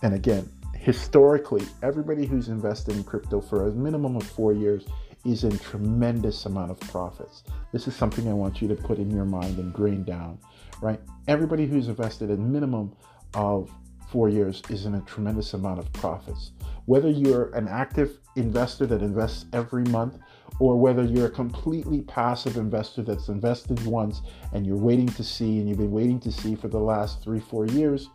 And 0.02 0.14
again, 0.14 0.50
historically, 0.76 1.66
everybody 1.84 2.26
who's 2.26 2.48
invested 2.48 2.96
in 2.96 3.04
crypto 3.04 3.42
for 3.42 3.68
a 3.68 3.72
minimum 3.72 4.16
of 4.16 4.24
four 4.24 4.54
years 4.54 4.86
is 5.26 5.44
in 5.44 5.58
tremendous 5.60 6.46
amount 6.46 6.72
of 6.72 6.80
profits. 6.80 7.44
This 7.74 7.88
is 7.88 7.96
something 7.96 8.28
I 8.30 8.34
want 8.34 8.62
you 8.62 8.68
to 8.70 8.76
put 8.76 8.98
in 8.98 9.12
your 9.12 9.26
mind 9.26 9.60
and 9.60 9.74
grain 9.74 10.04
down, 10.04 10.40
right? 10.82 11.00
Everybody 11.28 11.66
who's 11.66 11.90
invested 11.90 12.32
a 12.32 12.38
minimum 12.38 12.94
of 13.34 13.70
four 14.10 14.30
years 14.30 14.62
is 14.70 14.86
in 14.86 14.96
a 14.96 15.02
tremendous 15.02 15.54
amount 15.54 15.80
of 15.80 15.92
profits. 15.94 16.52
Whether 16.86 17.10
you're 17.10 17.54
an 17.54 17.68
active 17.68 18.18
investor 18.40 18.86
that 18.88 19.02
invests 19.02 19.46
every 19.54 19.84
month 19.86 20.18
or 20.60 20.76
whether 20.76 21.04
you're 21.04 21.28
a 21.28 21.32
completely 21.32 22.02
passive 22.02 22.58
investor 22.58 23.02
that's 23.02 23.30
invested 23.30 23.84
once 23.86 24.22
and 24.54 24.66
you're 24.66 24.78
waiting 24.78 25.08
to 25.08 25.24
see 25.24 25.60
and 25.60 25.70
you've 25.70 25.78
been 25.78 25.92
waiting 25.92 26.20
to 26.20 26.32
see 26.32 26.56
for 26.56 26.68
the 26.68 26.80
last 26.80 27.24
three, 27.24 27.40
four 27.40 27.66
years, 27.68 28.10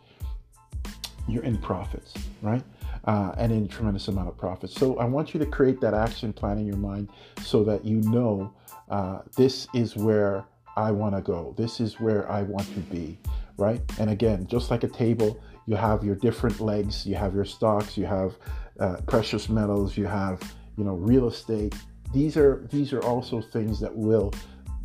you're 1.27 1.43
in 1.43 1.57
profits, 1.57 2.13
right? 2.41 2.63
uh, 3.05 3.33
and 3.37 3.51
in 3.51 3.67
tremendous 3.67 4.07
amount 4.07 4.27
of 4.27 4.37
profit. 4.37 4.69
So 4.69 4.97
I 4.97 5.05
want 5.05 5.33
you 5.33 5.39
to 5.39 5.45
create 5.45 5.79
that 5.81 5.93
action 5.93 6.33
plan 6.33 6.57
in 6.57 6.65
your 6.65 6.77
mind 6.77 7.09
so 7.41 7.63
that 7.63 7.85
you 7.85 8.01
know 8.01 8.53
uh, 8.89 9.19
this 9.35 9.67
is 9.73 9.95
where 9.95 10.45
I 10.75 10.91
want 10.91 11.15
to 11.15 11.21
go. 11.21 11.53
This 11.57 11.79
is 11.79 11.99
where 11.99 12.29
I 12.29 12.41
want 12.41 12.67
to 12.73 12.79
be, 12.79 13.17
right? 13.57 13.81
And 13.99 14.09
again, 14.09 14.47
just 14.47 14.71
like 14.71 14.83
a 14.83 14.87
table, 14.87 15.41
you 15.65 15.75
have 15.75 16.03
your 16.03 16.15
different 16.15 16.59
legs. 16.59 17.05
You 17.05 17.15
have 17.15 17.33
your 17.33 17.45
stocks. 17.45 17.97
You 17.97 18.05
have 18.05 18.35
uh, 18.79 18.97
precious 19.07 19.49
metals. 19.49 19.97
You 19.97 20.05
have 20.05 20.41
you 20.77 20.83
know 20.83 20.95
real 20.95 21.27
estate. 21.27 21.75
These 22.13 22.37
are 22.37 22.67
these 22.71 22.93
are 22.93 23.01
also 23.01 23.41
things 23.41 23.79
that 23.79 23.95
will 23.95 24.33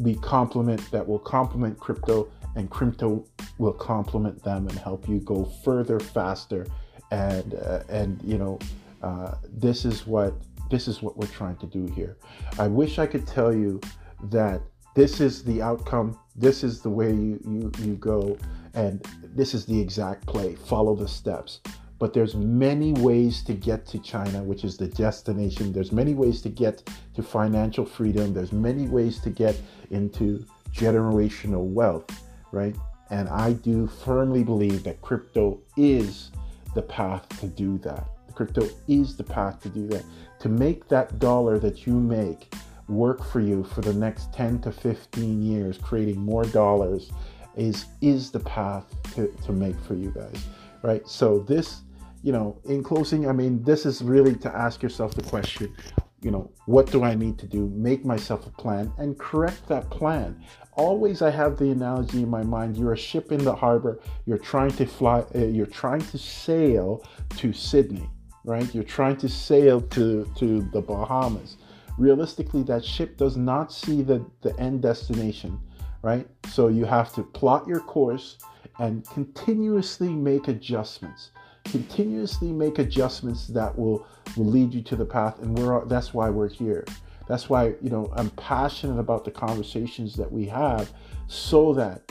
be 0.02 0.14
complement 0.14 0.90
that 0.90 1.06
will 1.06 1.18
complement 1.18 1.78
crypto 1.78 2.28
and 2.56 2.70
crypto 2.70 3.24
will 3.58 3.72
complement 3.72 4.42
them 4.42 4.66
and 4.68 4.78
help 4.78 5.08
you 5.08 5.20
go 5.20 5.44
further 5.64 6.00
faster 6.00 6.66
and 7.10 7.54
uh, 7.54 7.82
and 7.88 8.20
you 8.24 8.38
know 8.38 8.58
uh, 9.02 9.34
this 9.48 9.84
is 9.84 10.06
what 10.06 10.34
this 10.70 10.88
is 10.88 11.02
what 11.02 11.16
we're 11.16 11.26
trying 11.26 11.56
to 11.56 11.66
do 11.66 11.86
here. 11.94 12.16
I 12.58 12.68
wish 12.68 12.98
I 12.98 13.06
could 13.06 13.26
tell 13.26 13.52
you 13.52 13.80
that 14.24 14.62
this 14.94 15.20
is 15.20 15.44
the 15.44 15.62
outcome, 15.62 16.18
this 16.36 16.62
is 16.62 16.80
the 16.80 16.90
way 16.90 17.10
you 17.10 17.40
you, 17.46 17.72
you 17.80 17.94
go, 17.94 18.36
and 18.74 19.04
this 19.22 19.54
is 19.54 19.66
the 19.66 19.78
exact 19.78 20.26
play. 20.26 20.54
Follow 20.54 20.94
the 20.94 21.08
steps. 21.08 21.60
But 21.98 22.14
there's 22.14 22.34
many 22.34 22.94
ways 22.94 23.42
to 23.44 23.52
get 23.52 23.84
to 23.88 23.98
China, 23.98 24.42
which 24.42 24.64
is 24.64 24.78
the 24.78 24.88
destination. 24.88 25.70
There's 25.70 25.92
many 25.92 26.14
ways 26.14 26.40
to 26.42 26.48
get 26.48 26.88
to 27.14 27.22
financial 27.22 27.84
freedom. 27.84 28.32
There's 28.32 28.52
many 28.52 28.88
ways 28.88 29.20
to 29.20 29.30
get 29.30 29.60
into 29.90 30.46
generational 30.72 31.64
wealth, 31.64 32.06
right? 32.52 32.74
And 33.10 33.28
I 33.28 33.52
do 33.52 33.86
firmly 33.86 34.42
believe 34.42 34.82
that 34.84 35.02
crypto 35.02 35.60
is 35.76 36.30
the 36.74 36.82
path 36.82 37.28
to 37.40 37.48
do 37.48 37.76
that. 37.78 38.06
Crypto 38.34 38.66
is 38.88 39.16
the 39.16 39.24
path 39.24 39.60
to 39.62 39.68
do 39.68 39.86
that. 39.88 40.04
To 40.38 40.48
make 40.48 40.88
that 40.88 41.18
dollar 41.18 41.58
that 41.58 41.86
you 41.86 41.92
make 41.92 42.54
work 42.88 43.22
for 43.22 43.40
you 43.40 43.62
for 43.62 43.82
the 43.82 43.92
next 43.92 44.32
10 44.32 44.60
to 44.62 44.72
15 44.72 45.42
years, 45.42 45.78
creating 45.78 46.20
more 46.20 46.44
dollars 46.44 47.10
is 47.56 47.86
is 48.00 48.30
the 48.30 48.40
path 48.40 48.86
to, 49.14 49.28
to 49.44 49.52
make 49.52 49.78
for 49.80 49.94
you 49.94 50.10
guys, 50.10 50.44
right? 50.82 51.06
So 51.06 51.40
this, 51.40 51.82
you 52.22 52.32
know, 52.32 52.58
in 52.64 52.82
closing, 52.82 53.28
I 53.28 53.32
mean, 53.32 53.62
this 53.62 53.86
is 53.86 54.02
really 54.02 54.34
to 54.36 54.54
ask 54.54 54.82
yourself 54.82 55.14
the 55.14 55.22
question, 55.22 55.74
you 56.22 56.30
know, 56.30 56.50
what 56.66 56.90
do 56.90 57.02
I 57.02 57.14
need 57.14 57.38
to 57.38 57.46
do? 57.46 57.68
Make 57.68 58.04
myself 58.04 58.46
a 58.46 58.50
plan 58.50 58.92
and 58.98 59.18
correct 59.18 59.66
that 59.68 59.88
plan. 59.90 60.42
Always, 60.74 61.22
I 61.22 61.30
have 61.30 61.58
the 61.58 61.70
analogy 61.70 62.22
in 62.22 62.28
my 62.28 62.42
mind: 62.42 62.76
you're 62.76 62.92
a 62.92 62.96
ship 62.96 63.32
in 63.32 63.42
the 63.44 63.54
harbor. 63.54 64.00
You're 64.26 64.38
trying 64.38 64.72
to 64.72 64.86
fly. 64.86 65.24
Uh, 65.34 65.46
you're 65.46 65.66
trying 65.66 66.02
to 66.02 66.18
sail 66.18 67.04
to 67.36 67.52
Sydney, 67.52 68.08
right? 68.44 68.72
You're 68.74 68.84
trying 68.84 69.16
to 69.18 69.28
sail 69.28 69.80
to 69.80 70.30
to 70.36 70.62
the 70.72 70.80
Bahamas. 70.80 71.56
Realistically, 71.98 72.62
that 72.64 72.84
ship 72.84 73.16
does 73.16 73.36
not 73.36 73.72
see 73.72 74.02
the 74.02 74.24
the 74.42 74.58
end 74.60 74.82
destination, 74.82 75.58
right? 76.02 76.26
So 76.48 76.68
you 76.68 76.84
have 76.84 77.12
to 77.14 77.22
plot 77.22 77.66
your 77.66 77.80
course 77.80 78.38
and 78.78 79.06
continuously 79.08 80.08
make 80.08 80.48
adjustments. 80.48 81.30
Continuously 81.64 82.52
make 82.52 82.78
adjustments 82.78 83.46
that 83.48 83.76
will 83.78 84.06
will 84.36 84.46
lead 84.46 84.72
you 84.72 84.82
to 84.82 84.96
the 84.96 85.04
path 85.04 85.38
and 85.40 85.58
we're 85.58 85.84
that's 85.86 86.14
why 86.14 86.30
we're 86.30 86.48
here. 86.48 86.84
That's 87.28 87.48
why 87.48 87.74
you 87.80 87.90
know 87.90 88.12
i'm 88.16 88.30
passionate 88.30 88.98
about 88.98 89.24
the 89.24 89.30
conversations 89.30 90.16
that 90.16 90.30
we 90.30 90.46
have 90.46 90.90
so 91.28 91.72
that 91.74 92.02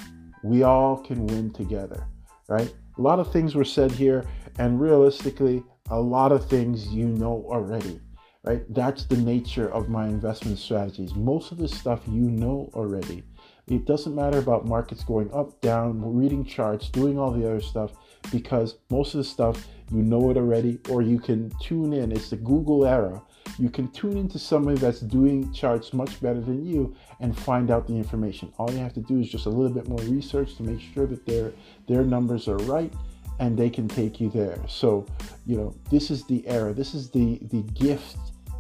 we 0.44 0.64
all 0.64 0.98
can 0.98 1.28
win 1.28 1.52
together 1.52 2.08
right? 2.50 2.74
A 2.98 3.02
lot 3.02 3.20
of 3.20 3.32
things 3.32 3.56
were 3.56 3.64
said 3.64 3.92
here 3.92 4.26
and 4.58 4.82
realistically 4.82 5.64
a 5.92 6.00
lot 6.00 6.32
of 6.32 6.50
things 6.50 6.88
you 6.88 7.08
know 7.08 7.46
already 7.48 8.02
right? 8.44 8.64
That's 8.74 9.06
the 9.06 9.18
nature 9.18 9.70
of 9.74 9.90
my 9.90 10.08
investment 10.08 10.58
strategies. 10.60 11.14
Most 11.14 11.52
of 11.52 11.58
the 11.58 11.68
stuff 11.68 12.02
you 12.08 12.32
know 12.32 12.70
already 12.74 13.24
it 13.70 13.86
doesn't 13.86 14.16
matter 14.16 14.40
about 14.40 14.66
markets 14.66 15.04
going 15.04 15.32
up 15.34 15.60
down 15.62 16.02
reading 16.16 16.44
charts 16.44 16.90
doing 16.90 17.20
all 17.20 17.32
the 17.32 17.46
other 17.46 17.62
stuff 17.62 17.92
because 18.32 18.76
most 18.90 19.14
of 19.14 19.20
the 19.20 19.24
stuff 19.24 19.68
you 19.92 20.04
know 20.04 20.30
it 20.30 20.38
already, 20.38 20.80
or 20.90 21.02
you 21.02 21.20
can 21.20 21.52
tune 21.62 21.94
in. 21.94 22.12
It's 22.12 22.30
the 22.30 22.38
Google 22.38 22.86
era. 22.86 23.22
You 23.58 23.70
can 23.70 23.90
tune 23.92 24.18
into 24.18 24.38
somebody 24.38 24.78
that's 24.78 25.00
doing 25.00 25.52
charts 25.52 25.94
much 25.94 26.22
better 26.22 26.40
than 26.40 26.64
you 26.66 26.96
and 27.20 27.38
find 27.38 27.72
out 27.72 27.88
the 27.88 27.94
information. 27.94 28.54
All 28.58 28.72
you 28.72 28.78
have 28.78 28.94
to 28.94 29.00
do 29.00 29.20
is 29.20 29.30
just 29.30 29.48
a 29.48 29.50
little 29.50 29.74
bit 29.74 29.88
more 29.88 30.00
research 30.00 30.56
to 30.58 30.64
make 30.64 30.80
sure 30.94 31.08
that 31.08 31.26
their 31.26 31.52
their 31.88 32.04
numbers 32.04 32.48
are 32.48 32.58
right 32.58 32.94
and 33.40 33.58
they 33.58 33.70
can 33.70 33.88
take 33.88 34.22
you 34.22 34.30
there. 34.30 34.60
So, 34.68 35.06
you 35.46 35.58
know, 35.58 35.74
this 35.90 36.12
is 36.12 36.26
the 36.26 36.48
era. 36.48 36.74
This 36.74 36.94
is 36.94 37.10
the 37.10 37.40
the 37.50 37.64
gift 37.74 38.18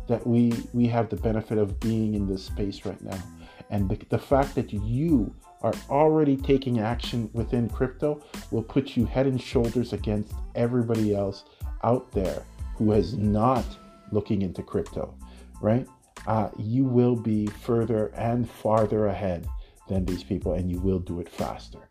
that 0.07 0.25
we 0.25 0.53
we 0.73 0.87
have 0.87 1.09
the 1.09 1.17
benefit 1.17 1.59
of 1.59 1.79
being 1.79 2.15
in 2.15 2.27
this 2.27 2.43
space 2.43 2.85
right 2.85 3.01
now. 3.01 3.21
And 3.69 3.89
the, 3.89 3.97
the 4.09 4.19
fact 4.19 4.55
that 4.55 4.73
you 4.73 5.33
are 5.61 5.73
already 5.89 6.37
taking 6.37 6.79
action 6.79 7.29
within 7.33 7.69
crypto 7.69 8.21
will 8.51 8.63
put 8.63 8.95
you 8.95 9.05
head 9.05 9.27
and 9.27 9.41
shoulders 9.41 9.93
against 9.93 10.33
everybody 10.55 11.13
else 11.13 11.43
out 11.83 12.11
there 12.11 12.43
who 12.75 12.93
is 12.93 13.15
not 13.15 13.65
looking 14.11 14.41
into 14.41 14.63
crypto, 14.63 15.13
right? 15.61 15.87
Uh, 16.27 16.49
you 16.57 16.83
will 16.83 17.15
be 17.15 17.47
further 17.47 18.07
and 18.15 18.49
farther 18.49 19.07
ahead 19.07 19.47
than 19.87 20.05
these 20.05 20.23
people, 20.23 20.53
and 20.53 20.71
you 20.71 20.79
will 20.79 20.99
do 20.99 21.19
it 21.19 21.29
faster. 21.29 21.89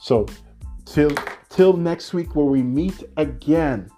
So, 0.00 0.26
till 0.84 1.12
till 1.48 1.72
next 1.72 2.12
week, 2.12 2.34
where 2.34 2.46
we 2.46 2.62
meet 2.62 3.02
again, 3.16 3.90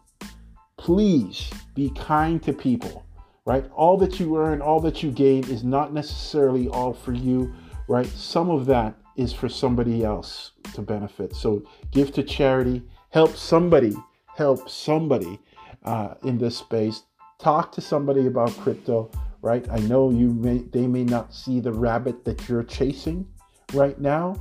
please 0.76 1.50
be 1.74 1.90
kind 1.90 2.42
to 2.42 2.52
people, 2.52 3.04
right? 3.50 3.68
All 3.74 3.96
that 3.96 4.20
you 4.20 4.38
earn, 4.38 4.62
all 4.62 4.78
that 4.78 5.02
you 5.02 5.10
gain, 5.10 5.42
is 5.50 5.64
not 5.64 5.92
necessarily 5.92 6.68
all 6.68 6.92
for 6.92 7.12
you, 7.12 7.52
right? 7.88 8.06
Some 8.06 8.48
of 8.48 8.64
that 8.66 8.94
is 9.16 9.32
for 9.32 9.48
somebody 9.48 10.04
else 10.04 10.52
to 10.74 10.82
benefit. 10.82 11.34
So 11.34 11.64
give 11.90 12.12
to 12.12 12.22
charity, 12.22 12.80
help 13.08 13.34
somebody, 13.34 13.96
help 14.36 14.70
somebody 14.70 15.40
uh, 15.84 16.14
in 16.22 16.38
this 16.38 16.58
space. 16.58 17.02
Talk 17.40 17.72
to 17.72 17.80
somebody 17.80 18.28
about 18.28 18.56
crypto, 18.58 19.10
right? 19.42 19.68
I 19.68 19.80
know 19.80 20.10
you 20.10 20.32
may 20.32 20.58
they 20.58 20.86
may 20.86 21.02
not 21.02 21.34
see 21.34 21.58
the 21.58 21.72
rabbit 21.72 22.24
that 22.26 22.48
you're 22.48 22.62
chasing 22.62 23.26
right 23.72 23.98
now, 24.00 24.36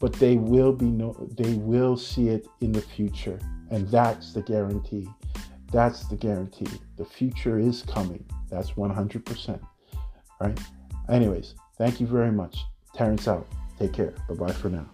but 0.00 0.14
they 0.14 0.36
will 0.36 0.72
be 0.72 0.86
no, 0.86 1.12
they 1.36 1.52
will 1.52 1.98
see 1.98 2.30
it 2.30 2.48
in 2.62 2.72
the 2.72 2.80
future, 2.80 3.38
and 3.70 3.86
that's 3.88 4.32
the 4.32 4.40
guarantee. 4.40 5.06
That's 5.74 6.04
the 6.04 6.14
guarantee. 6.14 6.68
The 6.96 7.04
future 7.04 7.58
is 7.58 7.82
coming. 7.82 8.24
That's 8.48 8.70
100%. 8.70 9.60
Right? 10.40 10.60
Anyways, 11.08 11.56
thank 11.76 12.00
you 12.00 12.06
very 12.06 12.30
much. 12.30 12.64
Terrence 12.94 13.26
out. 13.26 13.48
Take 13.80 13.92
care. 13.92 14.14
Bye 14.28 14.34
bye 14.36 14.52
for 14.52 14.68
now. 14.68 14.86